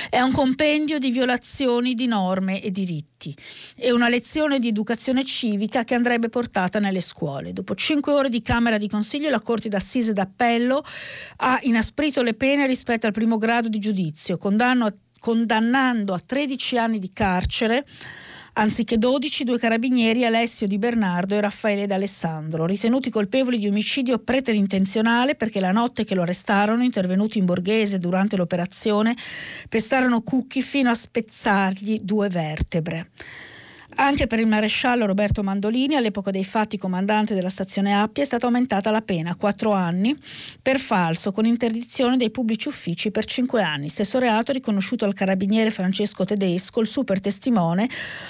è 0.10 0.20
un 0.22 0.32
compendio 0.32 0.98
di 0.98 1.12
violazioni 1.12 1.94
di 1.94 2.08
norme 2.08 2.64
e 2.64 2.72
diritti. 2.72 3.36
È 3.76 3.92
una 3.92 4.10
lezione 4.10 4.58
di 4.58 4.70
educazione 4.70 5.24
civica 5.24 5.84
che 5.84 5.94
andrebbe 5.94 6.30
portata 6.30 6.80
nelle 6.80 7.02
scuole. 7.02 7.54
Dopo 7.54 7.76
cinque 7.76 8.14
ore 8.14 8.30
di 8.30 8.42
Camera 8.42 8.80
di 8.80 8.88
Consiglio, 8.88 9.30
la 9.30 9.42
Corte 9.42 9.70
d'Assise 9.70 10.14
d'Appello 10.14 10.84
ha 11.38 11.60
inasprito 11.62 12.24
le 12.24 12.34
pene 12.34 12.66
rispetto 12.66 13.06
al 13.06 13.14
primo 13.14 13.38
grado 13.38 13.70
di 13.70 13.78
giudizio, 13.78 14.38
condannando 14.38 16.14
a 16.14 16.20
13 16.20 16.78
anni 16.78 16.98
di 16.98 17.12
carcere 17.14 17.86
Anziché 18.54 18.98
12, 18.98 19.44
due 19.44 19.58
carabinieri, 19.58 20.26
Alessio 20.26 20.68
Di 20.68 20.78
Bernardo 20.78 21.36
e 21.36 21.42
Raffaele 21.42 21.86
D'Alessandro, 21.86 22.66
ritenuti 22.66 23.10
colpevoli 23.10 23.58
di 23.58 23.68
omicidio 23.68 24.20
preterintenzionale 24.20 25.36
perché 25.36 25.60
la 25.60 25.72
notte 25.72 26.04
che 26.04 26.16
lo 26.16 26.24
arrestarono, 26.24 26.84
intervenuti 26.84 27.38
in 27.38 27.46
borghese 27.46 28.00
durante 28.00 28.36
l'operazione, 28.36 29.16
pestarono 29.70 30.22
Cucchi 30.22 30.62
fino 30.62 30.90
a 30.90 30.96
spezzargli 30.96 32.00
due 32.02 32.28
vertebre. 32.28 33.12
Anche 34.02 34.28
per 34.28 34.40
il 34.40 34.48
maresciallo 34.48 35.06
Roberto 35.06 35.44
Mandolini, 35.44 35.96
all'epoca 35.96 36.32
dei 36.32 36.46
fatti 36.46 36.78
comandante 36.78 37.34
della 37.34 37.50
stazione 37.50 37.94
Appia, 37.94 38.24
è 38.24 38.26
stata 38.26 38.46
aumentata 38.46 38.92
la 38.92 39.02
pena 39.02 39.32
a 39.32 39.36
quattro 39.36 39.74
anni 39.74 40.18
per 40.62 40.80
falso 40.80 41.34
con 41.34 41.46
interdizione 41.46 42.16
dei 42.16 42.32
pubblici 42.32 42.70
uffici 42.70 43.12
per 43.12 43.26
cinque 43.26 43.62
anni. 43.62 43.90
Stesso 43.90 44.18
reato 44.18 44.54
riconosciuto 44.54 45.04
al 45.04 45.14
carabiniere 45.14 45.70
Francesco 45.70 46.24
Tedesco, 46.24 46.80
il 46.80 46.88
super 46.88 47.20
testimone, 47.20 47.90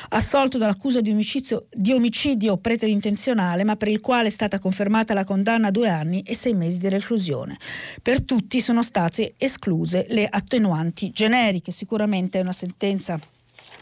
assolto 0.10 0.58
dall'accusa 0.58 1.02
di 1.02 1.12
omicidio, 1.12 1.68
di 1.72 1.92
omicidio 1.92 2.58
preterintenzionale, 2.58 3.64
ma 3.64 3.76
per 3.76 3.90
il 3.90 4.00
quale 4.00 4.30
è 4.30 4.32
stata 4.32 4.58
confermata 4.58 5.14
la 5.14 5.24
condanna 5.24 5.68
a 5.68 5.72
due 5.72 5.90
anni 5.90 6.22
e 6.22 6.34
sei 6.34 6.56
mesi 6.56 6.80
di 6.80 6.90
reclusione. 6.90 7.56
Per 8.02 8.24
tutti 8.24 8.60
sono 8.60 8.82
state 8.82 9.36
escluse 9.38 10.08
le 10.10 10.28
attenuanti 10.28 11.12
generiche. 11.12 11.72
Sicuramente 11.72 12.40
è 12.40 12.42
una 12.42 12.54
sentenza 12.54 13.20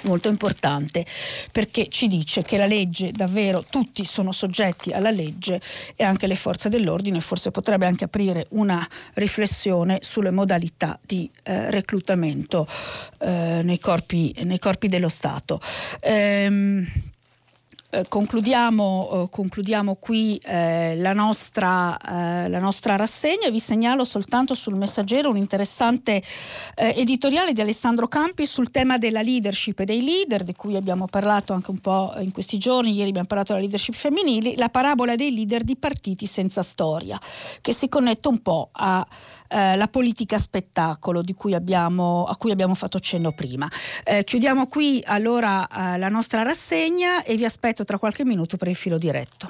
molto 0.04 0.30
importante 0.30 1.06
perché 1.52 1.88
ci 1.90 2.08
dice 2.08 2.42
che 2.44 2.58
la 2.58 2.66
legge 2.66 3.12
davvero 3.12 3.64
tutti 3.68 4.06
sono 4.06 4.32
soggetti 4.32 4.92
alla 4.92 5.12
legge 5.12 5.62
e 5.96 6.04
anche 6.04 6.28
le 6.28 6.36
forze 6.36 6.70
dell'ordine 6.70 7.20
forse 7.22 7.52
potrebbe 7.52 7.86
anche 7.86 8.06
aprire 8.06 8.46
una 8.50 8.86
riflessione 9.14 10.00
sulle 10.02 10.32
modalità 10.32 11.00
di 11.02 11.30
eh, 11.44 11.72
reclutamento 11.72 12.68
eh, 13.20 13.62
nei, 13.64 13.80
corpi, 13.80 14.34
nei, 14.44 14.60
corpi, 14.60 14.88
dello 14.88 15.10
Stato. 15.10 15.60
Ehm, 16.02 16.86
eh, 17.98 18.06
concludiamo, 18.08 19.10
eh, 19.12 19.28
concludiamo, 19.32 19.96
qui 19.96 20.40
eh, 20.46 20.96
la, 20.98 21.14
nostra, 21.14 21.98
eh, 21.98 22.48
la, 22.48 22.60
nostra, 22.60 22.96
rassegna. 22.96 23.50
Vi 23.50 23.60
segnalo 23.60 24.06
soltanto 24.06 24.54
sul 24.54 24.76
messaggero 24.76 25.30
un 25.30 25.38
interessante 25.38 26.22
eh, 26.76 26.94
editoriale 26.96 27.54
di 27.54 27.62
Alessandro 27.62 28.08
Campi 28.08 28.46
sul 28.46 28.70
tema 28.70 28.98
della 28.98 29.22
leadership 29.22 29.80
e 29.80 29.86
dei 29.86 30.04
leader, 30.04 30.44
di 30.44 30.54
cui 30.54 30.76
abbiamo 30.76 31.08
parlato 31.08 31.54
anche 31.54 31.72
un 31.72 31.80
po' 31.80 32.14
in 32.20 32.32
questi 32.32 32.58
giorni. 32.58 32.94
Ieri 32.94 33.10
abbiamo 33.10 33.28
parlato 33.28 33.54
della 33.54 33.64
leadership 33.64 33.96
femminili, 33.96 34.56
la 34.56 34.70
parabola 34.70 35.16
dei 35.16 35.34
leader 35.34 35.64
di 35.64 35.76
partiti 35.76 36.28
senza 36.28 36.62
storia, 36.62 37.20
che 37.62 37.74
si 37.74 37.90
connette 37.90 38.28
un 38.28 38.42
po' 38.42 38.70
alla 38.72 39.88
politica 39.90 40.38
spettacolo 40.38 41.24
cui 41.36 41.54
abbiamo, 41.54 42.26
a 42.26 42.36
cui 42.36 42.52
abbiamo 42.52 42.76
fatto 42.76 43.00
cenno 43.00 43.32
prima. 43.32 43.68
chiudiamo 44.24 44.68
qui 44.68 45.02
allora 45.06 45.68
la 45.98 46.10
nostra 46.10 46.44
rassegna 46.44 47.24
e 47.24 47.36
vi 47.36 47.46
aspetto 47.46 47.84
tra 47.88 47.98
qualche 47.98 48.26
minuto 48.26 48.58
per 48.58 48.68
il 48.68 48.76
filo 48.76 48.98
diretto. 48.98 49.50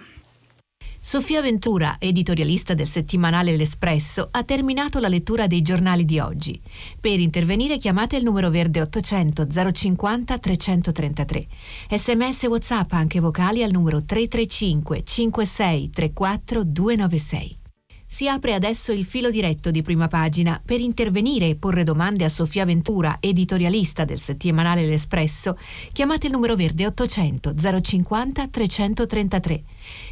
Sofia 1.00 1.42
Ventura, 1.42 1.96
editorialista 1.98 2.76
del 2.76 2.86
settimanale 2.86 3.56
L'Espresso, 3.56 4.28
ha 4.30 4.44
terminato 4.44 5.00
la 5.00 5.08
lettura 5.08 5.48
dei 5.48 5.64
giornali 5.64 6.06
di 6.06 6.20
oggi. 6.20 6.62
Per 7.00 7.20
intervenire 7.20 7.78
chiamate 7.78 8.18
il 8.18 8.24
numero 8.24 8.52
verde 8.52 8.82
800 8.82 9.48
050 9.72 10.38
333. 10.38 11.48
Sms 11.90 12.44
WhatsApp 12.44 12.92
anche 12.92 13.20
vocali 13.20 13.64
al 13.64 13.72
numero 13.72 14.04
335 14.04 15.04
56 15.04 15.90
34 15.90 16.64
296. 16.64 17.58
Si 18.10 18.26
apre 18.30 18.54
adesso 18.54 18.94
il 18.94 19.04
filo 19.04 19.30
diretto 19.30 19.70
di 19.70 19.82
prima 19.82 20.08
pagina 20.08 20.62
per 20.64 20.80
intervenire 20.80 21.50
e 21.50 21.56
porre 21.56 21.84
domande 21.84 22.24
a 22.24 22.30
Sofia 22.30 22.64
Ventura, 22.64 23.18
editorialista 23.20 24.06
del 24.06 24.18
settimanale 24.18 24.88
L'Espresso. 24.88 25.58
Chiamate 25.92 26.28
il 26.28 26.32
numero 26.32 26.56
verde 26.56 26.88
800 26.88 27.54
050 27.82 28.48
333. 28.48 29.64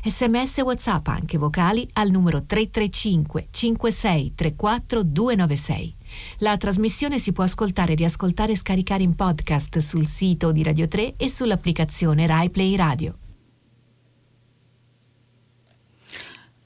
Sms 0.03 0.57
WhatsApp 0.57 1.07
anche 1.07 1.37
vocali 1.37 1.87
al 1.93 2.11
numero 2.11 2.43
335 2.45 3.47
56 3.49 4.33
34 4.35 5.01
296. 5.01 5.95
La 6.39 6.57
trasmissione 6.57 7.17
si 7.17 7.31
può 7.31 7.45
ascoltare, 7.45 7.95
riascoltare 7.95 8.51
e 8.51 8.57
scaricare 8.57 9.03
in 9.03 9.15
podcast 9.15 9.77
sul 9.79 10.05
sito 10.05 10.51
di 10.51 10.63
Radio 10.63 10.89
3 10.89 11.15
e 11.15 11.29
sull'applicazione 11.29 12.27
RaiPlay 12.27 12.75
Radio. 12.75 13.17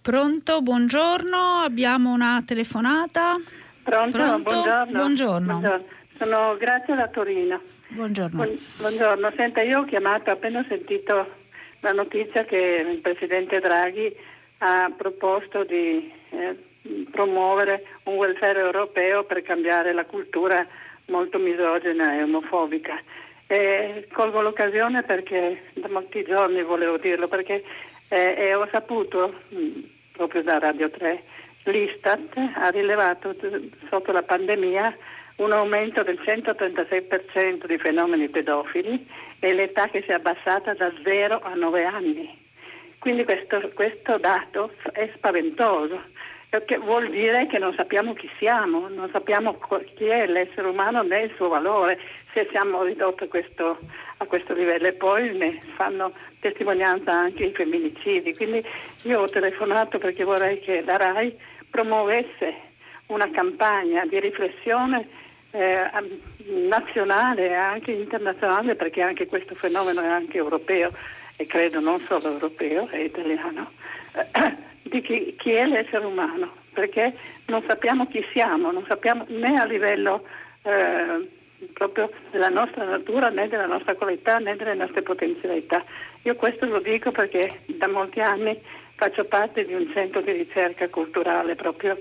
Pronto, 0.02 0.62
buongiorno, 0.62 1.62
abbiamo 1.64 2.12
una 2.12 2.42
telefonata. 2.46 3.36
Pronto, 3.84 4.18
Pronto? 4.18 4.54
Buongiorno. 4.54 4.92
Buongiorno. 4.92 5.60
Buongiorno. 5.60 5.86
Sono 6.18 6.58
Grazia 6.58 6.96
da 6.96 7.08
Torino. 7.10 7.62
Buongiorno. 7.90 8.44
Buon- 8.44 8.60
buongiorno, 8.78 9.32
senta, 9.36 9.62
io 9.62 9.80
ho 9.80 9.86
chiamato 9.86 10.32
appena 10.32 10.60
ho 10.60 10.66
sentito 10.68 11.30
la 11.82 11.92
notizia 11.92 12.46
che 12.46 12.86
il 12.90 13.00
Presidente 13.00 13.60
Draghi 13.60 14.16
ha 14.60 14.92
proposto 14.96 15.64
di 15.64 16.12
eh, 16.30 16.58
promuovere 17.12 17.86
un 18.04 18.16
welfare 18.16 18.60
europeo 18.60 19.24
per 19.24 19.42
cambiare 19.42 19.94
la 19.94 20.06
cultura 20.06 20.66
molto 21.06 21.38
misogena 21.40 22.14
e 22.14 22.24
omofobica. 22.24 22.98
E 23.48 24.08
colgo 24.14 24.42
l'occasione 24.42 25.02
perché 25.04 25.72
da 25.74 25.90
molti 25.90 26.24
giorni 26.24 26.62
volevo 26.62 26.98
dirlo, 26.98 27.28
perché 27.28 27.64
eh, 28.10 28.36
e 28.38 28.54
ho 28.54 28.68
saputo 28.72 29.34
mh, 29.50 29.58
proprio 30.12 30.44
da 30.44 30.60
Radio 30.60 30.90
3 30.90 31.24
l'Istat 31.64 32.36
ha 32.56 32.70
rilevato 32.70 33.36
sotto 33.90 34.12
la 34.12 34.24
pandemia 34.24 34.96
un 35.38 35.52
aumento 35.54 36.04
del 36.04 36.20
136% 36.22 37.66
di 37.66 37.78
fenomeni 37.78 38.28
pedofili 38.28 39.08
e 39.40 39.54
l'età 39.54 39.88
che 39.88 40.02
si 40.02 40.10
è 40.10 40.16
abbassata 40.16 40.74
da 40.74 40.92
0 41.04 41.42
a 41.42 41.54
9 41.54 41.86
anni. 41.86 42.38
Quindi 43.00 43.24
questo, 43.24 43.72
questo 43.74 44.18
dato 44.18 44.74
è 44.92 45.10
spaventoso, 45.16 46.02
perché 46.50 46.78
vuol 46.78 47.10
dire 47.10 47.48
che 47.48 47.58
non 47.58 47.74
sappiamo 47.74 48.14
chi 48.14 48.30
siamo, 48.38 48.90
non 48.90 49.10
sappiamo 49.12 49.58
chi 49.96 50.06
è 50.08 50.28
l'essere 50.28 50.68
umano 50.68 51.04
né 51.04 51.22
il 51.22 51.34
suo 51.38 51.48
valore, 51.48 51.98
se 52.34 52.46
siamo 52.52 52.84
ridotti 52.84 53.30
questo, 53.30 53.80
a 54.18 54.26
questo 54.26 54.54
livello. 54.54 54.88
E 54.88 54.94
poi 54.94 55.38
ne 55.38 55.62
fanno 55.76 56.12
testimonianza 56.40 57.12
anche 57.12 57.46
i 57.46 57.54
femminicidi. 57.54 58.36
Quindi 58.36 58.64
io 59.04 59.22
ho 59.22 59.30
telefonato 59.30 59.98
perché 59.98 60.24
vorrei 60.24 60.60
che 60.60 60.82
la 60.82 60.98
RAI 60.98 61.38
promuovesse 61.70 62.68
una 63.08 63.30
campagna 63.32 64.06
di 64.06 64.20
riflessione 64.20 65.08
eh, 65.52 65.90
nazionale 66.68 67.50
e 67.50 67.54
anche 67.54 67.92
internazionale, 67.92 68.76
perché 68.76 69.02
anche 69.02 69.28
questo 69.28 69.56
fenomeno 69.56 70.02
è 70.02 70.08
anche 70.08 70.38
europeo 70.38 70.92
e 71.38 71.46
credo 71.46 71.80
non 71.80 72.00
solo 72.00 72.32
europeo, 72.32 72.88
è 72.90 72.98
italiano, 72.98 73.72
di 74.84 75.02
chi, 75.02 75.36
chi 75.38 75.52
è 75.52 75.66
l'essere 75.66 76.06
umano, 76.06 76.52
perché 76.74 77.14
non 77.46 77.64
sappiamo 77.66 78.08
chi 78.08 78.24
siamo, 78.32 78.72
non 78.72 78.86
sappiamo 78.88 79.26
né 79.30 79.60
a 79.60 79.66
livello 79.66 80.26
eh, 80.64 81.28
proprio 81.74 82.12
della 82.32 82.50
nostra 82.50 82.86
natura, 82.86 83.30
né 83.30 83.48
della 83.48 83.66
nostra 83.66 83.96
qualità, 83.96 84.38
né 84.38 84.56
delle 84.56 84.76
nostre 84.76 85.02
potenzialità. 85.02 85.84
Io 86.24 86.36
questo 86.36 86.66
lo 86.66 86.80
dico 86.80 87.12
perché 87.12 87.50
da 87.68 87.88
molti 87.88 88.20
anni 88.20 88.58
faccio 88.96 89.24
parte 89.26 89.66
di 89.66 89.74
un 89.74 89.90
centro 89.94 90.22
di 90.22 90.32
ricerca 90.32 90.90
culturale 90.90 91.56
proprio 91.56 91.98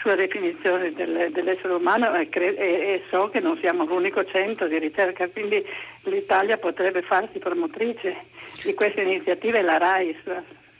sulla 0.00 0.16
definizione 0.16 0.92
del- 0.92 1.30
dell'essere 1.32 1.72
umano 1.72 2.14
e, 2.16 2.28
cre- 2.28 2.56
e- 2.56 3.02
so 3.08 3.28
che 3.30 3.40
non 3.40 3.56
siamo 3.58 3.84
l'unico 3.84 4.24
centro 4.24 4.66
di 4.68 4.78
ricerca, 4.78 5.28
quindi 5.28 5.64
l'Italia 6.04 6.58
potrebbe 6.58 7.02
farsi 7.02 7.38
promotrice 7.38 8.16
di 8.64 8.74
queste 8.74 9.02
iniziative, 9.02 9.62
la 9.62 9.78
RAI 9.78 10.16
su- 10.22 10.30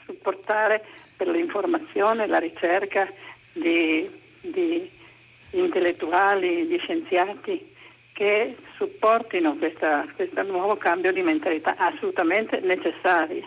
supportare 0.05 0.85
per 1.17 1.29
l'informazione, 1.29 2.27
la 2.27 2.39
ricerca 2.39 3.09
di, 3.53 4.09
di 4.41 4.89
intellettuali, 5.53 6.67
di 6.67 6.79
scienziati 6.79 7.75
che 8.17 8.57
supportino 8.79 9.57
questa- 9.57 10.07
questo 10.15 10.43
nuovo 10.43 10.77
cambio 10.77 11.13
di 11.13 11.21
mentalità 11.21 11.75
assolutamente 11.77 12.61
necessario. 12.61 13.47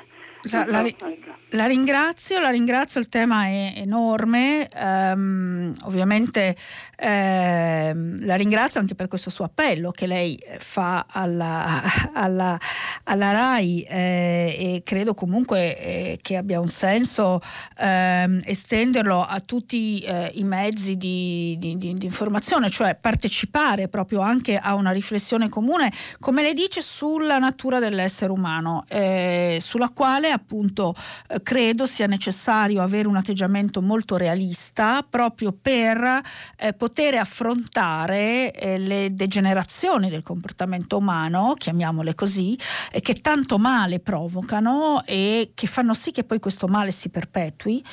La, 0.52 0.64
la 0.68 0.86
Ecco. 0.86 1.34
La 1.52 1.66
ringrazio, 1.66 2.40
la 2.40 2.50
ringrazio, 2.50 3.00
il 3.00 3.10
tema 3.10 3.46
è 3.46 3.74
enorme, 3.78 4.68
ehm, 4.68 5.74
ovviamente 5.84 6.56
ehm, 6.96 8.26
la 8.26 8.36
ringrazio 8.36 8.80
anche 8.80 8.94
per 8.96 9.08
questo 9.08 9.30
suo 9.30 9.46
appello 9.46 9.92
che 9.92 10.06
lei 10.06 10.40
fa 10.60 11.06
alla, 11.10 11.82
alla- 12.14 12.60
alla 13.06 13.32
RAI 13.32 13.82
eh, 13.82 14.56
e 14.76 14.82
credo 14.84 15.14
comunque 15.16 15.78
eh, 15.78 16.20
che 16.22 16.36
abbia 16.38 16.60
un 16.60 16.68
senso 16.70 17.40
ehm, 17.78 18.42
estenderlo 18.46 19.24
a 19.26 19.40
tutti 19.40 20.00
eh, 20.02 20.32
i 20.36 20.44
mezzi 20.44 20.98
di, 20.98 21.56
di- 21.58 21.78
di- 21.78 21.94
di 21.96 22.06
informazione, 22.06 22.70
cioè 22.70 22.96
partecipare 22.96 23.88
proprio 23.88 24.20
anche 24.20 24.58
a 24.58 24.76
una 24.76 24.92
riflessione 24.92 25.50
comune, 25.50 25.92
come 26.20 26.44
lei 26.44 26.54
dice, 26.54 26.82
sulla 26.82 27.40
natura 27.40 27.80
dell'essere 27.80 28.32
umano, 28.32 28.86
eh, 28.88 29.58
sulla 29.60 29.90
quale 29.90 30.30
appunto 30.30 30.94
eh, 31.30 31.39
credo 31.42 31.86
sia 31.86 32.06
necessario 32.06 32.82
avere 32.82 33.08
un 33.08 33.16
atteggiamento 33.16 33.82
molto 33.82 34.18
realista 34.18 35.06
proprio 35.08 35.52
per 35.52 36.22
eh, 36.58 36.74
poter 36.74 37.16
affrontare 37.16 38.52
eh, 38.52 38.78
le 38.78 39.14
degenerazioni 39.14 40.10
del 40.10 40.24
comportamento 40.24 40.98
umano, 40.98 41.54
chiamiamole 41.58 42.16
così, 42.16 42.58
eh, 42.92 43.02
che 43.02 43.16
tanto 43.16 43.58
male 43.58 44.00
provocano 44.00 45.04
e 45.06 45.52
che 45.54 45.68
fanno 45.68 45.94
sì 45.94 46.12
che 46.12 46.24
poi 46.24 46.40
questo 46.40 46.68
male 46.68 46.92
si 46.92 47.10
perpetui. 47.10 47.84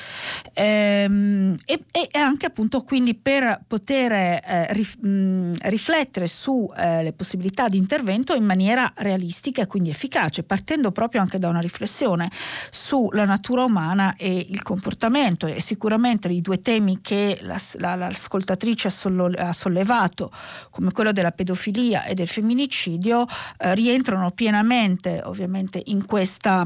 Ehm, 0.53 1.55
e, 1.65 1.83
e- 1.91 2.19
anche 2.19 2.45
appunto 2.45 2.81
quindi 2.81 3.15
per 3.15 3.61
poter 3.67 4.11
eh, 4.11 4.73
rif- 4.73 5.03
mh, 5.03 5.57
riflettere 5.61 6.27
sulle 6.27 7.13
possibilità 7.15 7.67
di 7.67 7.77
intervento 7.77 8.33
in 8.35 8.43
maniera 8.43 8.91
realistica 8.97 9.61
e 9.61 9.67
quindi 9.67 9.89
efficace, 9.89 10.43
partendo 10.43 10.91
proprio 10.91 11.21
anche 11.21 11.39
da 11.39 11.49
una 11.49 11.59
riflessione 11.59 12.29
sulla 12.69 13.23
natura 13.23 13.36
umana 13.63 14.15
e 14.15 14.45
il 14.49 14.61
comportamento. 14.61 15.47
E 15.47 15.61
sicuramente 15.61 16.27
i 16.27 16.41
due 16.41 16.61
temi 16.61 16.99
che 17.01 17.37
la- 17.41 17.59
la- 17.79 17.95
l'ascoltatrice 17.95 18.87
ha, 19.37 19.53
sollevato 19.53 20.31
come 20.69 20.91
quello 20.91 21.11
della 21.11 21.31
pedofilia 21.31 22.05
e 22.05 22.13
del 22.13 22.27
femminicidio 22.27 23.25
eh, 23.57 23.75
rientrano 23.75 24.31
pienamente 24.31 25.21
ovviamente 25.23 25.81
in 25.85 26.05
questa 26.05 26.65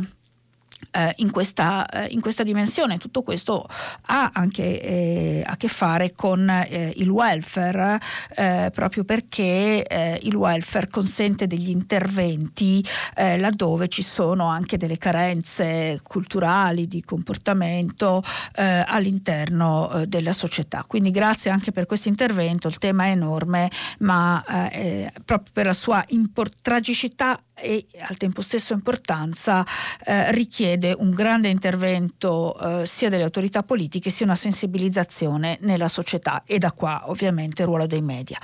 in, 1.18 1.32
questa, 1.32 1.86
eh, 1.88 2.08
in 2.08 2.22
questa 2.22 2.44
dimensione. 2.44 2.98
Tutto 2.98 3.22
questo 3.22 3.68
ha 4.08 4.32
anche 4.34 4.82
eh, 4.82 5.44
a 5.46 5.56
che 5.58 5.68
fare 5.68 6.14
con 6.14 6.50
eh, 6.50 6.94
il 6.96 7.10
welfare, 7.10 8.00
eh, 8.36 8.72
proprio 8.74 9.04
perché 9.04 9.84
eh, 9.84 10.20
il 10.24 10.36
welfare 10.36 10.88
consente 10.88 11.48
degli 11.48 11.70
interventi 11.70 12.84
eh, 13.16 13.38
laddove 13.38 13.88
ci 13.88 14.02
sono 14.02 14.48
anche 14.48 14.78
delle 14.78 14.98
carenze 14.98 16.00
culturali, 16.04 16.88
di 16.88 17.02
comportamento 17.02 18.24
eh, 18.56 18.84
all'interno 18.88 19.92
eh, 19.92 20.08
della 20.08 20.34
società. 20.34 20.84
Quindi 20.88 21.12
grazie 21.12 21.52
anche 21.52 21.72
per 21.72 21.86
questo 21.86 22.10
intervento, 22.10 22.68
il 22.68 22.78
tema 22.78 23.06
è 23.06 23.10
enorme, 23.12 23.70
ma 24.00 24.44
eh, 24.48 24.80
eh, 24.80 25.14
proprio 25.24 25.52
per 25.54 25.66
la 25.66 25.74
sua 25.74 26.04
impor- 26.10 26.56
tragicità 26.62 27.42
e 27.62 27.86
al 28.00 28.18
tempo 28.18 28.42
stesso 28.42 28.74
importanza 28.74 29.64
eh, 30.06 30.32
richiede 30.32 30.94
un 30.98 31.12
grande 31.12 31.48
intervento 31.48 32.82
eh, 32.82 32.86
sia 32.86 33.10
delle 33.10 33.24
autorità 33.24 33.64
politiche 33.64 34.10
sia 34.10 34.26
una 34.26 34.36
sensibilizzazione 34.36 35.58
nella 35.62 35.88
società 35.88 36.44
e 36.46 36.58
da 36.58 36.72
qua 36.72 37.04
ovviamente 37.06 37.62
il 37.62 37.68
ruolo 37.68 37.86
dei 37.86 38.02
media. 38.02 38.38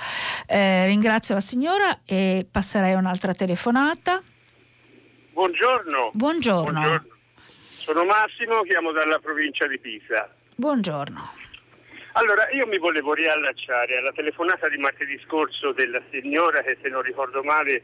Eh, 0.46 0.86
ringrazio 0.86 1.34
la 1.34 1.40
signora 1.40 2.00
e 2.06 2.46
passerei 2.50 2.94
a 2.94 2.98
un'altra 2.98 3.32
telefonata. 3.32 4.22
Buongiorno. 5.32 6.10
Buongiorno. 6.14 7.04
Sono 7.88 8.04
Massimo, 8.04 8.62
chiamo 8.62 8.92
dalla 8.92 9.18
provincia 9.18 9.66
di 9.66 9.78
Pisa. 9.78 10.28
Buongiorno. 10.56 11.46
Allora, 12.12 12.50
io 12.50 12.66
mi 12.66 12.78
volevo 12.78 13.12
riallacciare 13.12 13.96
alla 13.96 14.10
telefonata 14.10 14.68
di 14.68 14.76
martedì 14.76 15.20
scorso 15.24 15.72
della 15.72 16.02
signora 16.10 16.62
che, 16.62 16.76
se 16.82 16.88
non 16.88 17.02
ricordo 17.02 17.42
male, 17.44 17.82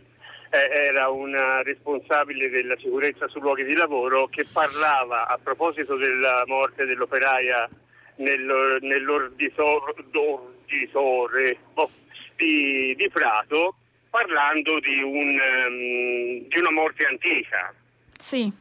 era 0.54 1.08
una 1.08 1.62
responsabile 1.62 2.48
della 2.48 2.76
sicurezza 2.76 3.26
sui 3.28 3.40
luoghi 3.40 3.64
di 3.64 3.74
lavoro 3.74 4.28
che 4.28 4.44
parlava 4.50 5.26
a 5.26 5.38
proposito 5.42 5.96
della 5.96 6.44
morte 6.46 6.84
dell'operaia 6.84 7.68
nel, 8.16 8.78
nell'orditore 8.80 9.94
boh, 10.10 11.90
di, 12.36 12.94
di, 12.96 13.10
Prato, 13.10 13.74
parlando 14.10 14.78
di, 14.80 15.02
un, 15.02 15.40
um, 15.40 16.48
di 16.48 16.58
una 16.58 16.70
morte 16.70 17.04
antica. 17.04 17.74
Sì. 18.16 18.52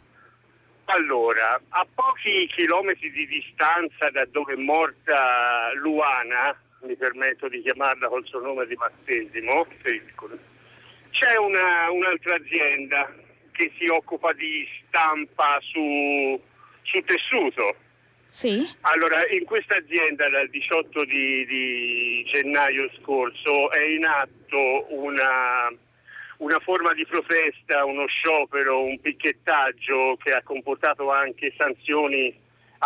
Allora, 0.86 1.62
a 1.70 1.88
pochi 1.94 2.48
chilometri 2.48 3.12
di 3.12 3.26
distanza 3.28 4.10
da 4.12 4.26
dove 4.26 4.54
è 4.54 4.58
morta 4.58 5.72
Luana, 5.76 6.56
mi 6.82 6.96
permetto 6.96 7.48
di 7.48 7.62
chiamarla 7.62 8.10
col 8.10 8.26
suo 8.26 8.42
nome 8.42 8.66
di 8.66 8.76
battesimo, 8.76 9.66
c'è 11.14 11.38
una, 11.38 11.90
un'altra 11.90 12.36
azienda 12.36 13.14
che 13.52 13.72
si 13.78 13.86
occupa 13.86 14.34
di 14.34 14.68
stampa 14.88 15.58
su, 15.62 16.42
su 16.82 17.02
tessuto. 17.04 17.76
Sì. 18.28 18.68
Allora, 18.82 19.26
in 19.30 19.46
questa 19.46 19.76
azienda 19.76 20.28
dal 20.28 20.50
18 20.50 21.06
di, 21.06 21.46
di 21.46 22.28
gennaio 22.32 22.90
scorso 23.00 23.72
è 23.72 23.82
in 23.84 24.06
atto 24.06 24.86
una 24.90 25.72
una 26.38 26.60
forma 26.60 26.94
di 26.94 27.06
protesta, 27.06 27.86
uno 27.86 28.06
sciopero, 28.06 28.84
un 28.84 29.00
picchettaggio 29.00 30.18
che 30.22 30.34
ha 30.34 30.44
comportato 30.44 31.10
anche 31.10 31.54
sanzioni 31.58 32.36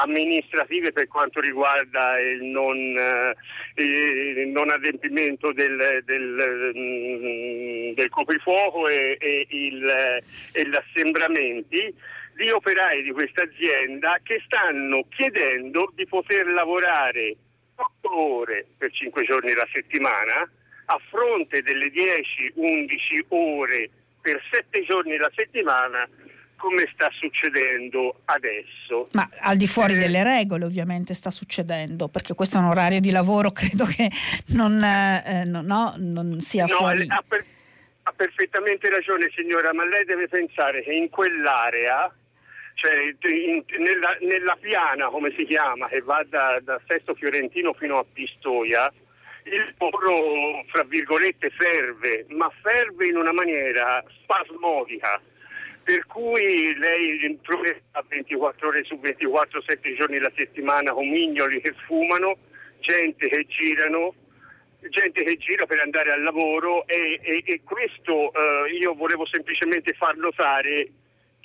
amministrative 0.02 0.92
per 0.92 1.08
quanto 1.08 1.40
riguarda 1.40 2.20
il 2.20 2.44
non, 2.44 2.78
eh, 2.98 3.36
il 3.84 4.48
non 4.50 4.70
adempimento 4.70 5.52
del, 5.54 6.02
del, 6.06 6.74
mm, 6.76 7.94
del 7.94 8.10
coprifuoco 8.10 8.88
e, 8.88 9.18
e, 9.20 9.48
il, 9.50 10.22
e 10.54 10.68
gli 10.68 10.76
assembramenti 10.76 11.94
di 12.36 12.50
operai 12.50 13.02
di 13.02 13.12
questa 13.12 13.44
azienda 13.44 14.20
che 14.22 14.42
stanno 14.46 15.06
chiedendo 15.10 15.92
di 15.96 16.06
poter 16.06 16.46
lavorare 16.48 17.36
8 17.76 18.20
ore 18.20 18.66
per 18.78 18.92
5 18.92 19.24
giorni 19.24 19.54
la 19.54 19.68
settimana 19.74 20.48
a 20.90 21.00
fronte 21.10 21.62
delle 21.64 21.92
10-11 21.92 23.26
ore 23.30 23.90
per 24.22 24.42
7 24.52 24.84
giorni 24.84 25.18
la 25.18 25.32
settimana 25.36 26.08
come 26.58 26.90
sta 26.94 27.10
succedendo 27.14 28.22
adesso. 28.26 29.08
Ma 29.14 29.30
al 29.40 29.56
di 29.56 29.68
fuori 29.68 29.94
eh, 29.94 29.98
delle 29.98 30.24
regole 30.24 30.66
ovviamente 30.66 31.14
sta 31.14 31.32
succedendo, 31.32 32.10
perché 32.10 32.34
questo 32.34 32.58
è 32.58 32.60
un 32.60 32.68
orario 32.68 33.00
di 33.00 33.12
lavoro, 33.12 33.52
credo 33.54 33.86
che 33.86 34.10
non, 34.48 34.84
eh, 34.84 35.44
no, 35.46 35.62
no, 35.62 35.94
non 35.98 36.40
sia 36.40 36.66
no, 36.66 36.76
fuori. 36.76 37.06
Ha, 37.08 37.24
per, 37.26 37.46
ha, 38.04 38.12
perfettamente 38.12 38.90
ragione 38.90 39.32
signora, 39.34 39.74
ma 39.74 39.86
lei 39.86 40.04
deve 40.04 40.28
pensare 40.28 40.84
che 40.84 40.92
in 40.92 41.10
quell'area, 41.10 42.14
cioè 42.74 42.94
in, 43.32 43.64
nella, 43.80 44.18
nella, 44.22 44.58
piana 44.60 45.08
come 45.08 45.34
si 45.38 45.46
chiama, 45.46 45.88
che 45.88 46.02
va 46.02 46.26
da, 46.28 46.60
da 46.62 46.80
Sesto 46.88 47.14
Fiorentino 47.14 47.74
fino 47.74 47.98
a 47.98 48.06
Pistoia, 48.12 48.92
il 49.44 49.74
lavoro, 49.78 50.66
fra 50.68 50.84
virgolette, 50.84 51.50
ferve, 51.52 52.26
ma 52.30 52.52
ferve 52.62 53.08
in 53.08 53.16
una 53.16 53.32
maniera 53.32 54.04
spasmodica, 54.22 55.22
per 55.88 56.06
cui 56.06 56.76
lei 56.76 57.40
troverà 57.42 57.80
24 58.06 58.68
ore 58.68 58.84
su 58.84 59.00
24, 59.00 59.62
7 59.66 59.96
giorni 59.96 60.20
la 60.20 60.32
settimana 60.36 60.92
con 60.92 61.08
mignoli 61.08 61.62
che 61.62 61.74
fumano, 61.86 62.36
gente 62.82 63.30
che 63.30 63.46
girano, 63.48 64.14
gente 64.90 65.24
che 65.24 65.38
gira 65.38 65.66
per 65.66 65.80
andare 65.80 66.12
al 66.12 66.24
lavoro 66.24 66.86
e, 66.88 67.22
e, 67.24 67.42
e 67.46 67.62
questo 67.64 68.34
eh, 68.34 68.74
io 68.82 68.96
volevo 68.96 69.26
semplicemente 69.28 69.94
far 69.94 70.18
notare 70.18 70.90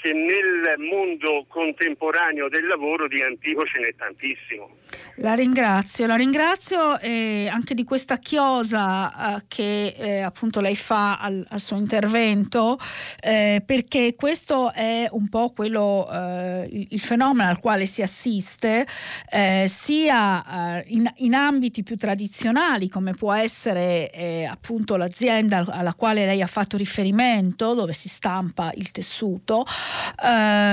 che 0.02 0.12
nel 0.12 0.78
mondo 0.78 1.46
contemporaneo 1.46 2.48
del 2.48 2.66
lavoro 2.66 3.06
di 3.06 3.22
antico 3.22 3.64
ce 3.64 3.78
n'è 3.78 3.94
tantissimo. 3.94 4.80
La 5.16 5.34
ringrazio, 5.34 6.06
la 6.06 6.16
ringrazio 6.16 6.98
eh, 6.98 7.48
anche 7.50 7.74
di 7.74 7.84
questa 7.84 8.18
chiosa 8.18 9.36
eh, 9.36 9.44
che 9.46 9.94
eh, 9.96 10.20
appunto 10.20 10.60
lei 10.60 10.74
fa 10.74 11.18
al, 11.18 11.46
al 11.48 11.60
suo 11.60 11.76
intervento, 11.76 12.78
eh, 13.20 13.62
perché 13.64 14.14
questo 14.16 14.72
è 14.72 15.06
un 15.10 15.28
po' 15.28 15.50
quello, 15.50 16.08
eh, 16.10 16.86
il, 16.90 17.00
fenomeno 17.00 17.48
al 17.48 17.60
quale 17.60 17.86
si 17.86 18.02
assiste, 18.02 18.84
eh, 19.30 19.66
sia 19.68 20.82
in, 20.86 21.08
in, 21.16 21.34
ambiti 21.34 21.84
più 21.84 21.96
tradizionali, 21.96 22.88
come 22.88 23.14
può 23.14 23.32
essere 23.32 24.10
appunto 24.50 24.96
l'azienda 24.96 25.64
alla 25.68 25.94
quale 25.94 26.26
lei 26.26 26.42
ha 26.42 26.46
fatto 26.46 26.76
riferimento, 26.76 27.74
dove 27.74 27.92
si 27.92 28.08
stampa 28.08 28.72
il 28.74 28.90
tessuto, 28.90 29.64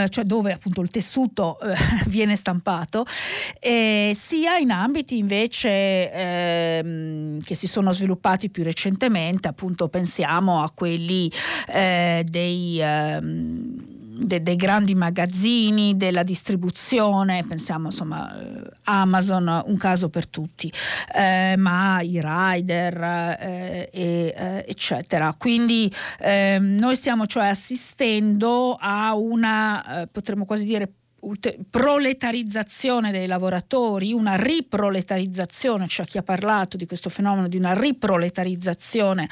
cioè 0.09 0.23
dove 0.23 0.51
appunto 0.51 0.81
il 0.81 0.89
tessuto 0.89 1.57
viene 2.07 2.35
stampato. 2.35 3.05
E, 3.59 4.11
sia 4.15 4.57
in 4.57 4.71
ambiti 4.71 5.17
invece 5.17 6.11
ehm, 6.11 7.41
che 7.41 7.55
si 7.55 7.67
sono 7.67 7.91
sviluppati 7.91 8.49
più 8.49 8.63
recentemente, 8.63 9.47
appunto 9.47 9.89
pensiamo 9.89 10.61
a 10.61 10.71
quelli 10.71 11.31
eh, 11.67 12.25
dei... 12.27 12.79
Ehm, 12.81 13.88
de, 14.19 14.41
dei 14.41 14.55
grandi 14.55 14.95
magazzini, 14.95 15.95
della 15.95 16.23
distribuzione, 16.23 17.45
pensiamo 17.47 17.85
insomma 17.85 18.39
eh, 18.39 18.69
Amazon, 18.85 19.63
un 19.65 19.77
caso 19.77 20.09
per 20.09 20.27
tutti, 20.27 20.71
eh, 21.15 21.55
ma 21.57 22.01
i 22.01 22.19
rider, 22.21 23.01
eh, 23.39 23.89
eh, 23.91 24.65
eccetera. 24.67 25.33
Quindi 25.37 25.91
ehm, 26.19 26.75
noi 26.75 26.95
stiamo 26.95 27.25
cioè 27.25 27.47
assistendo 27.47 28.77
a 28.79 29.15
una, 29.15 30.01
eh, 30.01 30.07
potremmo 30.07 30.45
quasi 30.45 30.65
dire, 30.65 30.91
proletarizzazione 31.69 33.11
dei 33.11 33.27
lavoratori, 33.27 34.13
una 34.13 34.35
riproletarizzazione, 34.35 35.87
c'è 35.87 36.05
chi 36.05 36.17
ha 36.17 36.23
parlato 36.23 36.77
di 36.77 36.85
questo 36.85 37.09
fenomeno 37.09 37.47
di 37.47 37.57
una 37.57 37.73
riproletarizzazione 37.73 39.29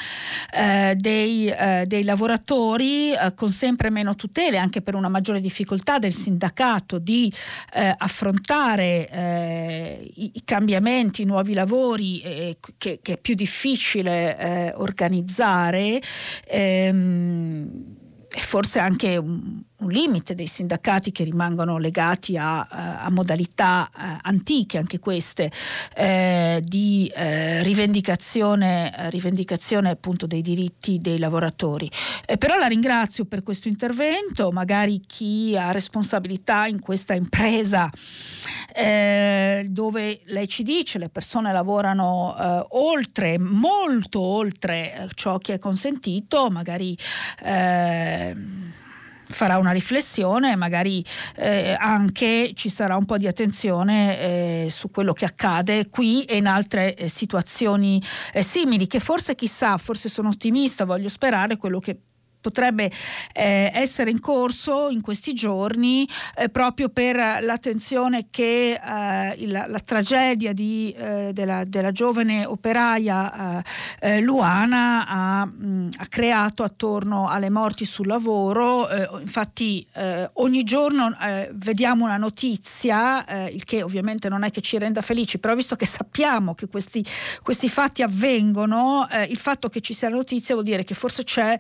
eh, 0.54 0.96
dei, 0.96 1.48
eh, 1.48 1.86
dei, 1.88 2.04
lavoratori 2.04 3.14
eh, 3.14 3.34
con 3.36 3.50
sempre 3.50 3.90
meno 3.90 4.16
tutele, 4.16 4.58
anche 4.58 4.82
per 4.82 4.96
una 4.96 5.10
maggiore 5.10 5.40
difficoltà 5.40 6.00
del 6.00 6.14
sindacato 6.14 7.00
di 7.00 7.32
eh, 7.74 7.94
affrontare 7.98 9.08
eh, 9.10 10.12
i, 10.16 10.32
i, 10.36 10.42
cambiamenti, 10.44 11.24
i 11.24 11.26
nuovi 11.26 11.54
lavori 11.54 12.22
eh, 12.22 12.58
che, 12.78 13.00
che, 13.02 13.14
è 13.14 13.18
più 13.18 13.36
difficile 13.36 14.74
organizzare. 14.76 16.02
Ehm, 16.48 17.97
e 18.38 18.40
forse 18.40 18.78
anche 18.78 19.18
un, 19.18 19.64
un, 19.78 19.90
limite 19.90 20.36
dei 20.36 20.46
sindacati 20.46 21.12
che 21.12 21.24
rimangono 21.24 21.80
legati 21.80 22.38
a, 22.38 22.60
a, 22.60 23.02
a 23.02 23.10
modalità 23.10 23.90
a, 23.92 24.20
antiche, 24.22 24.78
anche 24.78 25.00
queste, 25.00 25.52
eh, 25.96 26.62
di 26.64 27.12
eh, 27.16 27.64
rivendicazione, 27.64 28.94
rivendicazione 29.10 29.90
appunto 29.90 30.28
dei 30.28 30.44
diritti 30.44 31.00
dei 31.00 31.18
lavoratori. 31.18 31.90
Eh, 32.28 32.38
però 32.38 32.60
la 32.60 32.68
ringrazio 32.68 33.26
per 33.26 33.42
questo 33.42 33.70
intervento, 33.70 34.52
magari 34.52 35.02
chi 35.08 35.58
ha 35.58 35.72
responsabilità 35.72 36.68
in 36.68 36.80
questa 36.80 37.16
impresa 37.16 37.90
eh, 38.78 39.66
dove 39.68 40.22
lei 40.26 40.48
ci 40.48 40.62
dice 40.62 41.00
le 41.00 41.10
persone 41.10 41.52
lavorano 41.52 42.36
eh, 42.40 42.66
oltre, 42.78 43.40
molto 43.40 44.22
oltre 44.22 44.94
eh, 44.94 45.10
ciò 45.16 45.40
che 45.40 45.56
è 45.56 45.58
consentito, 45.58 46.52
magari 46.52 46.96
eh, 47.44 48.36
farà 49.26 49.58
una 49.58 49.72
riflessione, 49.72 50.56
magari 50.56 51.04
eh, 51.38 51.76
anche 51.80 52.52
ci 52.54 52.70
sarà 52.70 52.96
un 52.96 53.06
po' 53.06 53.18
di 53.18 53.26
attenzione 53.26 54.20
eh, 54.20 54.68
su 54.70 54.92
quello 54.92 55.14
che 55.14 55.26
accade 55.26 55.90
qui 55.90 56.24
e 56.26 56.38
in 56.38 56.46
altre 56.46 56.94
eh, 56.94 57.10
situazioni 57.10 58.00
eh, 58.32 58.44
simili, 58.44 58.86
che 58.86 59.00
forse 59.00 59.34
chissà, 59.34 59.78
forse 59.80 60.08
sono 60.08 60.30
ottimista, 60.30 60.86
voglio 60.86 61.10
sperare 61.10 61.58
quello 61.58 61.80
che 61.80 61.98
potrebbe 62.48 62.90
eh, 63.34 63.70
essere 63.74 64.10
in 64.10 64.22
corso 64.22 64.88
in 64.90 65.02
questi 65.02 65.34
giorni 65.34 66.08
eh, 66.36 66.48
proprio 66.48 66.88
per 66.88 67.18
l'attenzione 67.42 68.28
che 68.30 68.80
eh, 68.82 69.36
il, 69.40 69.52
la 69.52 69.80
tragedia 69.84 70.54
di, 70.54 70.96
eh, 70.98 71.32
della, 71.34 71.66
della, 71.66 71.92
giovane 71.92 72.46
operaia 72.46 73.60
eh, 73.60 73.64
eh, 74.00 74.22
Luana 74.22 75.08
ha, 75.08 75.46
mh, 75.46 75.90
ha, 75.98 76.06
creato 76.08 76.64
attorno 76.64 77.28
alle 77.28 77.50
morti 77.50 77.84
sul 77.84 78.08
lavoro. 78.08 78.88
infatti 79.20 79.86
ogni 80.34 80.64
giorno 80.64 81.14
vediamo 81.54 82.06
una 82.06 82.18
notizia, 82.18 83.48
il 83.50 83.64
che 83.64 83.84
ovviamente 83.84 84.30
non 84.30 84.44
è 84.44 84.50
che 84.50 84.62
ci 84.62 84.78
renda 84.78 85.02
felici, 85.02 85.38
però 85.40 85.54
visto 85.56 85.76
che 85.76 85.86
sappiamo 85.86 86.56
che 86.56 86.68
questi, 86.68 87.04
questi 87.42 87.70
fatti 87.70 88.04
avvengono, 88.04 89.08
il 89.28 89.38
fatto 89.38 89.70
che 89.70 89.82
ci 89.82 89.94
sia 89.94 90.10
la 90.10 90.16
notizia 90.16 90.54
vuol 90.54 90.66
dire 90.66 90.84
che 90.84 90.96
forse 90.96 91.24
c'è 91.24 91.58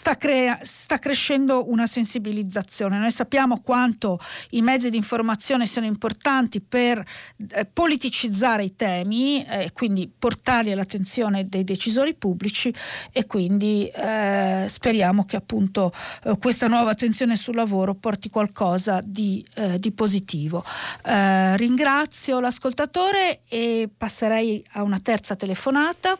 sta, 0.00 0.16
crea- 0.16 0.58
sta, 0.62 0.98
crescendo 0.98 1.70
una 1.70 1.86
sensibilizzazione. 1.86 2.96
Noi 2.96 3.10
sappiamo 3.10 3.60
quanto 3.60 4.18
i 4.52 4.62
mezzi 4.62 4.88
di 4.88 4.96
informazione 4.96 5.66
siano 5.66 5.86
importanti 5.86 6.62
per 6.62 7.04
eh, 7.50 7.66
politicizzare 7.66 8.64
i 8.64 8.74
temi 8.74 9.44
e 9.44 9.64
eh, 9.64 9.72
quindi 9.72 10.08
portarli 10.08 10.72
all'attenzione 10.72 11.50
dei 11.50 11.64
decisori 11.64 12.14
pubblici 12.14 12.72
e 13.12 13.26
quindi 13.26 13.88
eh, 13.88 14.64
speriamo 14.66 15.26
che 15.26 15.36
appunto 15.36 15.92
eh, 16.24 16.38
questa 16.38 16.66
nuova 16.66 16.92
attenzione 16.92 17.36
sul 17.36 17.56
lavoro 17.56 17.94
porti 17.94 18.30
qualcosa 18.30 19.02
di, 19.04 19.44
eh, 19.56 19.78
di 19.78 19.92
positivo. 19.92 20.64
Eh, 21.04 21.58
ringrazio 21.58 22.40
l'ascoltatore 22.40 23.42
e 23.46 23.90
passerei 23.94 24.64
a 24.72 24.82
una 24.82 24.98
terza 24.98 25.36
telefonata. 25.36 26.16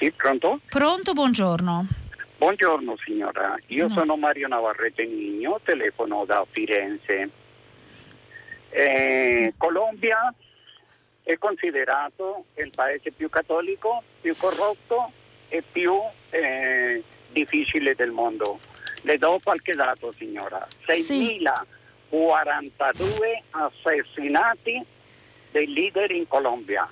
Sì, 0.00 0.10
pronto? 0.12 0.60
Pronto, 0.70 1.12
buongiorno. 1.12 1.86
Buongiorno 2.38 2.96
signora, 3.04 3.54
io 3.66 3.86
no. 3.86 3.92
sono 3.92 4.16
Mario 4.16 4.48
Navarrete 4.48 5.04
Nigno, 5.04 5.60
telefono 5.62 6.24
da 6.24 6.42
Firenze. 6.50 7.28
Eh, 8.70 9.52
Colombia 9.58 10.32
è 11.22 11.36
considerato 11.36 12.46
il 12.54 12.70
paese 12.74 13.12
più 13.12 13.28
cattolico, 13.28 14.02
più 14.22 14.34
corrotto 14.38 15.12
e 15.50 15.62
più 15.70 15.92
eh, 16.30 17.04
difficile 17.32 17.94
del 17.94 18.12
mondo. 18.12 18.58
Le 19.02 19.18
do 19.18 19.38
qualche 19.42 19.74
dato 19.74 20.14
signora, 20.16 20.66
6.042 20.86 23.42
assassinati 23.50 24.82
dei 25.50 25.70
leader 25.70 26.10
in 26.10 26.26
Colombia 26.26 26.90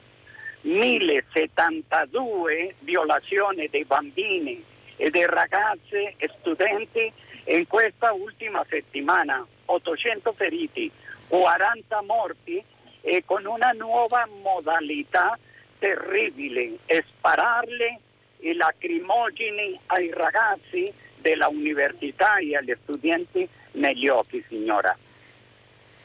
1072 0.63 2.75
violazioni 2.81 3.69
dei 3.69 3.85
bambini 3.85 4.61
e 4.97 5.11
dei 5.11 5.27
ragazzi 5.27 6.13
e 6.17 6.29
studenti 6.39 7.13
in 7.45 7.67
questa 7.67 8.13
ultima 8.13 8.65
settimana, 8.69 9.47
800 9.67 10.33
feriti, 10.33 10.91
40 11.29 12.03
morti 12.03 12.61
e 13.01 13.23
con 13.25 13.47
una 13.47 13.71
nuova 13.71 14.29
modalità 14.43 15.39
terribile, 15.79 16.79
spararle 16.87 18.01
i 18.41 18.55
lacrimogeni 18.55 19.79
ai 19.87 20.11
ragazzi 20.13 20.93
della 21.17 21.49
università 21.49 22.37
e 22.39 22.57
agli 22.57 22.75
studenti 22.83 23.49
negli 23.73 24.09
occhi, 24.09 24.45
signora. 24.49 24.97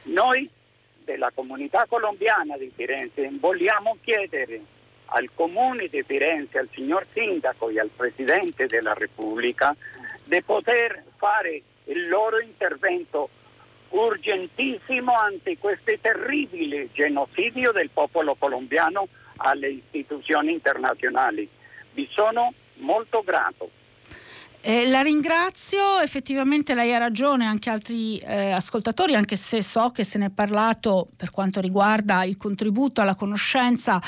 Noi 0.03 0.49
della 1.03 1.31
comunità 1.33 1.85
colombiana 1.87 2.57
di 2.57 2.71
Firenze 2.73 3.29
vogliamo 3.39 3.97
chiedere 4.01 4.61
al 5.07 5.29
comune 5.33 5.87
di 5.87 6.01
Firenze, 6.03 6.57
al 6.57 6.69
signor 6.73 7.05
sindaco 7.11 7.69
e 7.69 7.79
al 7.79 7.89
presidente 7.95 8.65
della 8.65 8.93
Repubblica 8.93 9.75
di 10.23 10.41
poter 10.41 11.03
fare 11.17 11.61
il 11.85 12.07
loro 12.07 12.39
intervento 12.39 13.29
urgentissimo 13.89 15.13
ante 15.15 15.57
questo 15.57 15.91
terribile 16.01 16.89
genocidio 16.93 17.71
del 17.71 17.89
popolo 17.89 18.35
colombiano 18.35 19.07
alle 19.37 19.69
istituzioni 19.69 20.51
internazionali. 20.51 21.47
Vi 21.91 22.09
sono 22.11 22.53
molto 22.75 23.21
grato. 23.21 23.69
Eh, 24.65 24.87
la 24.87 25.01
ringrazio, 25.01 25.99
effettivamente 25.99 26.73
lei 26.73 26.93
ha 26.93 26.97
ragione, 26.97 27.43
anche 27.43 27.69
altri 27.69 28.17
eh, 28.19 28.51
ascoltatori, 28.51 29.13
anche 29.13 29.35
se 29.35 29.61
so 29.61 29.89
che 29.89 30.05
se 30.05 30.17
ne 30.17 30.27
è 30.27 30.29
parlato 30.29 31.09
per 31.17 31.31
quanto 31.31 31.59
riguarda 31.59 32.23
il 32.23 32.37
contributo 32.37 33.01
alla 33.01 33.15
conoscenza 33.15 34.01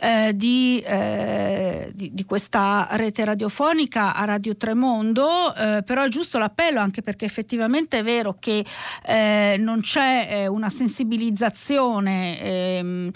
eh, 0.00 0.32
di, 0.34 0.82
eh, 0.84 1.92
di, 1.94 2.12
di, 2.12 2.24
questa 2.24 2.88
rete 2.90 3.24
radiofonica 3.24 4.16
a 4.16 4.24
Radio 4.24 4.56
Tremondo, 4.56 5.54
eh, 5.54 5.84
però 5.84 6.02
è 6.02 6.08
giusto 6.08 6.38
l'appello 6.38 6.80
anche 6.80 7.02
perché 7.02 7.24
effettivamente 7.24 7.98
è 7.98 8.02
vero 8.02 8.34
che 8.40 8.64
eh, 9.06 9.54
non 9.60 9.80
c'è 9.80 10.46
una 10.48 10.70
sensibilizzazione 10.70 12.40
ehm, 12.40 13.10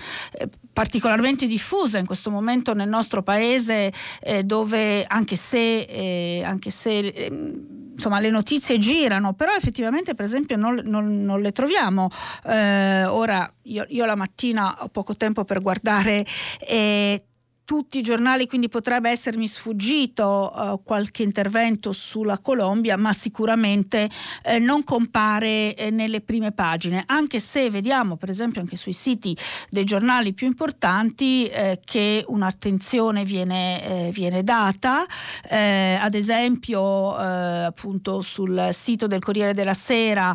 particolarmente 0.74 1.46
diffusa 1.46 1.98
in 1.98 2.04
questo 2.04 2.30
momento 2.30 2.74
nel 2.74 2.88
nostro 2.88 3.22
paese 3.22 3.92
dove 4.42 5.04
anche 5.04 5.36
se, 5.36 6.42
anche 6.44 6.70
se 6.70 6.98
ehm, 6.98 7.84
insomma, 7.94 8.20
le 8.20 8.30
notizie 8.30 8.78
girano, 8.78 9.32
però 9.32 9.54
effettivamente 9.54 10.14
per 10.14 10.24
esempio 10.24 10.56
non, 10.56 10.80
non, 10.84 11.22
non 11.22 11.40
le 11.40 11.52
troviamo. 11.52 12.10
Eh, 12.44 13.04
ora 13.04 13.50
io, 13.62 13.86
io, 13.88 14.04
la 14.04 14.16
mattina 14.16 14.82
ho 14.82 14.88
poco 14.88 15.16
tempo 15.16 15.44
per 15.44 15.60
guardare 15.62 16.26
eh, 16.60 17.24
tutti 17.64 17.98
i 17.98 18.02
giornali, 18.02 18.46
quindi 18.46 18.68
potrebbe 18.68 19.10
essermi 19.10 19.48
sfuggito 19.48 20.52
uh, 20.54 20.82
qualche 20.82 21.22
intervento 21.22 21.92
sulla 21.92 22.38
Colombia, 22.38 22.96
ma 22.96 23.12
sicuramente 23.12 24.08
eh, 24.42 24.58
non 24.58 24.84
compare 24.84 25.74
eh, 25.74 25.90
nelle 25.90 26.20
prime 26.20 26.52
pagine, 26.52 27.04
anche 27.06 27.38
se 27.40 27.70
vediamo 27.70 28.16
per 28.16 28.28
esempio 28.28 28.60
anche 28.60 28.76
sui 28.76 28.92
siti 28.92 29.36
dei 29.70 29.84
giornali 29.84 30.34
più 30.34 30.46
importanti 30.46 31.46
eh, 31.46 31.80
che 31.84 32.24
un'attenzione 32.26 33.24
viene, 33.24 34.06
eh, 34.08 34.10
viene 34.12 34.42
data, 34.42 35.04
eh, 35.48 35.98
ad 36.00 36.14
esempio 36.14 37.12
appunto 37.14 38.20
sul 38.20 38.68
sito 38.72 39.06
del 39.06 39.22
Corriere 39.22 39.54
della 39.54 39.74
Sera, 39.74 40.34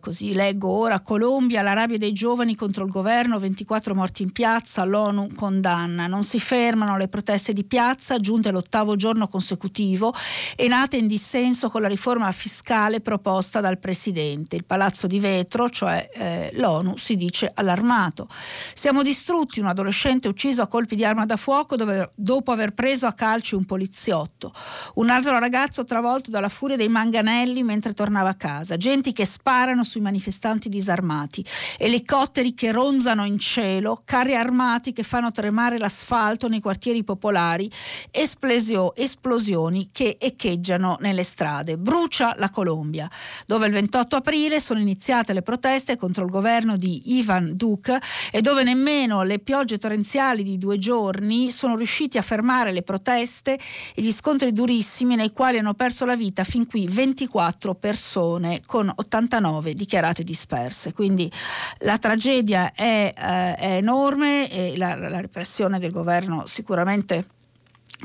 così 0.00 0.34
leggo 0.34 0.68
ora, 0.68 1.00
Colombia, 1.00 1.62
la 1.62 1.72
rabbia 1.72 1.98
dei 1.98 2.12
giovani 2.12 2.54
contro 2.54 2.84
il 2.84 2.90
governo, 2.90 3.38
24 3.38 3.94
morti 3.94 4.22
in 4.22 4.32
piazza, 4.32 4.84
l'ONU 4.84 5.28
condanna. 5.34 6.06
Non 6.06 6.19
non 6.20 6.28
si 6.28 6.38
fermano 6.38 6.98
le 6.98 7.08
proteste 7.08 7.54
di 7.54 7.64
piazza, 7.64 8.20
giunte 8.20 8.50
l'ottavo 8.50 8.94
giorno 8.94 9.26
consecutivo 9.26 10.14
e 10.54 10.68
nate 10.68 10.98
in 10.98 11.06
dissenso 11.06 11.70
con 11.70 11.80
la 11.80 11.88
riforma 11.88 12.30
fiscale 12.32 13.00
proposta 13.00 13.60
dal 13.60 13.78
Presidente. 13.78 14.54
Il 14.54 14.66
palazzo 14.66 15.06
di 15.06 15.18
vetro, 15.18 15.70
cioè 15.70 16.10
eh, 16.12 16.50
l'ONU, 16.56 16.98
si 16.98 17.16
dice 17.16 17.50
allarmato. 17.54 18.28
Siamo 18.74 19.02
distrutti, 19.02 19.60
un 19.60 19.68
adolescente 19.68 20.28
ucciso 20.28 20.60
a 20.60 20.66
colpi 20.66 20.94
di 20.94 21.06
arma 21.06 21.24
da 21.24 21.38
fuoco 21.38 21.74
dove, 21.76 22.10
dopo 22.14 22.52
aver 22.52 22.74
preso 22.74 23.06
a 23.06 23.14
calci 23.14 23.54
un 23.54 23.64
poliziotto. 23.64 24.52
Un 24.96 25.08
altro 25.08 25.38
ragazzo 25.38 25.84
travolto 25.84 26.30
dalla 26.30 26.50
furia 26.50 26.76
dei 26.76 26.88
manganelli 26.88 27.62
mentre 27.62 27.94
tornava 27.94 28.28
a 28.28 28.34
casa. 28.34 28.76
Genti 28.76 29.14
che 29.14 29.24
sparano 29.24 29.84
sui 29.84 30.02
manifestanti 30.02 30.68
disarmati. 30.68 31.42
Elicotteri 31.78 32.52
che 32.52 32.72
ronzano 32.72 33.24
in 33.24 33.38
cielo, 33.38 34.02
carri 34.04 34.34
armati 34.34 34.92
che 34.92 35.02
fanno 35.02 35.32
tremare 35.32 35.78
l'asfalto 35.78 36.08
asfalto 36.10 36.48
nei 36.48 36.60
quartieri 36.60 37.04
popolari, 37.04 37.70
esplosio, 38.10 38.96
esplosioni 38.96 39.88
che 39.92 40.16
echeggiano 40.18 40.96
nelle 41.00 41.22
strade. 41.22 41.78
Brucia 41.78 42.34
la 42.36 42.50
Colombia, 42.50 43.08
dove 43.46 43.66
il 43.66 43.72
28 43.72 44.16
aprile 44.16 44.58
sono 44.58 44.80
iniziate 44.80 45.32
le 45.32 45.42
proteste 45.42 45.96
contro 45.96 46.24
il 46.24 46.30
governo 46.30 46.76
di 46.76 47.16
Ivan 47.16 47.52
Duque 47.54 48.00
e 48.32 48.40
dove 48.40 48.64
nemmeno 48.64 49.22
le 49.22 49.38
piogge 49.38 49.78
torrenziali 49.78 50.42
di 50.42 50.58
due 50.58 50.78
giorni 50.78 51.50
sono 51.52 51.76
riusciti 51.76 52.18
a 52.18 52.22
fermare 52.22 52.72
le 52.72 52.82
proteste 52.82 53.58
e 53.94 54.02
gli 54.02 54.10
scontri 54.10 54.52
durissimi 54.52 55.14
nei 55.14 55.30
quali 55.30 55.58
hanno 55.58 55.74
perso 55.74 56.04
la 56.04 56.16
vita 56.16 56.42
fin 56.42 56.66
qui 56.66 56.88
24 56.88 57.74
persone 57.76 58.62
con 58.66 58.92
89 58.92 59.74
dichiarate 59.74 60.24
disperse. 60.24 60.92
Quindi 60.92 61.30
la 61.78 61.98
tragedia 61.98 62.72
è, 62.72 63.12
eh, 63.16 63.54
è 63.54 63.76
enorme 63.76 64.50
e 64.50 64.76
la, 64.76 64.96
la 64.96 65.20
repressione 65.20 65.78
del 65.78 65.90
governo 65.90 65.99
governo 66.00 66.46
sicuramente 66.46 67.26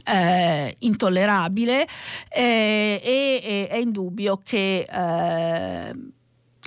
eh, 0.04 0.76
intollerabile 0.80 1.88
eh, 2.30 3.02
e 3.02 3.68
è 3.70 3.78
indubbio 3.78 4.42
che 4.44 4.80
eh, 4.82 5.96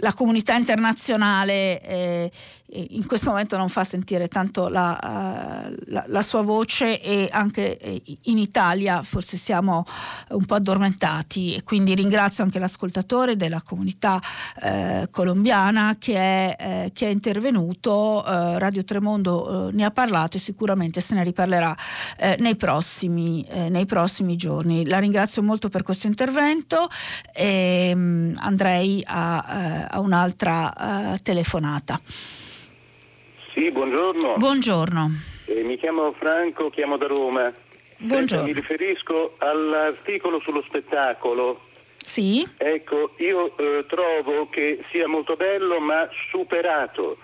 la 0.01 0.14
comunità 0.14 0.55
internazionale 0.55 1.83
eh, 1.83 2.31
in 2.71 3.07
questo 3.07 3.31
momento 3.31 3.57
non 3.57 3.69
fa 3.69 3.83
sentire 3.83 4.29
tanto 4.29 4.69
la, 4.69 4.99
uh, 5.03 5.75
la, 5.87 6.05
la, 6.07 6.23
sua 6.23 6.43
voce 6.43 7.01
e 7.01 7.27
anche 7.31 7.79
eh, 7.79 8.03
in 8.25 8.37
Italia 8.37 9.03
forse 9.03 9.39
siamo 9.39 9.87
un 10.31 10.45
po' 10.45 10.57
addormentati 10.57 11.55
e 11.55 11.62
quindi 11.62 11.95
ringrazio 11.95 12.45
anche 12.45 12.59
l'ascoltatore 12.59 13.37
della 13.37 13.62
comunità 13.62 14.21
eh, 14.62 15.09
colombiana 15.11 15.97
che 15.99 16.14
è, 16.14 16.57
eh, 16.59 16.91
che 16.93 17.07
è 17.07 17.11
intervenuto, 17.11 18.25
eh, 18.27 18.59
Radio 18.59 18.85
Tremondo 18.85 19.69
eh, 19.69 19.73
ne 19.73 19.85
ha 19.85 19.91
parlato 19.91 20.37
e 20.37 20.41
sicuramente 20.41 21.01
se 21.01 21.14
ne 21.14 21.25
riparlerà 21.25 21.77
nei 22.39 22.57
prossimi, 22.57 23.47
nei, 23.69 23.87
prossimi, 23.87 24.37
giorni. 24.37 24.87
La 24.87 24.99
ringrazio 24.99 25.43
molto 25.43 25.69
per 25.69 25.83
questo 25.83 26.07
intervento 26.07 26.89
e 27.33 27.93
um, 27.95 28.33
andrei 28.39 29.03
a, 29.07 29.87
a 29.89 30.01
un'altra 30.01 31.19
telefonata. 31.23 32.01
Sì, 33.59 33.71
buongiorno. 33.71 34.37
Buongiorno. 34.37 35.11
Eh, 35.47 35.65
mi 35.65 35.77
chiamo 35.79 36.13
Franco, 36.13 36.71
chiamo 36.71 36.97
da 36.97 37.09
Roma. 37.09 37.53
Buongiorno. 37.97 38.45
mi 38.45 38.53
riferisco 38.53 39.35
all'articolo 39.39 40.39
sullo 40.39 40.63
spettacolo. 40.63 41.63
Sì. 41.97 42.47
Ecco, 42.57 43.15
io 43.17 43.59
eh, 43.59 43.85
trovo 43.89 44.49
che 44.49 44.79
sia 44.89 45.09
molto 45.09 45.35
bello 45.35 45.81
ma 45.81 46.09
superato. 46.31 47.19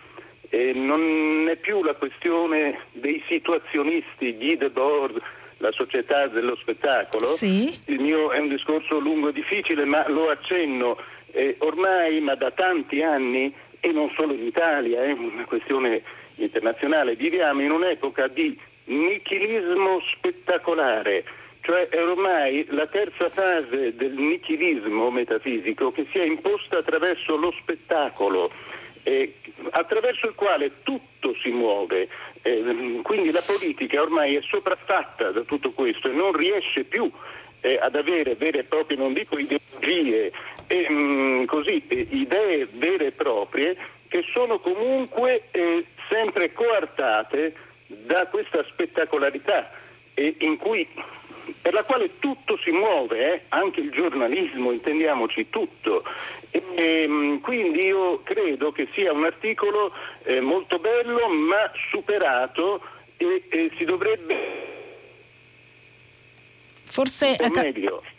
Eh, 0.48 0.72
non 0.74 1.46
è 1.48 1.54
più 1.54 1.84
la 1.84 1.94
questione 1.94 2.80
dei 2.90 3.22
situazionisti, 3.28 4.36
Guy 4.36 4.56
Debord, 4.56 5.22
la 5.58 5.70
società 5.70 6.26
dello 6.26 6.56
spettacolo. 6.56 7.26
Sì. 7.26 7.72
Il 7.86 8.00
mio 8.00 8.32
è 8.32 8.40
un 8.40 8.48
discorso 8.48 8.98
lungo 8.98 9.28
e 9.28 9.32
difficile, 9.32 9.84
ma 9.84 10.04
lo 10.08 10.30
accenno. 10.30 10.98
Eh, 11.30 11.54
ormai, 11.60 12.20
ma 12.20 12.34
da 12.34 12.50
tanti 12.50 13.02
anni, 13.02 13.54
e 13.78 13.92
non 13.92 14.08
solo 14.08 14.32
in 14.32 14.44
Italia, 14.44 15.04
è 15.04 15.12
una 15.12 15.44
questione 15.44 16.02
internazionale, 16.36 17.14
viviamo 17.14 17.62
in 17.62 17.70
un'epoca 17.70 18.28
di 18.28 18.58
nichilismo 18.86 20.00
spettacolare, 20.16 21.24
cioè 21.60 21.88
è 21.88 22.02
ormai 22.02 22.66
la 22.70 22.86
terza 22.86 23.30
fase 23.30 23.94
del 23.94 24.12
nichilismo 24.12 25.10
metafisico 25.10 25.92
che 25.92 26.06
si 26.10 26.18
è 26.18 26.24
imposta 26.24 26.78
attraverso 26.78 27.36
lo 27.36 27.52
spettacolo, 27.58 28.50
eh, 29.02 29.34
attraverso 29.70 30.26
il 30.26 30.34
quale 30.34 30.82
tutto 30.82 31.34
si 31.42 31.50
muove. 31.50 32.08
Eh, 32.42 33.00
quindi 33.02 33.30
la 33.30 33.42
politica 33.44 34.02
ormai 34.02 34.34
è 34.34 34.42
sopraffatta 34.42 35.30
da 35.30 35.40
tutto 35.42 35.70
questo 35.70 36.10
e 36.10 36.12
non 36.12 36.32
riesce 36.32 36.84
più 36.84 37.10
eh, 37.60 37.78
ad 37.80 37.96
avere 37.96 38.34
vere 38.34 38.58
e 38.58 38.64
proprie, 38.64 38.98
non 38.98 39.14
dico 39.14 39.38
ideologie, 39.38 40.30
e, 40.66 40.90
mh, 40.90 40.94
mm, 40.94 41.44
così, 41.44 41.82
eh, 41.88 42.06
idee 42.10 42.68
vere 42.72 43.06
e 43.06 43.12
proprie 43.12 43.76
che 44.14 44.24
sono 44.32 44.60
comunque 44.60 45.48
eh, 45.50 45.84
sempre 46.08 46.52
coartate 46.52 47.52
da 47.88 48.28
questa 48.28 48.62
spettacolarità 48.62 49.68
cui, 50.56 50.86
per 51.60 51.72
la 51.72 51.82
quale 51.82 52.20
tutto 52.20 52.56
si 52.58 52.70
muove, 52.70 53.34
eh? 53.34 53.40
anche 53.48 53.80
il 53.80 53.90
giornalismo, 53.90 54.70
intendiamoci 54.70 55.50
tutto. 55.50 56.04
E, 56.52 56.62
ehm, 56.76 57.40
quindi 57.40 57.86
io 57.86 58.22
credo 58.22 58.70
che 58.70 58.86
sia 58.94 59.10
un 59.10 59.24
articolo 59.24 59.92
eh, 60.22 60.40
molto 60.40 60.78
bello 60.78 61.26
ma 61.26 61.72
superato 61.90 62.82
e 63.16 63.72
si 63.76 63.84
dovrebbe... 63.84 64.82
Forse... 66.94 67.34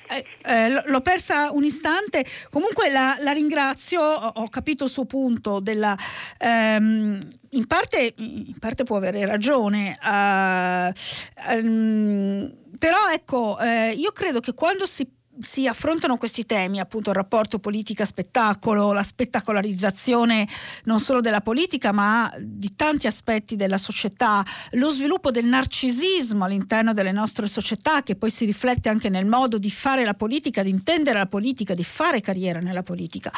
Eh, 0.08 0.26
eh, 0.44 0.84
l'ho 0.86 1.00
persa 1.00 1.50
un 1.52 1.64
istante, 1.64 2.26
comunque 2.50 2.90
la, 2.90 3.16
la 3.22 3.32
ringrazio, 3.32 4.02
ho, 4.02 4.32
ho, 4.36 4.50
capito 4.50 4.84
il 4.84 4.90
suo 4.90 5.06
punto, 5.06 5.62
della, 5.62 5.98
ehm, 6.38 7.18
in, 7.52 7.68
parte, 7.68 8.14
in, 8.18 8.60
parte, 8.60 8.84
può 8.84 8.98
avere 8.98 9.26
ragione, 9.26 9.98
uh, 10.04 10.92
um, 11.56 12.54
però 12.78 13.10
ecco, 13.14 13.58
eh, 13.60 13.94
io 13.94 14.12
credo 14.12 14.42
che 14.42 14.54
quando 14.54 14.86
si 14.86 15.10
si 15.40 15.68
affrontano 15.68 16.18
questi 16.18 16.46
temi, 16.46 16.80
appunto 16.80 17.10
il 17.10 17.16
rapporto 17.16 17.60
politica-spettacolo, 17.60 18.94
la 18.94 19.04
spettacolarizzazione 19.04 20.48
non 20.86 21.00
solo 21.00 21.22
della 21.22 21.42
politica 21.42 21.92
ma 21.92 22.32
di 22.38 22.76
tanti 22.76 23.08
aspetti 23.08 23.56
della 23.56 23.78
società, 23.78 24.44
lo 24.72 24.92
sviluppo 24.92 25.32
del 25.32 25.46
narcisismo 25.46 26.46
all'interno 26.46 26.94
delle 26.94 27.12
nostre 27.12 27.48
società 27.48 28.02
che 28.04 28.16
poi 28.16 28.30
si 28.30 28.46
riflette 28.46 28.90
anche 28.90 29.10
nel 29.10 29.26
modo 29.26 29.58
di 29.58 29.70
fare 29.70 30.06
la 30.06 30.14
politica, 30.14 30.64
di 30.64 30.70
intendere 30.70 31.18
la 31.18 31.28
politica, 31.28 31.74
di 31.74 31.84
fare 31.84 32.22
carriera 32.22 32.60
nella 32.60 32.84
politica. 32.84 33.32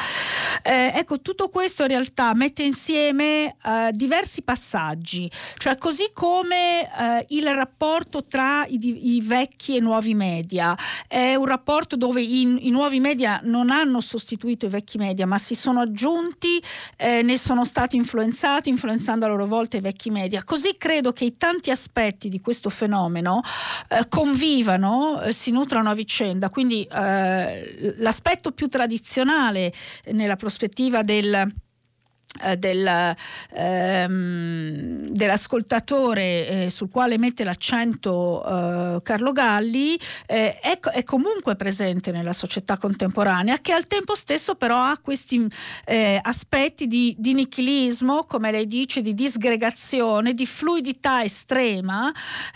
Eh, 0.62 0.92
ecco, 0.94 1.20
tutto 1.20 1.48
questo 1.48 1.82
in 1.82 1.88
realtà 1.88 2.34
mette 2.34 2.62
insieme 2.62 3.56
eh, 3.64 3.90
diversi 3.92 4.42
passaggi, 4.42 5.30
cioè 5.56 5.76
così 5.76 6.10
come 6.12 6.82
eh, 6.82 7.26
il 7.30 7.46
rapporto 7.54 8.22
tra 8.24 8.64
i, 8.66 9.14
i 9.14 9.20
vecchi 9.20 9.76
e 9.76 9.80
nuovi 9.80 10.14
media, 10.14 10.76
è 11.06 11.34
un 11.34 11.46
rapporto 11.46 11.96
dove 11.96 12.20
i, 12.20 12.66
i, 12.66 12.70
nuovi 12.70 13.00
media 13.00 13.40
non 13.44 13.70
hanno 13.70 14.00
sostituito 14.00 14.66
i 14.66 14.68
vecchi 14.68 14.98
media, 14.98 15.26
ma 15.26 15.38
si 15.38 15.54
sono 15.54 15.80
aggiunti, 15.80 16.62
eh, 16.96 17.22
ne 17.22 17.38
sono 17.38 17.64
stati 17.64 17.96
influenzati, 17.96 18.68
influenzando 18.68 19.24
a 19.24 19.28
loro 19.28 19.46
volta 19.46 19.76
i 19.76 19.80
vecchi 19.80 20.10
media. 20.10 20.44
Così 20.44 20.76
credo 20.76 21.12
che 21.12 21.24
i 21.24 21.36
tanti 21.36 21.70
aspetti 21.70 22.28
di 22.28 22.40
questo 22.40 22.70
fenomeno 22.70 23.42
eh, 23.88 24.08
convivano, 24.08 25.20
eh, 25.22 25.32
si 25.32 25.50
nutrano 25.50 25.90
a 25.90 25.94
vicenda. 25.94 26.50
Quindi 26.50 26.86
l'aspetto 26.88 28.52
più 28.52 28.66
tradizionale 28.66 29.72
nella 30.06 30.36
prospettiva 30.36 30.47
del 31.02 31.52
eh, 32.42 32.56
del, 32.56 33.16
ehm, 33.54 35.08
dell'ascoltatore 35.08 36.46
eh, 36.46 36.70
sul 36.70 36.90
quale 36.90 37.18
mette 37.18 37.42
l'accento 37.42 38.44
eh, 38.44 39.00
Carlo 39.02 39.32
Galli 39.32 39.98
eh, 40.26 40.58
è, 40.58 40.78
è, 40.78 41.02
comunque 41.04 41.56
presente 41.56 42.12
nella 42.12 42.34
società 42.34 42.76
contemporanea 42.76 43.58
che 43.62 43.72
al 43.72 43.86
tempo 43.86 44.14
stesso 44.14 44.56
però 44.56 44.76
ha 44.76 44.98
questi 45.02 45.44
eh, 45.86 46.18
aspetti 46.22 46.86
di, 46.86 47.14
di, 47.18 47.32
nichilismo 47.32 48.24
come 48.24 48.50
lei 48.50 48.66
dice 48.66 49.00
di 49.00 49.14
disgregazione 49.14 50.34
di 50.34 50.46
fluidità 50.46 51.22
estrema 51.24 52.12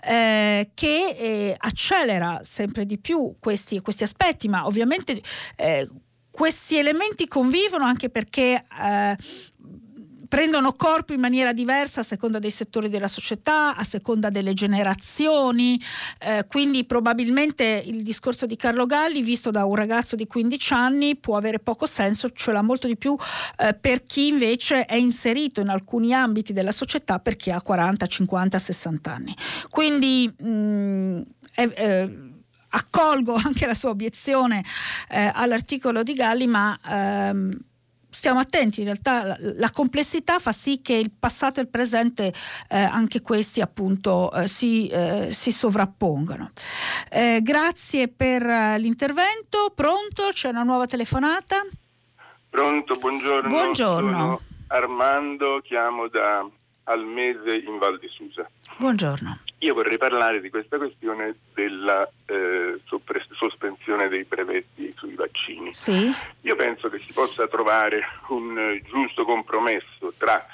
eh, 0.06 0.70
che 0.74 1.56
accelera 1.58 2.40
sempre 2.42 2.84
di 2.84 2.98
più 2.98 3.36
questi, 3.40 3.80
questi 3.80 4.02
aspetti 4.02 4.48
ma 4.48 4.66
ovviamente 4.66 5.20
questi 6.32 6.78
elementi 6.78 7.28
convivono 7.28 7.84
anche 7.84 8.08
perché 8.08 8.64
eh, 8.82 9.16
prendono 10.32 10.72
corpo 10.72 11.12
in 11.12 11.20
maniera 11.20 11.52
diversa 11.52 12.00
a 12.00 12.02
seconda 12.02 12.38
dei 12.38 12.50
settori 12.50 12.88
della 12.88 13.06
società, 13.06 13.76
a 13.76 13.84
seconda 13.84 14.30
delle 14.30 14.54
generazioni, 14.54 15.78
eh, 16.18 16.46
quindi 16.48 16.86
probabilmente 16.86 17.82
il 17.84 18.02
discorso 18.02 18.46
di 18.46 18.56
Carlo 18.56 18.86
Galli 18.86 19.20
visto 19.20 19.50
da 19.50 19.66
un 19.66 19.74
ragazzo 19.74 20.16
di 20.16 20.26
15 20.26 20.72
anni 20.72 21.16
può 21.16 21.36
avere 21.36 21.58
poco 21.58 21.84
senso, 21.84 22.30
ce 22.30 22.50
l'ha 22.50 22.62
molto 22.62 22.86
di 22.86 22.96
più 22.96 23.14
eh, 23.58 23.74
per 23.74 24.06
chi 24.06 24.28
invece 24.28 24.86
è 24.86 24.94
inserito 24.94 25.60
in 25.60 25.68
alcuni 25.68 26.14
ambiti 26.14 26.54
della 26.54 26.72
società 26.72 27.18
per 27.18 27.36
chi 27.36 27.50
ha 27.50 27.60
40, 27.60 28.06
50, 28.06 28.58
60 28.58 29.12
anni. 29.12 29.36
Quindi 29.68 30.32
mh, 30.34 30.48
mm, 30.48 31.20
è, 31.54 31.68
eh, 31.74 32.31
accolgo 32.74 33.34
anche 33.34 33.66
la 33.66 33.74
sua 33.74 33.90
obiezione 33.90 34.64
eh, 35.08 35.30
all'articolo 35.32 36.02
di 36.02 36.14
Galli, 36.14 36.46
ma 36.46 36.78
ehm, 36.86 37.58
stiamo 38.12 38.40
attenti, 38.40 38.80
in 38.80 38.86
realtà 38.86 39.24
la, 39.24 39.36
la, 39.38 39.70
complessità 39.70 40.38
fa 40.38 40.52
sì 40.52 40.82
che 40.82 40.94
il 40.94 41.10
passato 41.10 41.60
e 41.60 41.62
il 41.62 41.68
presente, 41.68 42.32
eh, 42.68 42.78
anche 42.78 43.22
questi 43.22 43.60
appunto, 43.60 44.30
eh, 44.32 44.46
si, 44.46 44.86
eh, 44.88 45.30
si, 45.32 45.50
sovrappongano. 45.50 46.50
Eh, 47.10 47.40
grazie 47.42 48.08
per 48.08 48.42
eh, 48.42 48.78
l'intervento, 48.78 49.72
pronto? 49.74 50.28
C'è 50.32 50.48
una 50.48 50.62
nuova 50.62 50.86
telefonata? 50.86 51.62
Pronto, 52.50 52.94
buongiorno. 52.98 53.48
Buongiorno. 53.48 54.12
Sono 54.12 54.40
Armando, 54.68 55.60
chiamo 55.64 56.08
da 56.08 56.46
Almese 56.84 57.56
in 57.56 57.78
Val 57.78 57.98
di 57.98 58.08
Susa. 58.08 58.48
Buongiorno. 58.76 59.38
Io 59.62 59.74
vorrei 59.74 59.96
parlare 59.96 60.40
di 60.40 60.50
questa 60.50 60.76
questione 60.76 61.36
della 61.54 62.08
eh, 62.26 62.80
sospensione 63.30 64.08
dei 64.08 64.24
brevetti 64.24 64.92
sui 64.96 65.14
vaccini. 65.14 65.72
Sì. 65.72 66.10
Io 66.40 66.56
penso 66.56 66.88
che 66.88 66.98
si 67.06 67.12
possa 67.12 67.46
trovare 67.46 68.02
un 68.28 68.58
eh, 68.58 68.82
giusto 68.84 69.24
compromesso 69.24 70.12
tra 70.18 70.44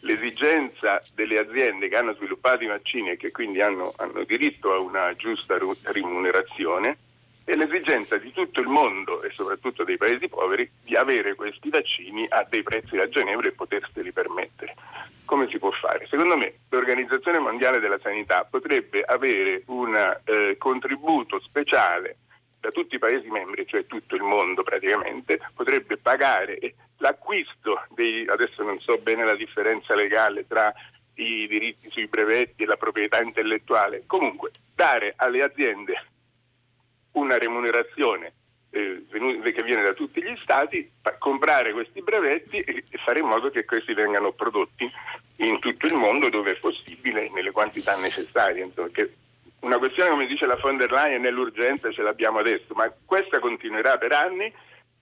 l'esigenza 0.00 1.02
delle 1.14 1.38
aziende 1.38 1.88
che 1.88 1.96
hanno 1.96 2.12
sviluppato 2.14 2.62
i 2.62 2.66
vaccini 2.66 3.10
e 3.10 3.16
che 3.16 3.30
quindi 3.30 3.62
hanno, 3.62 3.94
hanno 3.96 4.24
diritto 4.24 4.72
a 4.72 4.78
una 4.78 5.14
giusta 5.16 5.58
rimunerazione 5.84 6.98
e 7.46 7.56
l'esigenza 7.56 8.18
di 8.18 8.30
tutto 8.30 8.60
il 8.60 8.68
mondo 8.68 9.22
e 9.22 9.30
soprattutto 9.32 9.84
dei 9.84 9.96
paesi 9.96 10.28
poveri 10.28 10.70
di 10.84 10.96
avere 10.96 11.34
questi 11.34 11.70
vaccini 11.70 12.26
a 12.28 12.46
dei 12.48 12.62
prezzi 12.62 12.98
ragionevoli 12.98 13.48
e 13.48 13.52
poterseli 13.52 14.12
permettere 14.12 14.74
come 15.30 15.46
si 15.48 15.60
può 15.60 15.70
fare? 15.70 16.08
Secondo 16.08 16.36
me 16.36 16.54
l'Organizzazione 16.70 17.38
Mondiale 17.38 17.78
della 17.78 18.00
Sanità 18.02 18.44
potrebbe 18.44 19.00
avere 19.02 19.62
un 19.66 19.94
eh, 20.24 20.56
contributo 20.58 21.38
speciale 21.38 22.16
da 22.58 22.70
tutti 22.70 22.96
i 22.96 22.98
Paesi 22.98 23.28
membri, 23.28 23.64
cioè 23.64 23.86
tutto 23.86 24.16
il 24.16 24.22
mondo 24.22 24.64
praticamente, 24.64 25.38
potrebbe 25.54 25.98
pagare 25.98 26.74
l'acquisto 26.96 27.80
dei, 27.90 28.26
adesso 28.26 28.64
non 28.64 28.80
so 28.80 28.98
bene 28.98 29.24
la 29.24 29.36
differenza 29.36 29.94
legale 29.94 30.48
tra 30.48 30.74
i 31.14 31.46
diritti 31.46 31.88
sui 31.90 32.08
brevetti 32.08 32.64
e 32.64 32.66
la 32.66 32.76
proprietà 32.76 33.22
intellettuale, 33.22 34.02
comunque 34.06 34.50
dare 34.74 35.12
alle 35.14 35.44
aziende 35.44 36.06
una 37.12 37.38
remunerazione 37.38 38.32
eh, 38.70 39.52
che 39.52 39.62
viene 39.62 39.82
da 39.82 39.92
tutti 39.92 40.22
gli 40.22 40.36
stati, 40.42 40.90
comprare 41.18 41.72
questi 41.72 42.02
brevetti 42.02 42.60
e 42.60 42.84
fare 43.04 43.20
in 43.20 43.26
modo 43.26 43.50
che 43.50 43.64
questi 43.64 43.94
vengano 43.94 44.32
prodotti 44.32 44.90
in 45.36 45.58
tutto 45.58 45.86
il 45.86 45.94
mondo 45.94 46.28
dove 46.28 46.52
è 46.52 46.58
possibile, 46.58 47.30
nelle 47.30 47.50
quantità 47.50 47.96
necessarie. 47.96 48.64
Insomma, 48.64 48.88
una 49.60 49.78
questione, 49.78 50.10
come 50.10 50.26
dice 50.26 50.46
la 50.46 50.56
von 50.56 50.76
der 50.76 50.90
Leyen, 50.90 51.20
nell'urgenza 51.20 51.90
ce 51.90 52.02
l'abbiamo 52.02 52.38
adesso, 52.38 52.74
ma 52.74 52.90
questa 53.04 53.40
continuerà 53.40 53.98
per 53.98 54.12
anni 54.12 54.52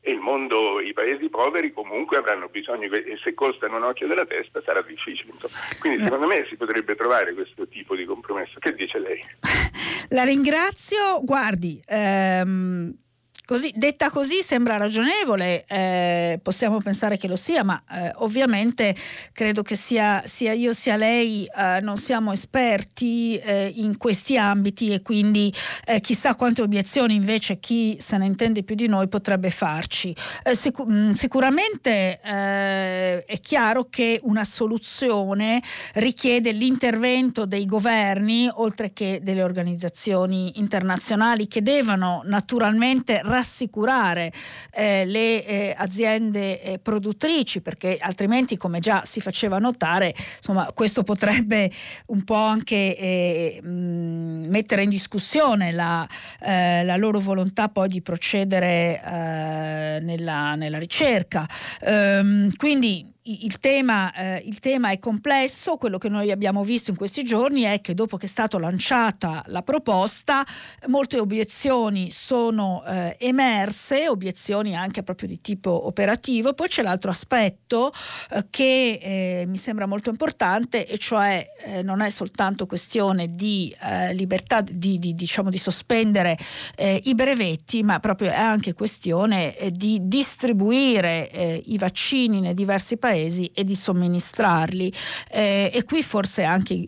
e 0.01 0.13
il 0.13 0.19
mondo, 0.19 0.81
i 0.81 0.93
paesi 0.93 1.29
poveri 1.29 1.73
comunque 1.73 2.17
avranno 2.17 2.49
bisogno 2.49 2.91
e 2.91 3.19
se 3.23 3.35
costano 3.35 3.77
un 3.77 3.85
occhio 3.85 4.07
della 4.07 4.27
testa 4.27 4.63
sarà 4.63 4.81
difficile. 4.83 5.33
Quindi 5.79 6.03
secondo 6.03 6.27
me 6.27 6.47
si 6.49 6.57
potrebbe 6.57 6.95
trovare 6.95 7.35
questo 7.35 7.69
tipo 7.69 7.95
di 7.95 8.05
compromesso. 8.05 8.59
Che 8.59 8.75
dice 8.75 8.99
lei? 8.99 9.21
La 10.11 10.25
ringrazio. 10.25 11.21
Guardi, 11.23 11.81
ehm 11.87 13.07
Così, 13.49 13.73
detta 13.75 14.11
così 14.11 14.43
sembra 14.43 14.77
ragionevole, 14.77 15.65
eh, 15.67 16.39
possiamo 16.43 16.83
pensare 16.83 17.17
che 17.17 17.27
lo 17.27 17.35
sia, 17.35 17.65
ma 17.65 17.83
eh, 17.91 18.13
ovviamente 18.17 18.95
credo 19.33 19.63
che 19.63 19.75
sia, 19.75 20.21
sia, 20.27 20.53
io 20.53 20.75
sia 20.75 20.97
lei 20.97 21.47
eh, 21.47 21.81
non 21.81 21.97
siamo 21.97 22.31
esperti 22.31 23.39
eh, 23.39 23.73
in 23.77 23.97
questi 23.97 24.37
ambiti 24.37 24.93
e 24.93 25.01
quindi 25.01 25.51
eh, 25.87 26.03
chissà 26.03 26.35
quante 26.35 26.61
obiezioni 26.61 27.15
invece 27.15 27.59
chi 27.59 27.97
se 27.99 28.19
ne 28.19 28.27
intende 28.27 28.65
più 28.65 28.75
di 28.75 28.87
noi 28.87 29.09
potrebbe 29.09 29.49
farci. 29.49 30.15
Eh, 30.43 30.55
Sic- 30.55 30.85
mm, 30.85 31.13
sicuramente 31.13 32.21
è 32.21 33.39
chiaro 33.41 33.89
che 33.89 34.21
una 34.25 34.45
soluzione 34.45 35.63
richiede 35.95 36.53
l'intervento 36.53 37.47
dei 37.47 37.65
governi 37.65 38.47
oltre 38.53 38.93
che 38.93 39.21
delle 39.23 39.43
organizzazioni 39.43 40.59
internazionali 40.59 41.49
che 41.49 41.63
devono 41.63 42.21
naturalmente 42.27 43.23
rassicurare 43.39 44.33
eh, 44.73 45.05
le 45.05 45.45
eh, 45.45 45.75
aziende 45.77 46.61
eh, 46.61 46.79
produttrici 46.79 47.61
perché 47.61 47.97
altrimenti 47.99 48.57
come 48.57 48.81
già 48.81 49.03
si 49.05 49.21
faceva 49.21 49.59
notare 49.59 50.15
insomma 50.37 50.71
questo 50.75 51.03
potrebbe 51.03 51.71
un 52.07 52.25
po' 52.25 52.35
anche 52.35 52.97
eh, 52.97 53.61
mh, 53.63 54.49
mettere 54.49 54.83
in 54.83 54.89
discussione 54.89 55.73
la, 55.73 56.07
eh, 56.41 56.85
la, 56.85 56.97
loro 56.97 57.21
volontà 57.21 57.69
poi 57.69 57.89
di 57.89 58.03
procedere 58.03 59.01
eh, 59.05 60.01
nella, 60.01 60.55
nella, 60.55 60.79
ricerca. 60.79 61.47
Ehm, 61.83 62.55
quindi 62.57 63.07
il 63.29 63.59
tema, 63.59 64.13
eh, 64.15 64.43
il 64.47 64.59
tema, 64.59 64.91
è 64.91 64.99
complesso, 64.99 65.77
quello 65.77 65.99
che 65.99 66.09
noi 66.09 66.31
abbiamo 66.31 66.65
visto 66.65 66.91
in 66.91 66.97
questi 66.97 67.25
giorni 67.25 67.63
è 67.63 67.81
che 67.81 67.93
dopo 67.93 68.17
che 68.17 68.25
è 68.25 68.29
stata 68.29 68.59
lanciata 68.59 69.43
la 69.49 69.63
proposta 69.63 70.45
molte 70.87 71.19
obiezioni 71.19 72.11
sono 72.11 72.83
eh, 72.87 73.17
emerse, 73.19 74.09
obiezioni 74.09 74.75
anche 74.75 75.03
proprio 75.03 75.29
di 75.29 75.41
tipo 75.41 75.87
operativo, 75.87 76.55
poi 76.55 76.69
c'è 76.69 76.83
l'altro 76.83 77.11
aspetto 77.11 77.93
eh, 78.31 78.47
che 78.49 78.99
eh, 79.03 79.45
mi 79.47 79.59
sembra 79.59 79.87
molto 79.87 80.09
importante 80.09 80.87
e 80.87 80.97
cioè 80.97 81.45
eh, 81.65 81.83
non 81.83 82.01
è 82.01 82.09
soltanto 82.09 82.65
questione 82.67 83.35
di 83.35 83.75
eh, 83.83 84.15
libertà 84.15 84.63
di, 84.63 84.99
di, 84.99 85.15
diciamo, 85.15 85.51
di 85.51 85.59
sospendere 85.59 86.37
i 86.79 87.15
brevetti, 87.15 87.83
ma 87.83 87.99
proprio 87.99 88.31
è 88.31 88.37
anche 88.37 88.73
questione 88.73 89.55
di 89.73 89.99
distribuire 90.03 91.61
i 91.65 91.77
vaccini 91.77 92.41
nei 92.41 92.55
diversi 92.55 92.97
paesi 92.97 93.18
paesi 93.19 93.51
e 93.53 93.65
di 93.65 93.75
somministrarli. 93.75 94.93
Eh, 95.31 95.71
e 95.75 95.85
qui 95.85 96.03
forse 96.03 96.45
anche, 96.45 96.87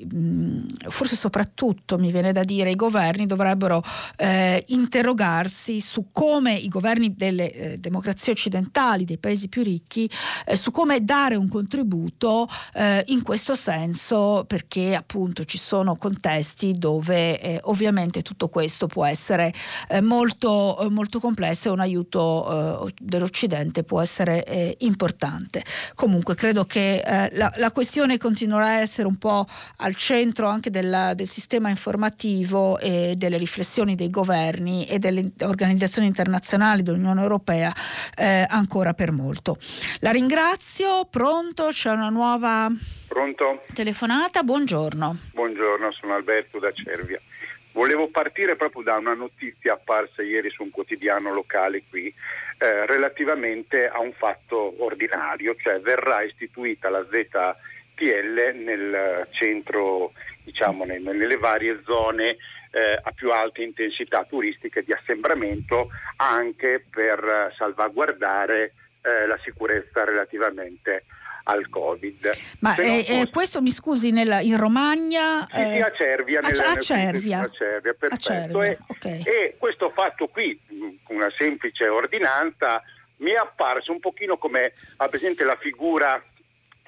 forse 0.89 1.17
soprattutto 1.17 1.99
mi 1.99 2.11
viene 2.11 2.33
da 2.33 2.45
dire, 2.45 2.71
i 2.71 2.77
governi 2.77 3.27
dovrebbero 3.27 3.83
eh, 4.17 4.65
interrogarsi 4.69 5.81
su 5.81 6.09
come 6.13 6.55
i 6.55 6.69
governi 6.69 7.15
delle 7.15 7.53
eh, 7.53 7.79
democrazie 7.79 8.33
occidentali, 8.33 9.05
dei 9.05 9.19
paesi 9.19 9.49
più 9.49 9.63
ricchi, 9.63 10.09
eh, 10.47 10.57
su 10.57 10.71
come 10.71 11.05
dare 11.05 11.35
un 11.35 11.49
contributo 11.49 12.49
eh, 12.75 13.05
in 13.09 13.23
questo 13.23 13.55
senso, 13.55 14.45
perché 14.47 14.95
appunto 14.95 15.45
ci 15.45 15.59
sono 15.59 15.97
contesti 15.97 16.73
dove 16.73 17.41
eh, 17.41 17.59
ovviamente 17.65 18.23
tutto 18.23 18.49
questo 18.49 18.87
può 18.87 19.05
essere 19.05 19.53
molto, 20.03 20.87
molto 20.91 21.21
complesso 21.21 21.69
e 21.69 21.73
un 21.73 21.81
aiuto 21.81 22.91
dell'Occidente 23.01 23.83
può 23.83 24.01
essere 24.01 24.77
importante. 24.79 25.65
Comunque 25.95 26.10
comunque 26.11 26.35
credo 26.35 26.65
che 26.65 26.97
eh, 27.07 27.29
la, 27.37 27.53
la, 27.59 27.71
questione 27.71 28.19
continuerà 28.19 28.65
a 28.65 28.81
essere 28.81 29.07
un 29.07 29.17
po' 29.17 29.47
al 29.77 29.95
centro 29.95 30.49
anche 30.49 30.69
della, 30.69 31.15
del 31.15 31.29
sistema 31.29 31.69
informativo 31.69 32.81
e 32.81 33.15
delle 33.17 33.37
riflessioni 33.37 33.95
dei 33.95 34.11
governi 34.11 34.87
e 34.87 34.99
delle 34.99 35.31
organizzazioni 35.43 36.09
internazionali 36.09 36.83
dell'Unione 36.83 37.23
Europea 37.23 37.73
eh, 38.17 38.45
ancora 38.49 38.93
per 38.93 39.13
molto. 39.13 39.57
La 40.01 40.11
ringrazio, 40.11 41.07
pronto, 41.09 41.69
c'è 41.69 41.93
una 41.93 42.09
nuova 42.09 42.69
Pronto? 43.07 43.63
telefonata, 43.73 44.43
buongiorno. 44.43 45.17
Buongiorno, 45.33 45.93
sono 45.93 46.17
Alberto 46.17 46.59
da 46.59 46.73
Cervia. 46.73 47.21
Volevo 47.71 48.09
partire 48.09 48.57
proprio 48.57 48.83
da 48.83 48.97
una 48.97 49.15
notizia 49.15 49.75
apparsa 49.75 50.23
ieri 50.23 50.51
su 50.51 50.65
un 50.65 50.71
quotidiano 50.71 51.33
locale 51.33 51.85
qui 51.89 52.13
eh, 52.63 52.85
relativamente 52.85 53.89
a 53.89 54.01
un 54.01 54.13
fatto 54.13 54.75
ordinario, 54.85 55.57
cioè 55.57 55.81
verrà 55.81 56.21
istituita 56.21 56.91
la 56.91 57.03
ZTL 57.11 58.53
nel 58.55 59.27
centro, 59.31 60.13
diciamo 60.45 60.85
nelle 60.85 61.37
varie 61.39 61.81
zone 61.87 62.37
eh, 62.73 63.01
a 63.03 63.13
più 63.13 63.33
alta 63.33 63.63
intensità 63.63 64.27
turistica 64.29 64.83
di 64.83 64.93
assembramento 64.93 65.89
anche 66.17 66.85
per 66.91 67.55
salvaguardare 67.57 68.75
eh, 69.01 69.27
la 69.27 69.39
sicurezza 69.43 70.05
relativamente 70.05 71.05
al 71.45 71.69
Covid. 71.69 72.31
Ma 72.61 72.75
eh, 72.77 73.05
fosse... 73.05 73.31
questo 73.31 73.63
mi 73.63 73.71
scusi 73.71 74.11
nella, 74.11 74.41
in 74.41 74.57
Romagna? 74.57 75.47
Sì, 75.51 75.61
eh... 75.61 75.75
sì, 75.75 75.81
a 75.81 75.93
Cervia. 75.93 76.41
A, 76.41 76.49
nella, 76.49 76.71
a 76.71 76.77
Cervia. 76.77 77.41
A 77.41 77.51
Cervia, 77.51 77.95
perfetto. 77.95 78.15
A 78.15 78.17
Cervia. 78.17 78.65
E, 78.65 78.79
okay. 78.87 79.23
e, 79.25 79.57
questo 79.59 79.91
fatto 79.91 80.29
qui, 80.29 80.59
una 81.09 81.33
semplice 81.37 81.89
ordinanza, 81.89 82.83
mi 83.17 83.31
è 83.31 83.37
apparso 83.37 83.93
un 83.93 84.01
pochino 84.01 84.37
come, 84.39 84.73
ha 84.97 85.09
presente 85.09 85.45
la 85.45 85.57
figura 85.61 86.23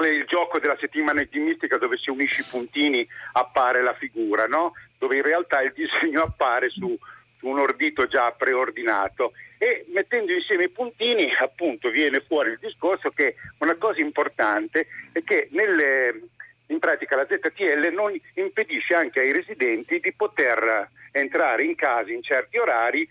il 0.00 0.24
gioco 0.26 0.59
della 0.59 0.76
settimana 0.80 1.20
ottimistica 1.20 1.78
dove 1.78 1.96
si 1.96 2.11
unisce 2.11 2.42
i 2.42 2.46
puntini 2.50 3.07
appare 3.32 3.82
la 3.82 3.94
figura, 3.94 4.46
no? 4.46 4.72
dove 4.98 5.16
in 5.16 5.22
realtà 5.22 5.61
il 5.62 5.72
disegno 5.74 6.22
appare 6.22 6.70
su, 6.70 6.96
su 7.38 7.46
un 7.46 7.59
ordito 7.59 8.07
già 8.07 8.30
preordinato 8.32 9.32
e 9.62 9.84
mettendo 9.92 10.32
insieme 10.32 10.64
i 10.64 10.70
puntini 10.70 11.32
appunto 11.38 11.88
viene 11.88 12.18
fuori 12.26 12.50
il 12.50 12.58
discorso 12.60 13.10
che 13.10 13.36
una 13.58 13.76
cosa 13.76 14.00
importante 14.00 14.88
è 15.12 15.22
che 15.22 15.46
nelle, 15.52 16.20
in 16.66 16.80
pratica 16.80 17.14
la 17.14 17.28
ZTL 17.30 17.92
non 17.92 18.12
impedisce 18.34 18.94
anche 18.94 19.20
ai 19.20 19.30
residenti 19.30 20.00
di 20.00 20.12
poter 20.14 20.88
entrare 21.12 21.62
in 21.62 21.76
casa 21.76 22.10
in 22.10 22.24
certi 22.24 22.58
orari 22.58 23.08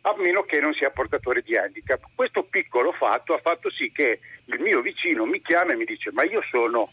a 0.00 0.14
meno 0.16 0.44
che 0.44 0.58
non 0.60 0.72
sia 0.72 0.88
portatore 0.88 1.42
di 1.42 1.54
handicap. 1.54 2.00
Questo 2.14 2.44
piccolo 2.44 2.92
fatto 2.92 3.34
ha 3.34 3.38
fatto 3.38 3.70
sì 3.70 3.92
che 3.92 4.20
il 4.46 4.58
mio 4.58 4.80
vicino 4.80 5.26
mi 5.26 5.42
chiama 5.42 5.72
e 5.72 5.76
mi 5.76 5.84
dice 5.84 6.12
ma 6.12 6.24
io 6.24 6.40
sono 6.48 6.90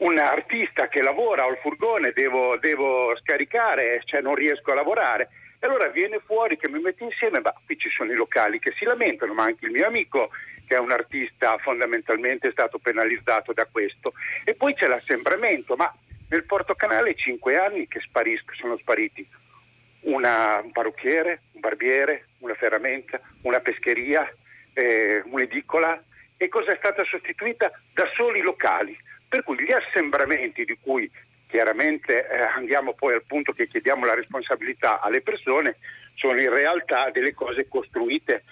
un 0.00 0.18
artista 0.18 0.88
che 0.88 1.00
lavora, 1.00 1.46
il 1.46 1.56
furgone, 1.62 2.12
devo, 2.14 2.58
devo 2.58 3.16
scaricare, 3.16 4.02
cioè 4.04 4.20
non 4.20 4.34
riesco 4.34 4.72
a 4.72 4.74
lavorare 4.74 5.30
e 5.58 5.66
allora 5.66 5.88
viene 5.88 6.20
fuori 6.24 6.56
che 6.56 6.68
mi 6.68 6.80
metto 6.80 7.04
insieme, 7.04 7.40
ma 7.40 7.54
qui 7.64 7.78
ci 7.78 7.88
sono 7.90 8.12
i 8.12 8.16
locali 8.16 8.58
che 8.58 8.72
si 8.76 8.84
lamentano, 8.84 9.34
ma 9.34 9.44
anche 9.44 9.66
il 9.66 9.72
mio 9.72 9.86
amico 9.86 10.30
che 10.66 10.74
è 10.74 10.78
un 10.78 10.90
artista 10.90 11.56
fondamentalmente 11.58 12.48
è 12.48 12.50
stato 12.50 12.78
penalizzato 12.78 13.52
da 13.52 13.66
questo. 13.70 14.12
E 14.44 14.54
poi 14.54 14.74
c'è 14.74 14.86
l'assembramento, 14.86 15.76
ma 15.76 15.92
nel 16.28 16.44
Porto 16.44 16.74
Canale 16.74 17.14
cinque 17.14 17.56
anni 17.56 17.86
che 17.86 18.00
sparisco, 18.00 18.52
sono 18.54 18.76
spariti 18.76 19.26
una, 20.00 20.60
un 20.60 20.72
parrucchiere, 20.72 21.42
un 21.52 21.60
barbiere, 21.60 22.26
una 22.38 22.54
ferramenta, 22.54 23.20
una 23.42 23.60
pescheria, 23.60 24.28
eh, 24.72 25.22
un'edicola 25.24 26.02
e 26.36 26.48
cosa 26.48 26.72
è 26.72 26.76
stata 26.76 27.02
sostituita? 27.04 27.70
Da 27.94 28.10
soli 28.14 28.40
locali. 28.40 28.96
Per 29.28 29.42
cui 29.42 29.56
gli 29.60 29.72
assembramenti 29.72 30.64
di 30.64 30.78
cui 30.80 31.10
chiaramente 31.48 32.28
eh, 32.28 32.40
andiamo 32.54 32.94
poi 32.94 33.14
al 33.14 33.24
punto 33.24 33.52
che 33.52 33.68
chiediamo 33.68 34.04
la 34.04 34.14
responsabilità 34.14 35.00
alle 35.00 35.22
persone, 35.22 35.76
sono 36.14 36.40
in 36.40 36.50
realtà 36.50 37.10
delle 37.10 37.34
cose 37.34 37.68
costruite 37.68 38.44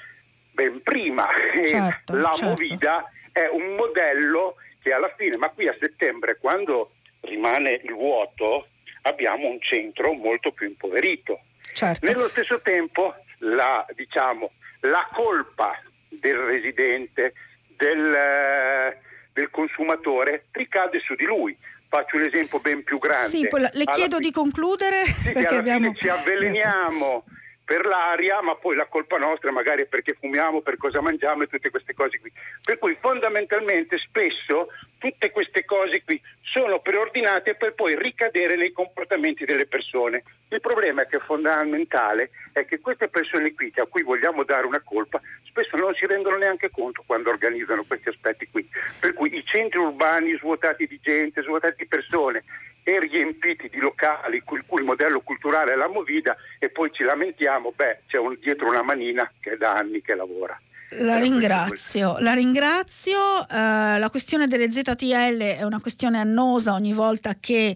ben 0.53 0.82
prima. 0.82 1.28
Certo, 1.66 2.14
la 2.14 2.30
certo. 2.32 2.51
Movida 2.51 3.11
è 3.32 3.47
un 3.51 3.74
modello 3.74 4.57
che 4.80 4.92
alla 4.92 5.12
fine, 5.16 5.36
ma 5.36 5.49
qui 5.49 5.66
a 5.66 5.76
settembre, 5.78 6.38
quando 6.38 6.90
rimane 7.22 7.80
il 7.82 7.92
vuoto, 7.92 8.68
abbiamo 9.03 9.49
un 9.49 9.61
centro 9.61 10.12
molto 10.12 10.53
più 10.53 10.66
impoverito. 10.66 11.40
Certo. 11.72 12.07
Nello 12.07 12.28
stesso 12.28 12.61
tempo 12.61 13.14
la, 13.38 13.84
diciamo, 13.95 14.53
la 14.80 15.09
colpa 15.12 15.80
del 16.09 16.36
residente, 16.36 17.32
del, 17.76 18.14
eh, 18.14 18.99
del 19.32 19.51
consumatore 19.51 20.47
ricade 20.53 21.01
su 21.01 21.14
di 21.14 21.24
lui 21.24 21.57
faccio 21.89 22.16
un 22.16 22.22
esempio 22.22 22.59
ben 22.61 22.82
più 22.82 22.99
grande. 22.99 23.28
Sì, 23.28 23.43
le 23.43 23.85
chiedo 23.85 24.16
alla 24.16 24.18
di 24.18 24.32
concludere. 24.32 25.05
Sì, 25.05 25.32
perché 25.32 25.57
abbiamo... 25.57 25.95
ci 25.95 26.09
avveleniamo 26.09 27.24
per 27.64 27.87
l'aria, 27.87 28.43
ma 28.43 28.57
poi 28.57 28.76
la 28.76 28.87
colpa 28.87 29.16
nostra 29.16 29.51
magari 29.51 29.82
è 29.82 29.87
perché 29.87 30.16
fumiamo, 30.20 30.61
per 30.61 30.76
cosa 30.76 31.01
mangiamo 31.01 31.45
e 31.45 31.47
tutte 31.47 31.70
queste 31.70 31.95
cose 31.95 32.20
qui. 32.20 32.30
Per 32.62 32.78
cui 32.78 32.97
fondamentalmente 33.01 33.97
spesso 33.99 34.68
tutte 35.05 35.31
queste 35.33 35.67
cose 35.67 36.03
qui 36.03 36.19
sono 36.41 36.81
preordinate 36.81 37.57
per 37.57 37.75
poi 37.75 37.95
ricadere 37.95 38.57
nei 38.57 38.73
comportamenti 38.73 39.45
delle 39.45 39.67
persone. 39.67 40.23
Il 40.49 40.63
problema 40.63 41.03
è 41.03 41.07
che 41.07 41.19
fondamentale 41.19 42.31
è 42.53 42.65
che 42.65 42.81
queste 42.81 43.09
persone 43.09 43.53
qui, 43.53 43.71
a 43.77 43.85
cui 43.85 44.03
vogliamo 44.03 44.45
dare 44.45 44.65
una 44.67 44.81
colpa, 44.83 45.21
spesso 45.45 45.77
non 45.77 45.93
si 45.93 46.07
rendono 46.07 46.39
neanche 46.39 46.71
conto 46.71 47.03
quando 47.05 47.29
organizzano 47.29 47.85
questi 47.85 48.09
aspetti 48.09 48.49
qui. 48.51 48.67
Per 48.99 49.13
cui 49.13 49.37
i 49.37 49.45
centri 49.45 49.79
urbani 49.79 50.35
svuotati 50.39 50.87
di 50.87 50.99
gente, 51.03 51.43
svuotati 51.43 51.75
di 51.83 51.87
persone, 51.87 52.43
e 52.87 53.01
riempiti 53.01 53.69
di 53.69 53.79
locali 53.79 54.37
il 54.37 54.65
cui 54.67 54.83
modello 54.83 55.21
culturale 55.21 55.73
è 55.73 55.77
la 55.77 55.89
Movida 55.89 56.37
e 56.59 56.69
poi 56.69 56.91
ci 56.93 57.03
lamentiamo, 57.03 57.73
beh 57.75 58.01
c'è 58.07 58.19
un, 58.19 58.37
dietro 58.39 58.69
una 58.69 58.83
manina 58.83 59.31
che 59.41 59.53
è 59.53 59.57
da 59.57 59.73
anni 59.73 60.03
che 60.03 60.15
lavora. 60.15 60.59
La 60.99 61.18
ringrazio, 61.18 62.16
la 62.18 62.34
ringrazio. 62.34 63.18
Uh, 63.51 63.99
la 63.99 64.09
questione 64.11 64.47
delle 64.47 64.70
ZTL 64.70 65.38
è 65.38 65.62
una 65.62 65.80
questione 65.80 66.18
annosa 66.18 66.74
ogni 66.74 66.92
volta 66.92 67.34
che 67.38 67.74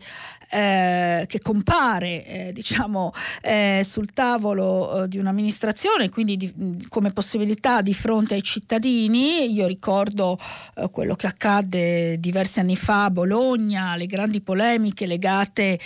eh, 0.51 1.25
che 1.27 1.41
compare 1.41 2.25
eh, 2.25 2.53
diciamo, 2.55 3.13
eh, 3.43 3.83
sul 3.85 4.13
tavolo 4.15 5.03
eh, 5.03 5.09
di 5.09 5.19
un'amministrazione, 5.19 6.09
quindi 6.09 6.39
di, 6.39 6.87
come 6.89 7.13
possibilità 7.13 7.83
di 7.83 7.93
fronte 7.93 8.35
ai 8.35 8.43
cittadini. 8.43 9.53
Io 9.53 9.67
ricordo 9.67 10.39
eh, 10.77 10.89
quello 10.91 11.17
che 11.17 11.27
accadde 11.27 12.19
diversi 12.19 12.61
anni 12.61 12.77
fa 12.77 13.05
a 13.05 13.11
Bologna, 13.11 13.95
le 13.97 14.07
grandi 14.07 14.41
polemiche 14.41 15.05
legate 15.05 15.79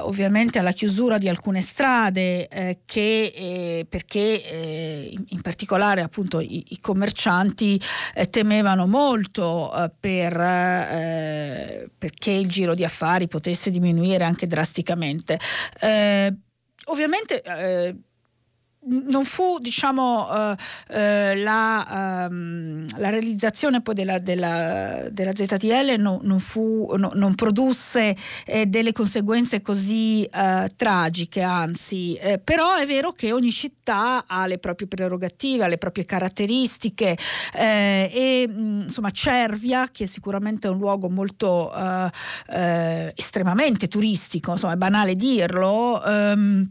ovviamente 0.00 0.58
alla 0.58 0.72
chiusura 0.72 1.18
di 1.18 1.28
alcune 1.28 1.60
strade 1.60 2.80
che 2.84 3.86
perché 3.88 5.08
in, 5.10 5.24
in, 5.28 5.40
particolare 5.40 6.02
appunto 6.02 6.40
i, 6.40 6.61
i 6.68 6.80
commercianti 6.80 7.80
temevano 8.30 8.86
molto 8.86 9.72
per, 9.98 10.32
perché 11.98 12.30
il 12.30 12.46
giro 12.48 12.74
di 12.74 12.84
affari 12.84 13.28
potesse 13.28 13.70
diminuire 13.70 13.80
diminuire 13.92 14.24
anche 14.24 14.46
drasticamente. 14.46 15.38
Eh, 15.80 16.34
ovviamente 16.86 17.42
eh, 17.42 17.96
non 18.84 19.24
fu 19.24 19.58
diciamo, 19.60 20.28
uh, 20.28 20.50
uh, 20.50 20.56
la, 20.88 22.28
um, 22.28 22.84
la, 22.96 23.10
realizzazione 23.10 23.80
poi 23.80 23.94
della, 23.94 24.18
della, 24.18 25.08
della 25.10 25.34
ZTL 25.34 25.94
no, 25.98 26.20
non, 26.22 26.40
fu, 26.40 26.92
no, 26.96 27.12
non, 27.14 27.34
produsse 27.34 28.16
eh, 28.44 28.66
delle 28.66 28.92
conseguenze 28.92 29.62
così 29.62 30.28
uh, 30.32 30.66
tragiche, 30.74 31.42
anzi, 31.42 32.14
eh, 32.14 32.38
però 32.38 32.74
è 32.76 32.86
vero 32.86 33.12
che 33.12 33.32
ogni 33.32 33.52
città 33.52 34.24
ha 34.26 34.46
le 34.46 34.58
proprie 34.58 34.88
prerogative, 34.88 35.64
ha 35.64 35.68
le 35.68 35.78
proprie 35.78 36.04
caratteristiche 36.04 37.16
eh, 37.54 38.10
e 38.12 38.48
insomma 38.52 39.10
Cervia, 39.10 39.88
che 39.92 40.04
è 40.04 40.06
sicuramente 40.06 40.68
un 40.68 40.78
luogo 40.78 41.08
molto 41.08 41.70
estremamente 43.14 43.88
turistico, 43.88 44.52
insomma 44.52 44.74
è 44.74 44.76
banale 44.76 45.14
dirlo, 45.16 46.02
um, 46.04 46.68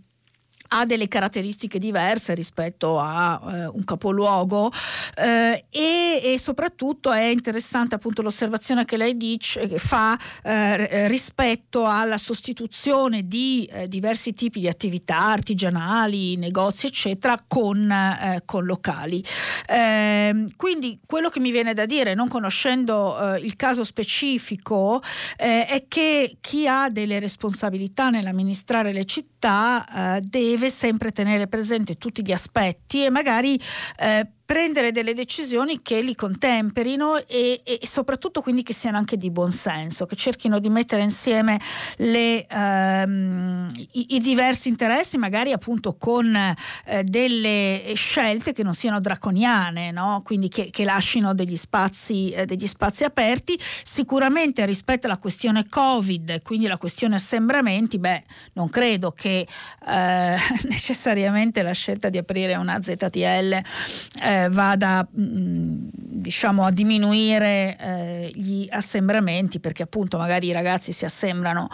ha 0.73 0.85
delle 0.85 1.07
caratteristiche 1.07 1.79
diverse 1.79 2.33
rispetto 2.33 2.99
a 2.99 3.41
eh, 3.43 3.65
un 3.65 3.83
capoluogo 3.83 4.71
eh, 5.15 5.65
e, 5.69 6.21
e, 6.23 6.39
soprattutto 6.39 7.11
è 7.11 7.25
interessante 7.25 7.95
appunto 7.95 8.21
l'osservazione 8.21 8.85
che 8.85 8.95
lei 8.95 9.15
dice, 9.15 9.67
che 9.67 9.77
fa 9.77 10.17
eh, 10.43 11.07
rispetto 11.07 11.85
alla 11.85 12.17
sostituzione 12.17 13.27
di 13.27 13.67
eh, 13.71 13.87
diversi 13.87 14.33
tipi 14.33 14.61
di 14.61 14.67
attività 14.67 15.17
artigianali, 15.17 16.37
negozi 16.37 16.87
eccetera 16.87 17.37
con, 17.45 17.91
eh, 17.91 18.41
con 18.45 18.63
locali. 18.63 19.23
Ehm, 19.67 20.55
quindi 20.55 20.99
quello 21.05 21.29
che 21.29 21.39
mi 21.39 21.51
viene 21.51 21.73
da 21.73 21.85
dire, 21.85 22.13
non 22.13 22.29
conoscendo 22.29 23.35
eh, 23.35 23.39
il 23.39 23.55
caso 23.57 23.83
specifico, 23.83 25.01
è 25.35 25.85
che 25.87 26.37
chi 26.39 26.67
ha 26.67 26.87
delle 26.89 27.19
responsabilità 27.19 28.09
nell'amministrare 28.09 28.93
le 28.93 29.05
città 29.05 30.19
deve 30.21 30.60
deve 30.61 30.69
sempre 30.69 31.11
tenere 31.11 31.47
presente 31.47 31.95
tutti 31.95 32.23
gli 32.23 32.31
aspetti 32.31 33.03
e 33.03 33.09
magari 33.09 33.59
eh, 33.97 34.27
prendere 34.51 34.91
delle 34.91 35.13
decisioni 35.13 35.81
che 35.81 36.01
li 36.01 36.13
contemperino 36.13 37.25
e, 37.25 37.61
e, 37.63 37.79
soprattutto 37.83 38.41
quindi 38.41 38.63
che 38.63 38.73
siano 38.73 38.97
anche 38.97 39.15
di 39.15 39.31
buon 39.31 39.53
senso, 39.53 40.05
che 40.05 40.17
cerchino 40.17 40.59
di 40.59 40.67
mettere 40.67 41.03
insieme 41.03 41.57
le, 41.95 42.45
ehm, 42.47 43.69
i, 43.93 44.15
i, 44.15 44.19
diversi 44.19 44.67
interessi, 44.67 45.17
magari 45.17 45.53
appunto 45.53 45.95
con 45.95 46.35
eh, 46.35 47.03
delle 47.05 47.93
scelte 47.95 48.51
che 48.51 48.61
non 48.61 48.73
siano 48.73 48.99
draconiane, 48.99 49.91
no? 49.91 50.21
quindi 50.21 50.49
che, 50.49 50.69
che, 50.69 50.83
lasciano 50.83 51.33
degli 51.33 51.55
spazi, 51.55 52.31
eh, 52.31 52.45
degli 52.45 52.67
spazi 52.67 53.05
aperti. 53.05 53.57
Sicuramente 53.57 54.65
rispetto 54.65 55.05
alla 55.05 55.17
questione 55.17 55.69
Covid, 55.69 56.41
quindi 56.41 56.67
la 56.67 56.77
questione 56.77 57.15
assembramenti, 57.15 57.99
beh, 57.99 58.23
non 58.55 58.67
credo 58.67 59.11
che 59.11 59.47
eh, 59.87 60.35
necessariamente 60.67 61.61
la 61.61 61.71
scelta 61.71 62.09
di 62.09 62.17
aprire 62.17 62.55
una 62.55 62.81
ZTL 62.81 64.39
eh, 64.45 64.49
vada 64.49 65.07
mh, 65.09 65.21
mm, 65.23 65.87
diciamo 66.21 66.65
a 66.65 66.71
diminuire 66.71 67.75
eh, 67.79 68.31
gli 68.33 68.67
assembramenti 68.69 69.59
perché 69.59 69.83
appunto 69.83 70.17
magari 70.17 70.47
i 70.47 70.51
ragazzi 70.51 70.91
si 70.91 71.03
assembrano 71.05 71.67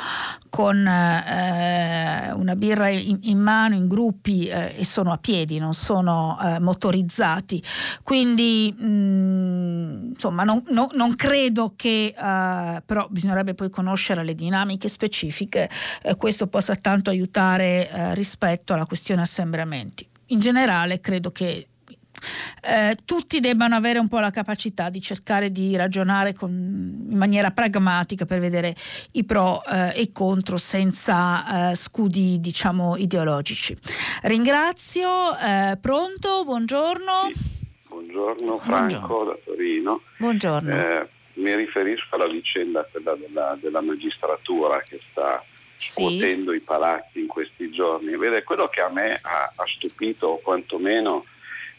con 0.49 0.87
eh, 0.87 2.31
una 2.33 2.55
birra 2.55 2.87
in, 2.87 3.19
in, 3.23 3.39
mano 3.39 3.75
in 3.75 3.87
gruppi 3.87 4.47
eh, 4.47 4.75
e 4.77 4.85
sono 4.85 5.11
a 5.11 5.17
piedi 5.17 5.59
non 5.59 5.73
sono 5.73 6.37
eh, 6.41 6.59
motorizzati. 6.59 7.61
Quindi 8.03 8.73
mh, 8.75 8.85
mm, 8.85 10.07
insomma 10.13 10.43
non, 10.43 10.63
no, 10.69 10.89
non, 10.93 11.15
credo 11.15 11.73
che 11.75 12.13
eh, 12.17 12.81
però 12.85 13.07
bisognerebbe 13.09 13.53
poi 13.53 13.69
conoscere 13.69 14.23
le 14.23 14.35
dinamiche 14.35 14.87
specifiche 14.87 15.69
questo 16.17 16.47
possa 16.47 16.75
tanto 16.75 17.09
aiutare 17.09 18.13
rispetto 18.13 18.73
alla 18.73 18.85
questione 18.85 19.21
assembramenti. 19.21 20.07
In 20.27 20.39
generale 20.39 20.99
credo 20.99 21.31
che 21.31 21.67
eh, 22.61 22.97
tutti 23.05 23.39
debbano 23.39 23.75
avere 23.75 23.99
un 23.99 24.07
po' 24.07 24.19
la 24.19 24.29
capacità 24.29 24.89
di 24.89 25.01
cercare 25.01 25.51
di 25.51 25.75
ragionare 25.75 26.33
con, 26.33 26.49
in 26.51 27.17
maniera 27.17 27.51
pragmatica 27.51 28.25
per 28.25 28.39
vedere 28.39 28.75
i 29.11 29.23
pro 29.23 29.63
eh, 29.65 29.93
e 29.95 30.01
i 30.01 30.11
contro 30.11 30.57
senza 30.57 31.71
eh, 31.71 31.75
scudi 31.75 32.39
diciamo 32.39 32.95
ideologici. 32.97 33.77
Ringrazio, 34.23 35.37
eh, 35.37 35.77
pronto, 35.79 36.43
buongiorno. 36.43 37.29
Buongiorno 37.89 38.59
Franco 38.59 38.99
buongiorno. 38.99 39.25
da 39.25 39.37
Torino. 39.43 40.01
Buongiorno. 40.17 40.75
Eh, 40.75 41.07
mi 41.35 41.55
riferisco 41.55 42.15
alla 42.15 42.27
vicenda 42.27 42.87
della, 42.91 43.57
della 43.59 43.81
magistratura 43.81 44.81
che 44.83 44.99
sta 45.11 45.43
scuotendo 45.77 46.51
sì. 46.51 46.57
i 46.57 46.61
palazzi 46.61 47.19
in 47.19 47.27
questi 47.27 47.69
giorni. 47.71 48.15
Vede, 48.17 48.43
quello 48.43 48.67
che 48.67 48.81
a 48.81 48.89
me 48.89 49.19
ha, 49.21 49.51
ha 49.55 49.63
stupito, 49.67 50.27
o 50.27 50.39
quantomeno 50.39 51.25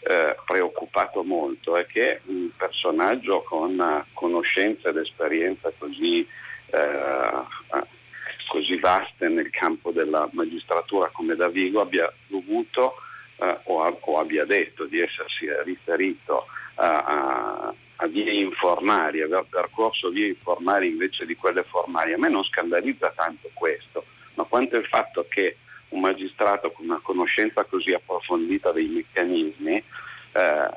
eh, 0.09 0.37
preoccupato 0.47 1.23
molto 1.23 1.77
è 1.77 1.85
che 1.85 2.23
un 2.25 2.49
personaggio 2.57 3.43
con 3.43 4.05
conoscenze 4.15 4.89
ed 4.89 4.97
esperienza 4.97 5.71
così, 5.79 6.27
eh, 6.71 7.31
così 8.49 8.79
vaste 8.79 9.29
nel 9.29 9.51
campo 9.51 9.91
della 9.91 10.27
magistratura 10.33 11.11
come 11.13 11.37
Davigo 11.37 11.83
abbia 11.83 12.11
dovuto 12.27 12.95
eh, 13.37 13.59
o, 13.65 13.99
o, 14.01 14.19
abbia 14.19 14.47
detto 14.47 14.87
di 14.87 14.99
essersi 14.99 15.47
riferito 15.65 16.47
a, 16.77 17.05
a, 17.05 17.75
a 17.97 18.07
vie 18.07 18.33
informali, 18.33 19.21
aver 19.21 19.45
percorso 19.51 20.09
vie 20.09 20.29
informali 20.29 20.89
invece 20.89 21.27
di 21.27 21.37
quelle 21.37 21.65
formali. 21.65 22.15
A 22.15 22.19
me 22.19 22.31
non 22.31 22.45
scandalizza 22.45 23.13
tanto 23.15 23.51
questo, 23.53 24.07
ma 24.37 24.45
quanto 24.45 24.77
il 24.77 24.87
fatto 24.87 25.27
che 25.29 25.59
un 25.91 26.01
magistrato 26.01 26.71
con 26.71 26.87
una 26.87 27.01
conoscenza 27.03 27.65
così 27.65 27.93
approfondita 27.93 28.73
dei 28.73 28.87
meccanismi 28.87 29.83
eh, 30.33 30.69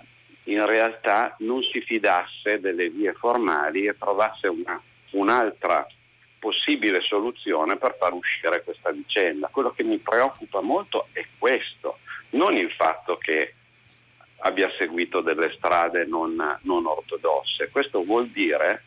in 0.45 0.65
realtà 0.65 1.35
non 1.39 1.61
si 1.61 1.81
fidasse 1.81 2.59
delle 2.59 2.89
vie 2.89 3.13
formali 3.13 3.85
e 3.85 3.97
trovasse 3.97 4.47
una, 4.47 4.81
un'altra 5.11 5.85
possibile 6.39 7.01
soluzione 7.01 7.77
per 7.77 7.95
far 7.99 8.13
uscire 8.13 8.63
questa 8.63 8.89
vicenda. 8.89 9.49
Quello 9.51 9.71
che 9.71 9.83
mi 9.83 9.99
preoccupa 9.99 10.61
molto 10.61 11.07
è 11.11 11.23
questo, 11.37 11.99
non 12.31 12.55
il 12.55 12.71
fatto 12.71 13.17
che 13.17 13.53
abbia 14.37 14.71
seguito 14.77 15.21
delle 15.21 15.53
strade 15.55 16.05
non, 16.05 16.35
non 16.61 16.85
ortodosse. 16.87 17.69
Questo 17.69 18.03
vuol 18.03 18.27
dire 18.29 18.83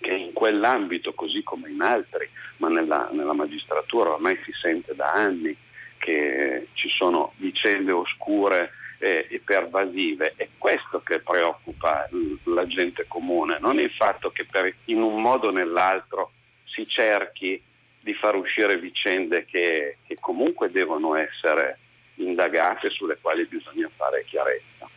che 0.00 0.12
in 0.14 0.32
quell'ambito, 0.32 1.12
così 1.14 1.42
come 1.42 1.70
in 1.70 1.80
altri, 1.80 2.28
ma 2.58 2.68
nella, 2.68 3.08
nella 3.12 3.32
magistratura 3.32 4.12
ormai 4.14 4.38
si 4.44 4.52
sente 4.52 4.94
da 4.94 5.12
anni 5.12 5.56
che 5.98 6.68
ci 6.74 6.88
sono 6.88 7.32
vicende 7.36 7.92
oscure 7.92 8.72
eh, 8.98 9.26
e 9.28 9.40
pervasive. 9.44 10.34
È 10.36 10.48
questo 10.58 11.00
che 11.00 11.20
preoccupa 11.20 12.08
la 12.44 12.66
gente 12.66 13.06
comune, 13.08 13.58
non 13.60 13.78
il 13.78 13.90
fatto 13.90 14.30
che 14.30 14.44
per, 14.44 14.72
in 14.84 15.02
un 15.02 15.20
modo 15.20 15.48
o 15.48 15.50
nell'altro 15.50 16.32
si 16.64 16.86
cerchi 16.86 17.60
di 18.00 18.14
far 18.14 18.36
uscire 18.36 18.78
vicende 18.78 19.44
che, 19.44 19.98
che 20.06 20.16
comunque 20.20 20.70
devono 20.70 21.16
essere 21.16 21.78
indagate 22.16 22.90
sulle 22.90 23.18
quali 23.20 23.44
bisogna 23.46 23.90
fare 23.94 24.24
chiarezza. 24.26 24.88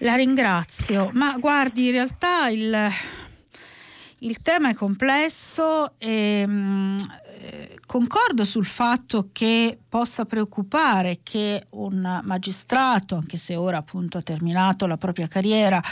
La 0.00 0.14
ringrazio, 0.14 1.10
ma 1.12 1.36
guardi, 1.38 1.86
in 1.86 1.92
realtà 1.92 2.48
il, 2.48 2.88
il 4.20 4.40
tema 4.40 4.70
è 4.70 4.74
complesso 4.74 5.92
e, 5.98 6.46
concordo 7.86 8.44
sul 8.44 8.66
fatto 8.66 9.28
che 9.32 9.78
possa 9.88 10.26
preoccupare 10.26 11.20
che 11.22 11.68
un 11.70 12.20
magistrato, 12.24 13.14
anche 13.14 13.38
se 13.38 13.56
ora 13.56 13.78
appunto 13.78 14.18
ha 14.18 14.22
terminato 14.22 14.86
la 14.86 14.96
propria 14.96 15.26
carriera, 15.26 15.82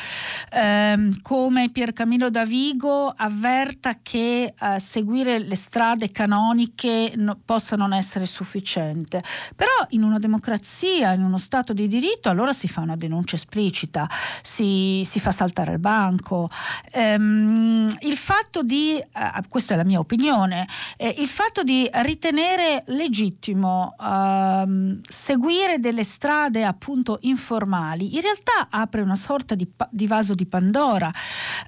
ehm, 0.51 1.23
come 1.23 1.71
Pier 1.71 1.93
Camillo 1.93 2.29
Davigo 2.29 3.15
avverta 3.17 4.01
che 4.03 4.53
eh, 4.59 4.79
seguire 4.79 5.39
le 5.39 5.55
strade 5.55 6.11
canoniche 6.11 7.13
no, 7.17 7.39
possa 7.43 7.77
non 7.77 7.93
essere 7.93 8.27
sufficiente. 8.27 9.21
Però 9.57 9.73
in 9.91 10.03
una 10.03 10.19
democrazia, 10.19 11.13
in 11.13 11.23
uno 11.23 11.39
Stato 11.39 11.73
di 11.73 11.89
diritto, 11.89 12.29
allora 12.29 12.53
si 12.53 12.69
fa 12.69 12.81
una 12.81 12.97
denuncia 12.97 13.37
esplicita, 13.37 14.09
si, 14.43 15.03
si 15.05 15.21
fa 15.21 15.31
saltare 15.31 15.73
il 15.73 15.79
banco. 15.79 16.51
Ehm, 16.93 17.95
il 18.01 18.17
fatto 18.17 18.63
di, 18.63 18.97
eh, 18.97 19.43
questa 19.49 19.75
è 19.75 19.77
la 19.77 19.85
mia 19.85 19.99
opinione, 19.99 20.67
eh, 20.97 21.15
il 21.19 21.29
fatto 21.35 21.65
di 21.65 21.91
ritenere 21.93 22.85
legittimo 22.87 23.97
uh, 23.99 25.01
seguire 25.03 25.81
delle 25.81 26.05
strade 26.05 26.63
appunto 26.63 27.19
informali 27.23 28.15
in 28.15 28.21
realtà 28.21 28.69
apre 28.71 29.01
una 29.01 29.17
sorta 29.17 29.57
di, 29.57 29.69
di 29.91 30.07
vaso 30.07 30.35
di 30.35 30.47
Pandora 30.47 31.13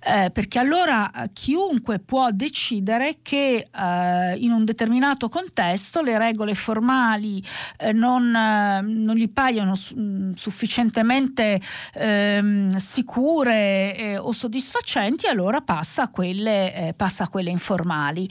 eh, 0.06 0.30
perché 0.30 0.60
allora 0.60 1.10
eh, 1.10 1.30
chiunque 1.32 1.98
può 1.98 2.30
decidere 2.30 3.18
che 3.22 3.68
eh, 3.74 4.36
in 4.38 4.52
un 4.52 4.64
determinato 4.64 5.28
contesto 5.28 6.00
le 6.00 6.16
regole 6.16 6.54
formali 6.54 7.42
eh, 7.78 7.92
non, 7.92 8.34
eh, 8.34 8.80
non, 8.82 9.16
gli 9.16 9.28
paiono 9.28 9.74
su, 9.74 9.96
mm, 9.98 10.32
sufficientemente 10.32 11.60
ehm, 11.94 12.76
sicure 12.76 13.96
eh, 13.96 14.18
o 14.18 14.30
soddisfacenti 14.30 15.26
allora 15.26 15.60
passa 15.60 16.02
a 16.02 16.08
quelle, 16.08 16.94
passa 16.96 17.24
a 17.24 17.28
quelle 17.28 17.50
informali. 17.50 18.28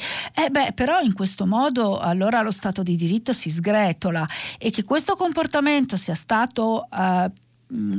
beh, 0.49 0.71
però 0.73 1.01
in 1.01 1.13
modo 1.45 1.97
allora 1.99 2.41
lo 2.41 2.51
Stato 2.51 2.83
di 2.83 2.95
diritto 2.95 3.33
si 3.33 3.49
sgretola 3.49 4.27
e 4.57 4.69
che 4.69 4.83
questo 4.83 5.15
comportamento 5.15 5.97
sia 5.97 6.15
stato 6.15 6.87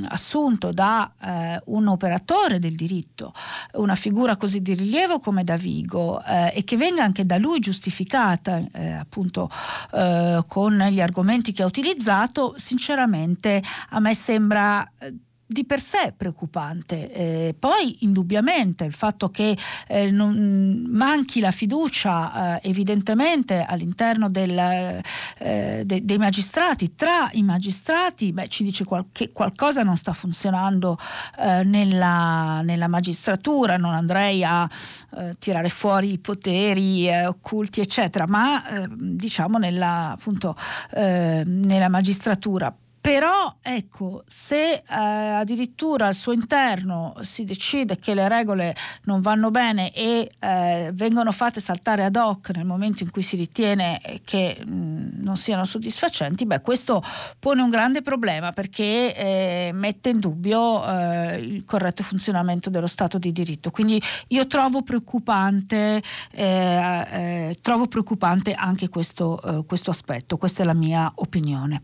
assunto 0.09 0.73
da 0.73 1.13
eh, 1.21 1.61
un 1.67 1.89
operatore 1.89 2.59
del 2.59 2.77
diritto, 2.77 3.33
una 3.75 3.97
figura 3.97 4.37
così 4.37 4.63
di 4.63 4.75
rilievo 4.75 5.19
come 5.19 5.45
Davigo 5.45 6.23
eh, 6.23 6.53
e 6.55 6.65
che 6.65 6.77
venga 6.77 7.03
anche 7.03 7.27
da 7.27 7.37
lui 7.37 7.59
giustificata 7.59 8.63
eh, 8.73 8.93
appunto 8.93 9.51
eh, 9.93 10.45
con 10.47 10.79
gli 10.91 11.01
argomenti 11.01 11.53
che 11.53 11.63
ha 11.63 11.67
utilizzato, 11.67 12.55
sinceramente 12.57 13.63
a 13.91 14.01
me 14.01 14.15
sembra 14.15 14.89
eh, 14.99 15.15
di 15.47 15.65
per 15.65 15.81
sé 15.81 16.13
preoccupante. 16.17 17.13
Eh, 17.13 17.55
poi 17.59 17.99
indubbiamente 18.01 18.85
il 18.85 18.93
fatto 18.93 19.29
che 19.29 19.57
eh, 19.87 20.11
non 20.11 20.87
manchi 20.89 21.41
la 21.41 21.53
fiducia 21.53 22.61
eh, 22.61 22.69
evidentemente 22.69 23.65
all'interno 23.67 24.29
del, 24.29 24.59
eh, 24.59 25.83
de, 25.85 26.05
dei 26.05 26.19
magistrati, 26.19 26.95
tra 26.95 27.29
i 27.33 27.43
magistrati, 27.43 28.33
beh, 28.33 28.49
ci 28.49 28.65
dice 28.65 28.85
che 29.13 29.31
qualcosa 29.33 29.83
non 29.83 29.97
sta 29.97 30.13
funzionando 30.13 30.99
eh, 31.39 31.63
nella, 31.63 32.63
nella, 32.63 32.89
magistratura, 32.89 33.77
non 33.77 33.95
andrei 33.95 34.43
a 34.45 34.69
eh, 35.17 35.35
tirare 35.39 35.69
fuori 35.69 36.13
i 36.13 36.19
poteri 36.19 37.09
occulti 37.09 37.81
eccetera, 37.81 38.27
ma 38.27 38.63
diciamo 38.89 39.59
nella, 39.59 40.13
appunto, 40.13 40.57
nella 40.95 41.89
magistratura 41.89 42.75
però 43.07 43.59
ecco, 43.63 44.25
se 44.27 44.73
eh, 44.73 44.83
addirittura 44.89 46.09
al 46.09 46.17
suo 46.17 46.33
interno 46.33 47.15
si 47.21 47.45
decide 47.45 47.99
che 48.01 48.15
le 48.15 48.27
regole 48.27 48.75
non 49.05 49.21
vanno 49.21 49.53
bene 49.53 49.93
e 49.93 50.29
eh, 50.41 50.91
vengono 50.93 51.31
fatte 51.31 51.61
saltare 51.61 52.03
ad 52.03 52.17
hoc 52.17 52.51
nel 52.57 52.65
momento 52.65 53.05
in 53.05 53.13
cui 53.13 53.23
si 53.23 53.37
ritiene 53.37 54.01
che 54.25 54.59
mh, 54.59 54.69
mm, 54.69 55.09
non 55.23 55.37
siano 55.37 55.65
soddisfacenti, 55.65 56.47
beh, 56.47 56.63
questo 56.63 57.01
pone 57.39 57.63
un 57.63 57.71
grande 57.71 58.03
problema 58.03 58.51
perché 58.51 59.15
eh, 59.15 59.71
mette 59.73 60.09
in 60.09 60.19
dubbio 60.19 60.85
eh, 60.85 61.37
il 61.37 61.65
corretto 61.65 62.03
funzionamento 62.03 62.71
dello 62.71 62.89
Stato 62.89 63.19
di 63.19 63.31
diritto. 63.31 63.71
Quindi 63.71 64.03
io 64.29 64.49
trovo 64.49 64.83
preoccupante, 64.83 66.03
eh, 66.33 67.07
eh, 67.13 67.57
trovo 67.63 67.87
preoccupante 67.87 68.53
anche 68.53 68.89
questo, 68.89 69.65
questo, 69.65 69.93
aspetto, 69.93 70.37
questa 70.39 70.65
è 70.65 70.67
la 70.67 70.75
mia 70.75 71.09
opinione. 71.15 71.83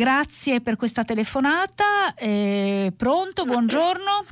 Grazie 0.00 0.62
per 0.62 0.76
questa 0.76 1.02
telefonata. 1.02 2.14
Eh, 2.16 2.90
pronto, 2.96 3.44
buongiorno. 3.44 4.24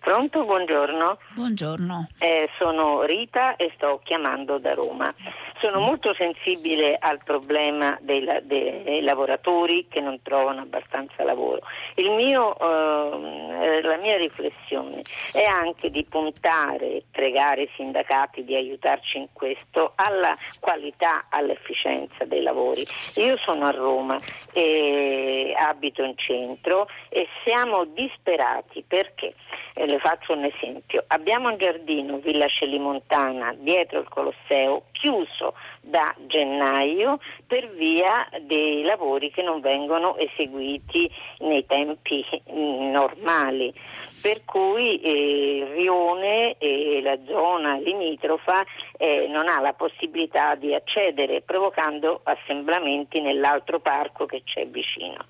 Pronto, 0.00 0.40
buongiorno. 0.40 1.18
Buongiorno. 1.34 2.08
Eh, 2.18 2.48
sono 2.56 3.02
Rita 3.02 3.56
e 3.56 3.70
sto 3.76 4.00
chiamando 4.02 4.56
da 4.56 4.72
Roma. 4.72 5.14
Sono 5.60 5.80
molto 5.80 6.14
sensibile 6.14 6.96
al 7.00 7.18
problema 7.24 7.98
dei, 8.00 8.24
dei 8.42 9.02
lavoratori 9.02 9.86
che 9.88 10.00
non 10.00 10.20
trovano 10.22 10.62
abbastanza 10.62 11.24
lavoro. 11.24 11.60
Mio, 11.96 12.56
eh, 12.58 13.82
la 13.82 13.96
mia 13.96 14.16
riflessione 14.16 15.02
è 15.32 15.44
anche 15.44 15.90
di 15.90 16.04
puntare 16.04 17.02
pregare 17.10 17.62
i 17.62 17.70
sindacati 17.74 18.44
di 18.44 18.54
aiutarci 18.54 19.18
in 19.18 19.26
questo 19.32 19.92
alla 19.96 20.36
qualità, 20.60 21.26
all'efficienza 21.30 22.24
dei 22.24 22.42
lavori. 22.42 22.86
Io 23.16 23.36
sono 23.38 23.66
a 23.66 23.70
Roma 23.70 24.18
e 24.52 25.54
abito 25.58 26.02
in 26.02 26.16
centro 26.16 26.88
e 27.08 27.26
siamo 27.42 27.84
disperati 27.86 28.84
perché, 28.86 29.34
eh, 29.74 29.86
le 29.86 29.98
faccio 29.98 30.32
un 30.32 30.44
esempio, 30.44 31.04
abbiamo 31.08 31.48
un 31.48 31.56
giardino 31.58 32.18
Villa 32.18 32.46
Celimontana 32.46 33.54
dietro 33.58 34.00
il 34.00 34.08
Colosseo 34.08 34.84
chiuso 34.92 35.47
da 35.80 36.14
gennaio 36.26 37.18
per 37.46 37.68
via 37.74 38.28
dei 38.42 38.82
lavori 38.82 39.30
che 39.30 39.42
non 39.42 39.60
vengono 39.60 40.16
eseguiti 40.16 41.10
nei 41.38 41.64
tempi 41.66 42.24
normali 42.52 43.72
per 44.20 44.44
cui 44.44 45.00
eh, 45.00 45.68
Rione 45.74 46.56
e 46.58 47.00
la 47.02 47.18
zona 47.26 47.76
limitrofa 47.76 48.64
eh, 48.96 49.26
non 49.28 49.48
ha 49.48 49.60
la 49.60 49.72
possibilità 49.72 50.54
di 50.54 50.74
accedere 50.74 51.40
provocando 51.40 52.20
assemblamenti 52.24 53.20
nell'altro 53.20 53.78
parco 53.78 54.26
che 54.26 54.42
c'è 54.44 54.66
vicino. 54.66 55.24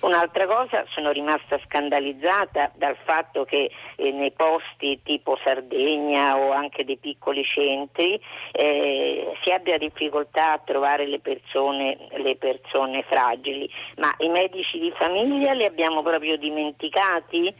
Un'altra 0.00 0.46
cosa, 0.46 0.84
sono 0.90 1.10
rimasta 1.10 1.58
scandalizzata 1.64 2.70
dal 2.74 2.96
fatto 3.04 3.44
che 3.44 3.70
eh, 3.96 4.10
nei 4.10 4.32
posti 4.32 5.00
tipo 5.02 5.38
Sardegna 5.42 6.36
o 6.36 6.52
anche 6.52 6.84
dei 6.84 6.96
piccoli 6.96 7.44
centri 7.44 8.20
eh, 8.52 9.32
si 9.42 9.50
abbia 9.50 9.78
difficoltà 9.78 10.52
a 10.52 10.60
trovare 10.64 11.06
le 11.06 11.20
persone, 11.20 11.96
le 12.16 12.36
persone 12.36 13.02
fragili, 13.02 13.68
ma 13.96 14.14
i 14.18 14.28
medici 14.28 14.78
di 14.78 14.92
famiglia 14.96 15.52
li 15.52 15.64
abbiamo 15.64 16.02
proprio 16.02 16.36
dimenticati? 16.36 17.54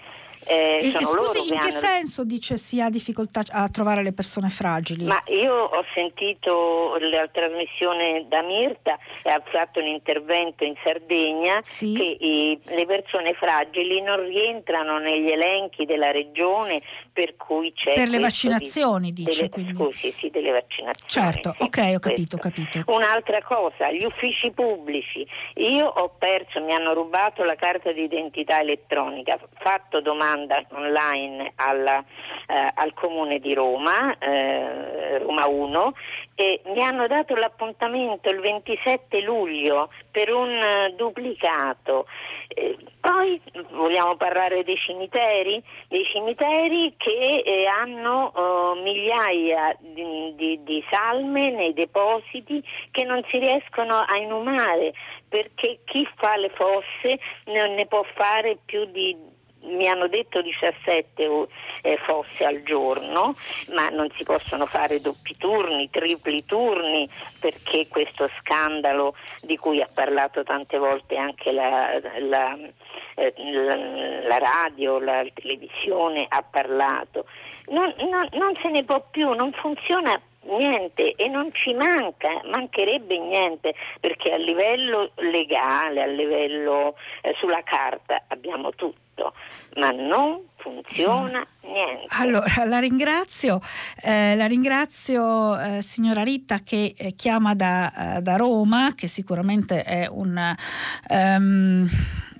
Eh, 0.46 0.78
e, 0.82 1.04
scusi, 1.04 1.48
in 1.48 1.58
che 1.58 1.68
hanno... 1.68 1.70
senso 1.70 2.24
dice 2.24 2.56
si 2.56 2.80
ha 2.80 2.90
difficoltà 2.90 3.42
a 3.50 3.68
trovare 3.68 4.02
le 4.02 4.12
persone 4.12 4.48
fragili? 4.48 5.04
Ma 5.04 5.22
io 5.26 5.54
ho 5.54 5.84
sentito 5.94 6.96
la 6.98 7.28
trasmissione 7.28 8.26
da 8.28 8.42
Mirta 8.42 8.98
e 9.22 9.30
ha 9.30 9.42
fatto 9.44 9.80
un 9.80 9.86
intervento 9.86 10.64
in 10.64 10.74
Sardegna 10.84 11.60
sì. 11.62 11.94
che 11.94 12.16
i, 12.20 12.58
le 12.62 12.86
persone 12.86 13.34
fragili 13.34 14.00
non 14.02 14.20
rientrano 14.20 14.98
negli 14.98 15.30
elenchi 15.30 15.84
della 15.84 16.10
regione 16.10 16.82
per 17.14 17.36
cui 17.36 17.72
c'è... 17.72 17.94
Per 17.94 18.08
le 18.08 18.18
vaccinazioni 18.18 19.12
di, 19.12 19.24
dice 19.24 19.48
delle, 19.48 19.72
Scusi, 19.72 20.10
sì, 20.10 20.28
delle 20.28 20.50
vaccinazioni. 20.50 21.32
Certo, 21.32 21.54
sì, 21.56 21.62
ok, 21.62 21.92
ho 21.94 22.00
capito, 22.00 22.36
ho 22.36 22.38
capito. 22.38 22.82
Un'altra 22.88 23.40
cosa, 23.42 23.90
gli 23.90 24.04
uffici 24.04 24.50
pubblici. 24.50 25.26
Io 25.54 25.86
ho 25.86 26.10
perso, 26.18 26.60
mi 26.60 26.74
hanno 26.74 26.92
rubato 26.92 27.44
la 27.44 27.54
carta 27.54 27.92
d'identità 27.92 28.60
elettronica, 28.60 29.38
fatto 29.54 30.00
domanda 30.02 30.22
domanda 30.34 30.64
online 30.70 31.52
alla, 31.56 32.04
eh, 32.46 32.70
al 32.74 32.92
comune 32.94 33.38
di 33.38 33.54
Roma, 33.54 34.16
eh, 34.18 35.18
Roma 35.18 35.46
1, 35.46 35.94
e 36.34 36.60
mi 36.66 36.82
hanno 36.82 37.06
dato 37.06 37.34
l'appuntamento 37.36 38.28
il 38.28 38.40
27 38.40 39.20
luglio 39.20 39.90
per 40.14 40.32
un 40.32 40.48
uh, 40.48 40.94
duplicato. 40.94 42.06
Eh, 42.46 42.76
poi 43.00 43.40
vogliamo 43.72 44.14
parlare 44.14 44.62
dei 44.62 44.76
cimiteri, 44.76 45.60
dei 45.88 46.04
cimiteri 46.04 46.94
che 46.96 47.42
eh, 47.44 47.66
hanno 47.66 48.30
uh, 48.32 48.80
migliaia 48.80 49.76
di, 49.80 50.32
di, 50.36 50.62
di, 50.62 50.84
salme 50.88 51.50
nei 51.50 51.72
depositi 51.72 52.62
che 52.92 53.02
non 53.02 53.24
si 53.28 53.38
riescono 53.38 53.96
a 53.96 54.16
inumare 54.16 54.92
perché 55.28 55.80
chi 55.84 56.08
fa 56.14 56.36
le 56.36 56.50
fosse 56.50 57.18
non 57.46 57.74
ne 57.74 57.86
può 57.86 58.04
fare 58.14 58.56
più 58.64 58.84
di 58.84 59.16
mi 59.64 59.88
hanno 59.88 60.08
detto 60.08 60.40
17 60.40 61.46
eh, 61.82 61.96
fosse 61.98 62.44
al 62.44 62.62
giorno, 62.62 63.34
ma 63.72 63.88
non 63.88 64.10
si 64.14 64.24
possono 64.24 64.66
fare 64.66 65.00
doppi 65.00 65.36
turni, 65.36 65.90
tripli 65.90 66.44
turni, 66.44 67.08
perché 67.40 67.88
questo 67.88 68.28
scandalo 68.38 69.14
di 69.42 69.56
cui 69.56 69.80
ha 69.80 69.88
parlato 69.92 70.42
tante 70.42 70.78
volte 70.78 71.16
anche 71.16 71.52
la, 71.52 72.00
la, 72.20 72.56
eh, 73.16 73.34
la, 73.36 73.76
la 74.28 74.38
radio, 74.38 74.98
la 74.98 75.24
televisione 75.32 76.26
ha 76.28 76.42
parlato, 76.42 77.26
non, 77.66 77.94
non, 77.98 78.28
non 78.32 78.54
se 78.60 78.68
ne 78.68 78.84
può 78.84 79.02
più, 79.10 79.32
non 79.32 79.52
funziona 79.52 80.20
niente 80.44 81.14
e 81.14 81.28
non 81.28 81.50
ci 81.52 81.72
manca, 81.74 82.40
mancherebbe 82.44 83.18
niente 83.18 83.74
perché 84.00 84.32
a 84.32 84.36
livello 84.36 85.10
legale, 85.16 86.02
a 86.02 86.06
livello 86.06 86.96
eh, 87.22 87.34
sulla 87.38 87.62
carta 87.62 88.24
abbiamo 88.28 88.70
tutto, 88.70 89.00
ma 89.76 89.90
non 89.90 90.40
funziona 90.56 91.46
niente. 91.62 92.06
Allora, 92.18 92.64
la 92.64 92.78
ringrazio, 92.78 93.60
eh, 94.02 94.36
la 94.36 94.46
ringrazio 94.46 95.58
eh, 95.58 95.82
signora 95.82 96.22
Ritta 96.22 96.60
che 96.60 96.94
eh, 96.96 97.14
chiama 97.14 97.54
da, 97.54 98.16
eh, 98.16 98.22
da, 98.22 98.36
Roma, 98.36 98.92
che 98.94 99.08
sicuramente 99.08 99.82
è 99.82 100.06
un... 100.08 100.54
Um, 101.08 101.88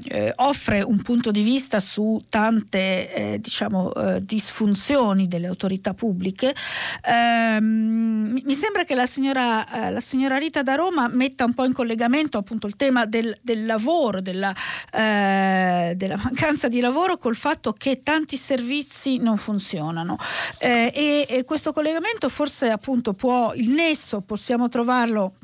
eh, 0.09 0.33
offre 0.37 0.83
un 0.83 1.01
punto 1.03 1.31
di 1.31 1.43
vista 1.43 1.81
su 1.81 2.21
tante 2.29 3.13
eh, 3.13 3.39
diciamo, 3.39 3.93
eh, 3.95 4.25
disfunzioni 4.25 5.27
delle 5.27 5.47
autorità 5.47 5.95
pubbliche. 5.95 6.55
Ehm, 7.03 8.41
mi 8.43 8.55
sembra 8.55 8.85
che 8.85 8.95
la 8.95 9.07
signora, 9.07 9.87
eh, 9.87 9.91
la 9.91 10.01
signora, 10.01 10.39
Rita 10.39 10.63
da 10.63 10.75
Roma 10.75 11.09
metta 11.09 11.45
un 11.45 11.55
po' 11.55 11.65
in 11.65 11.73
collegamento 11.73 12.39
appunto 12.39 12.67
il 12.67 12.77
tema 12.77 13.07
del, 13.07 13.37
del 13.41 13.67
lavoro, 13.67 14.21
della, 14.21 14.55
eh, 14.93 15.95
della, 15.97 16.17
mancanza 16.17 16.69
di 16.69 16.81
lavoro 16.81 17.19
col 17.19 17.37
fatto 17.37 17.73
che 17.73 18.01
tanti 18.01 18.37
servizi 18.37 19.19
non 19.19 19.37
funzionano. 19.37 20.17
Eh, 20.59 20.93
e, 20.95 21.27
e 21.29 21.45
questo 21.45 21.73
collegamento 21.73 22.29
forse 22.29 22.71
appunto 22.71 23.13
può, 23.13 23.53
il 23.55 23.71
nesso 23.71 24.21
possiamo 24.23 24.69
trovarlo 24.69 25.35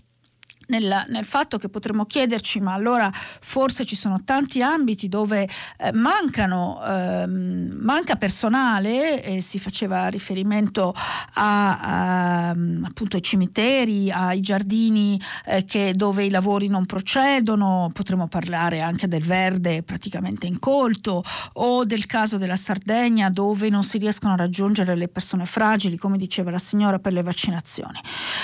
nel, 0.71 1.05
nel, 1.09 1.25
fatto 1.25 1.59
che 1.59 1.69
potremmo 1.69 2.07
chiederci, 2.07 2.61
ma 2.61 2.73
allora 2.73 3.11
forse 3.13 3.85
ci 3.85 3.97
sono 3.97 4.23
tanti 4.25 4.63
ambiti 4.63 5.09
dove 5.09 5.49
eh, 5.79 5.93
mancano, 5.93 6.81
ehm, 6.83 7.77
manca 7.81 8.17
personale, 8.17 9.23
e 9.23 9.41
si 9.41 9.59
faceva 9.59 10.09
riferimento 10.09 10.95
a, 11.35 11.81
a, 11.81 12.49
appunto 12.49 13.17
ai 13.17 13.23
cimiteri, 13.23 14.11
ai 14.11 14.41
giardini 14.41 15.21
eh, 15.45 15.65
che, 15.65 15.93
dove 15.95 16.25
i 16.25 16.31
lavori 16.31 16.69
non 16.69 16.87
procedono, 16.87 17.91
potremmo 17.93 18.29
parlare 18.29 18.81
anche 18.81 19.09
del 19.09 19.23
verde 19.23 19.83
praticamente 19.83 20.47
incolto 20.47 21.23
o 21.55 21.85
del 21.85 22.07
caso 22.07 22.39
della 22.39 22.57
Sardegna 22.57 23.31
dove 23.31 23.69
non 23.69 23.83
si 23.83 23.99
riescono 23.99 24.35
a 24.35 24.37
raggiungere 24.37 24.95
le 24.95 25.09
persone 25.09 25.45
fragili, 25.45 25.99
come 25.99 26.17
diceva 26.17 26.51
la 26.51 26.59
signora, 26.59 26.99
per 26.99 27.13
le 27.13 27.23
vaccinazioni. 27.23 28.01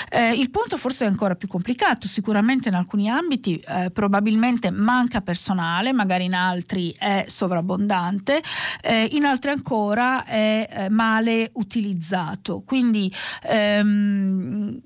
Eh, 0.09 0.33
il 0.33 0.49
punto 0.49 0.77
forse 0.77 1.05
è 1.05 1.07
ancora 1.07 1.35
più 1.35 1.47
complicato 1.47 2.07
sicuramente 2.17 2.69
in 2.69 2.73
alcuni 2.73 3.07
ambiti 3.11 3.59
eh, 3.59 3.91
probabilmente 3.91 4.71
manca 4.71 5.21
personale, 5.21 5.93
magari 5.93 6.23
in 6.23 6.33
altri 6.33 6.91
è 6.97 7.25
sovrabbondante, 7.27 8.41
eh, 8.81 9.07
in 9.11 9.23
altri 9.23 9.51
ancora 9.51 10.25
è 10.25 10.67
eh, 10.67 10.89
male 10.89 11.51
utilizzato. 11.53 12.63
Quindi 12.65 13.13
ehm, 13.43 14.81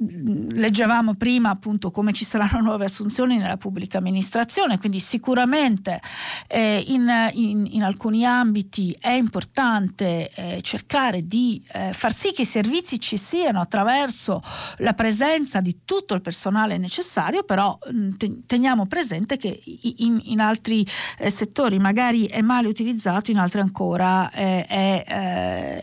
leggevamo 0.00 1.14
prima 1.14 1.50
appunto 1.50 1.90
come 1.90 2.12
ci 2.12 2.24
saranno 2.24 2.60
nuove 2.62 2.86
assunzioni 2.86 3.36
nella 3.36 3.56
pubblica 3.56 3.98
amministrazione, 3.98 4.78
quindi 4.78 5.00
sicuramente 5.00 6.00
eh, 6.46 6.82
in, 6.86 7.08
in, 7.34 7.68
in, 7.70 7.82
alcuni 7.82 8.24
ambiti 8.24 8.96
è 8.98 9.10
importante 9.10 10.30
eh, 10.30 10.60
cercare 10.62 11.26
di 11.26 11.62
eh, 11.72 11.92
far 11.92 12.14
sì 12.14 12.32
che 12.32 12.42
i 12.42 12.46
servizi 12.46 12.98
ci 12.98 13.16
siano 13.16 13.60
attraverso 13.60 14.40
la 14.78 14.94
presenza 14.94 15.60
di 15.60 15.80
tutto 15.84 16.14
il 16.14 16.22
personale 16.22 16.78
necessario, 16.78 17.42
però 17.42 17.76
mm, 17.92 18.10
teniamo 18.46 18.86
presente 18.86 19.36
che 19.36 19.60
in, 19.98 20.20
in 20.24 20.40
altri 20.40 20.86
eh, 21.18 21.30
settori 21.30 21.78
magari 21.78 22.26
è 22.26 22.40
male 22.40 22.68
utilizzato, 22.68 23.30
in 23.30 23.38
altri 23.38 23.60
ancora 23.60 24.30
è, 24.30 24.66
è, 24.66 25.04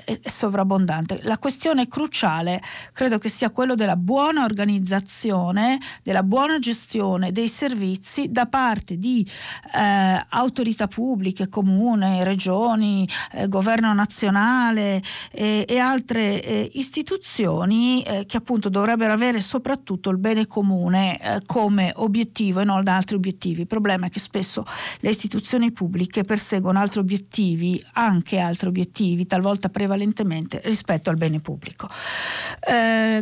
eh, 0.06 0.20
è 0.22 0.30
sovrabbondante. 0.30 1.20
La 1.24 1.38
questione 1.38 1.88
cruciale 1.88 2.62
credo 2.94 3.18
che 3.18 3.30
sia 3.30 3.52
quello 3.52 3.76
della 3.76 3.96
buona 4.08 4.46
organizzazione, 4.46 5.80
della 6.02 6.24
buona 6.24 6.60
gestione 6.60 7.34
dei 7.34 7.50
servizi 7.50 8.32
da 8.32 8.46
parte 8.46 8.98
di 8.98 9.28
eh, 9.76 10.26
autorità 10.30 10.88
pubbliche, 10.88 11.50
comune, 11.50 12.24
regioni, 12.24 13.06
eh, 13.34 13.50
governo 13.50 13.94
nazionale 13.94 15.02
eh, 15.34 15.66
e 15.68 15.78
altre 15.80 16.42
eh, 16.42 16.70
istituzioni 16.76 18.02
eh, 18.04 18.26
che 18.26 18.38
appunto 18.38 18.70
dovrebbero 18.70 19.12
avere 19.12 19.42
soprattutto 19.42 20.10
il 20.10 20.20
bene 20.20 20.48
comune 20.48 21.20
eh, 21.20 21.42
come 21.46 21.92
obiettivo 21.94 22.62
e 22.62 22.64
non 22.64 22.86
da 22.86 22.96
altri 22.96 23.18
obiettivi. 23.18 23.62
Il 23.62 23.68
problema 23.68 24.06
è 24.06 24.10
che 24.10 24.22
spesso 24.22 24.64
le 25.02 25.10
istituzioni 25.10 25.74
pubbliche 25.74 26.24
perseguono 26.24 26.80
altri 26.80 27.02
obiettivi, 27.02 27.84
anche 27.96 28.40
altri 28.40 28.70
obiettivi, 28.70 29.26
talvolta 29.26 29.68
prevalentemente 29.68 30.62
rispetto 30.64 31.10
al 31.10 31.18
bene 31.18 31.42
pubblico. 31.42 31.90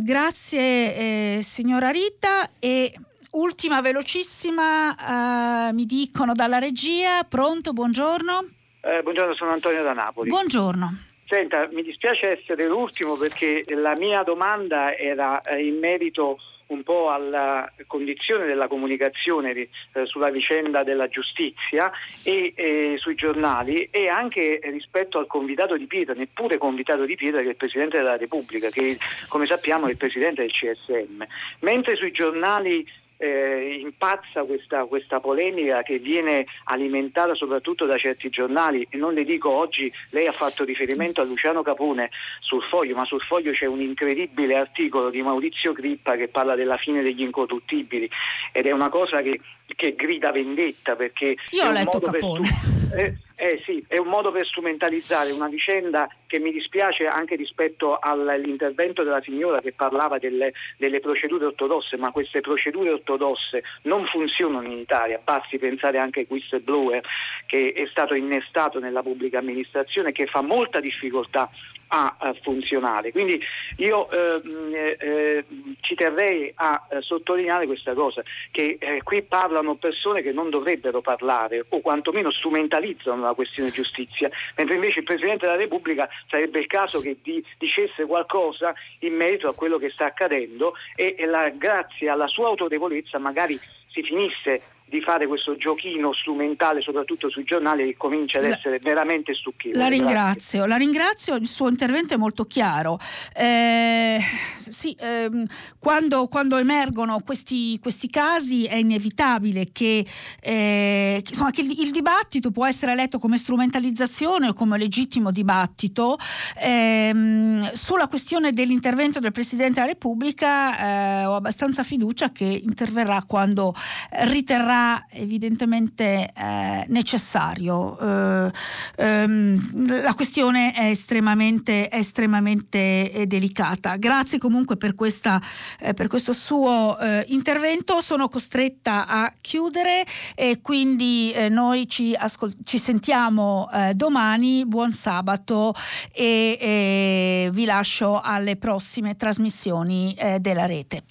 grazie 0.00 0.74
eh, 0.76 1.42
signora 1.42 1.90
Rita 1.90 2.50
e 2.58 2.92
ultima 3.32 3.80
velocissima, 3.80 5.68
eh, 5.68 5.72
mi 5.72 5.84
dicono 5.84 6.32
dalla 6.32 6.58
regia, 6.58 7.24
pronto, 7.24 7.72
buongiorno. 7.72 8.48
Eh, 8.82 9.02
buongiorno, 9.02 9.34
sono 9.34 9.52
Antonio 9.52 9.82
da 9.82 9.92
Napoli. 9.92 10.28
Buongiorno. 10.28 10.96
Senta, 11.26 11.68
mi 11.72 11.82
dispiace 11.82 12.38
essere 12.38 12.68
l'ultimo 12.68 13.16
perché 13.16 13.64
la 13.74 13.94
mia 13.98 14.22
domanda 14.22 14.96
era 14.96 15.40
eh, 15.40 15.66
in 15.66 15.78
merito 15.78 16.38
un 16.68 16.82
po' 16.82 17.10
alla 17.10 17.70
condizione 17.86 18.46
della 18.46 18.68
comunicazione 18.68 19.52
eh, 19.52 19.68
sulla 20.04 20.30
vicenda 20.30 20.82
della 20.82 21.08
giustizia 21.08 21.90
e 22.22 22.52
eh, 22.56 22.94
sui 22.98 23.14
giornali 23.14 23.88
e 23.90 24.08
anche 24.08 24.60
rispetto 24.64 25.18
al 25.18 25.26
convitato 25.26 25.76
di 25.76 25.86
pietra, 25.86 26.14
neppure 26.14 26.58
convitato 26.58 27.04
di 27.04 27.14
pietra 27.14 27.40
che 27.40 27.46
è 27.46 27.50
il 27.50 27.56
Presidente 27.56 27.96
della 27.98 28.16
Repubblica, 28.16 28.68
che 28.70 28.96
come 29.28 29.46
sappiamo 29.46 29.86
è 29.86 29.90
il 29.90 29.96
Presidente 29.96 30.42
del 30.42 30.52
CSM. 30.52 31.24
Mentre 31.60 31.96
sui 31.96 32.12
giornali 32.12 32.86
eh, 33.18 33.78
impazza 33.80 34.44
questa, 34.44 34.84
questa, 34.84 35.20
polemica 35.20 35.82
che 35.82 35.98
viene 35.98 36.46
alimentata 36.64 37.34
soprattutto 37.34 37.86
da 37.86 37.96
certi 37.96 38.28
giornali 38.28 38.86
e 38.90 38.96
non 38.96 39.14
le 39.14 39.24
dico 39.24 39.50
oggi, 39.50 39.92
lei 40.10 40.26
ha 40.26 40.32
fatto 40.32 40.64
riferimento 40.64 41.20
a 41.20 41.24
Luciano 41.24 41.62
Capone 41.62 42.10
sul 42.40 42.62
foglio, 42.62 42.94
ma 42.94 43.04
sul 43.04 43.22
foglio 43.22 43.52
c'è 43.52 43.66
un 43.66 43.80
incredibile 43.80 44.56
articolo 44.56 45.10
di 45.10 45.22
Maurizio 45.22 45.72
Crippa 45.72 46.16
che 46.16 46.28
parla 46.28 46.54
della 46.54 46.76
fine 46.76 47.02
degli 47.02 47.22
incorruttibili 47.22 48.08
ed 48.52 48.66
è 48.66 48.70
una 48.70 48.88
cosa 48.88 49.22
che, 49.22 49.40
che 49.74 49.94
grida 49.94 50.30
vendetta 50.30 50.94
perché... 50.94 51.36
Io 51.50 51.64
ho 51.66 51.72
letto 51.72 51.98
Capone. 51.98 52.48
Eh, 52.94 53.16
eh 53.36 53.62
sì, 53.64 53.84
è 53.88 53.98
un 53.98 54.06
modo 54.06 54.30
per 54.30 54.46
strumentalizzare 54.46 55.32
una 55.32 55.48
vicenda 55.48 56.08
che 56.26 56.38
mi 56.38 56.52
dispiace 56.52 57.06
anche 57.06 57.34
rispetto 57.34 57.98
all'intervento 57.98 59.02
della 59.02 59.20
signora 59.20 59.60
che 59.60 59.72
parlava 59.72 60.18
delle, 60.18 60.52
delle, 60.78 61.00
procedure 61.00 61.46
ortodosse, 61.46 61.96
ma 61.96 62.12
queste 62.12 62.40
procedure 62.40 62.90
ortodosse 62.90 63.64
non 63.82 64.06
funzionano 64.06 64.66
in 64.66 64.78
Italia, 64.78 65.20
basti 65.22 65.58
pensare 65.58 65.98
anche 65.98 66.20
ai 66.20 66.26
whistleblower 66.28 67.02
che 67.46 67.72
è 67.74 67.86
stato 67.90 68.14
innestato 68.14 68.78
nella 68.78 69.02
pubblica 69.02 69.38
amministrazione 69.38 70.12
che 70.12 70.26
fa 70.26 70.40
molta 70.40 70.80
difficoltà 70.80 71.50
a, 71.88 72.34
funzionare. 72.42 73.12
Quindi 73.12 73.40
io 73.78 74.08
ehm, 74.10 74.74
eh, 74.74 74.96
eh, 74.98 75.44
ci 75.80 75.94
terrei 75.94 76.52
a 76.54 76.86
eh, 76.88 77.00
sottolineare 77.00 77.66
questa 77.66 77.94
cosa, 77.94 78.22
che 78.50 78.76
eh, 78.80 79.02
qui 79.02 79.22
parlano 79.22 79.76
persone 79.76 80.22
che 80.22 80.32
non 80.32 80.50
dovrebbero 80.50 81.00
parlare 81.00 81.64
o 81.68 81.80
quantomeno 81.80 82.30
strumentalizzano 82.30 83.22
la 83.22 83.34
questione 83.34 83.70
giustizia, 83.70 84.30
mentre 84.56 84.74
invece 84.74 85.00
il 85.00 85.04
Presidente 85.04 85.46
della 85.46 85.58
Repubblica 85.58 86.08
sarebbe 86.28 86.60
il 86.60 86.66
caso 86.66 87.00
che 87.00 87.16
di, 87.22 87.44
dicesse 87.58 88.04
qualcosa 88.06 88.74
in 89.00 89.14
merito 89.14 89.46
a 89.46 89.54
quello 89.54 89.78
che 89.78 89.90
sta 89.90 90.06
accadendo 90.06 90.74
e, 90.94 91.14
e 91.18 91.26
la, 91.26 91.48
grazie 91.50 92.08
alla 92.08 92.28
sua 92.28 92.48
autorevolezza 92.48 93.18
magari 93.18 93.58
si 93.88 94.02
finisse 94.02 94.62
di 94.88 95.00
fare 95.00 95.26
questo 95.26 95.56
giochino 95.56 96.12
strumentale 96.12 96.80
soprattutto 96.80 97.28
sui 97.28 97.42
giornali 97.42 97.86
che 97.86 97.96
comincia 97.96 98.38
ad 98.38 98.44
essere 98.44 98.78
la, 98.78 98.78
veramente 98.82 99.34
stucchevole. 99.34 99.82
La 99.82 99.88
ringrazio, 99.88 100.60
Grazie. 100.60 100.66
la 100.68 100.76
ringrazio, 100.76 101.34
il 101.34 101.48
suo 101.48 101.68
intervento 101.68 102.14
è 102.14 102.16
molto 102.16 102.44
chiaro. 102.44 102.96
Eh, 103.34 104.20
sì, 104.54 104.96
ehm, 105.00 105.44
quando, 105.80 106.28
quando, 106.28 106.56
emergono 106.56 107.18
questi, 107.24 107.76
questi, 107.80 108.08
casi 108.08 108.66
è 108.66 108.76
inevitabile 108.76 109.70
che, 109.72 110.06
eh, 110.40 111.20
che, 111.20 111.30
insomma, 111.30 111.50
che 111.50 111.62
il, 111.62 111.80
il, 111.80 111.90
dibattito 111.90 112.52
può 112.52 112.64
essere 112.64 112.94
letto 112.94 113.18
come 113.18 113.38
strumentalizzazione 113.38 114.50
o 114.50 114.52
come 114.52 114.78
legittimo 114.78 115.32
dibattito. 115.32 116.16
Ehm, 116.60 117.72
sulla 117.72 118.06
questione 118.06 118.52
dell'intervento 118.52 119.18
del 119.18 119.32
Presidente 119.32 119.80
della 119.80 119.86
Repubblica 119.86 120.78
eh, 120.78 121.24
ho 121.24 121.34
abbastanza 121.34 121.82
fiducia 121.82 122.30
che 122.30 122.44
interverrà 122.62 123.24
quando 123.26 123.74
riterrà 124.10 124.75
sarà 124.76 125.06
evidentemente 125.10 126.30
eh, 126.34 126.84
necessario. 126.88 127.98
Eh, 127.98 128.52
ehm, 128.96 130.02
la 130.02 130.14
questione 130.14 130.72
è 130.72 130.86
estremamente, 130.86 131.90
estremamente 131.90 133.10
eh, 133.10 133.26
delicata. 133.26 133.96
Grazie 133.96 134.38
comunque 134.38 134.76
per, 134.76 134.94
questa, 134.94 135.40
eh, 135.80 135.94
per 135.94 136.08
questo 136.08 136.32
suo 136.32 136.98
eh, 136.98 137.24
intervento. 137.28 138.00
Sono 138.00 138.28
costretta 138.28 139.06
a 139.06 139.32
chiudere 139.40 140.04
e 140.34 140.58
quindi 140.60 141.32
eh, 141.32 141.48
noi 141.48 141.88
ci, 141.88 142.14
ascol- 142.14 142.54
ci 142.64 142.78
sentiamo 142.78 143.68
domani. 143.94 144.66
Buon 144.66 144.92
sabato 144.92 145.74
e, 146.12 146.58
e, 146.60 147.50
vi 147.52 147.64
lascio 147.64 148.20
alle 148.20 148.56
prossime 148.56 149.16
trasmissioni 149.16 150.16
della 150.40 150.66
rete. 150.66 151.04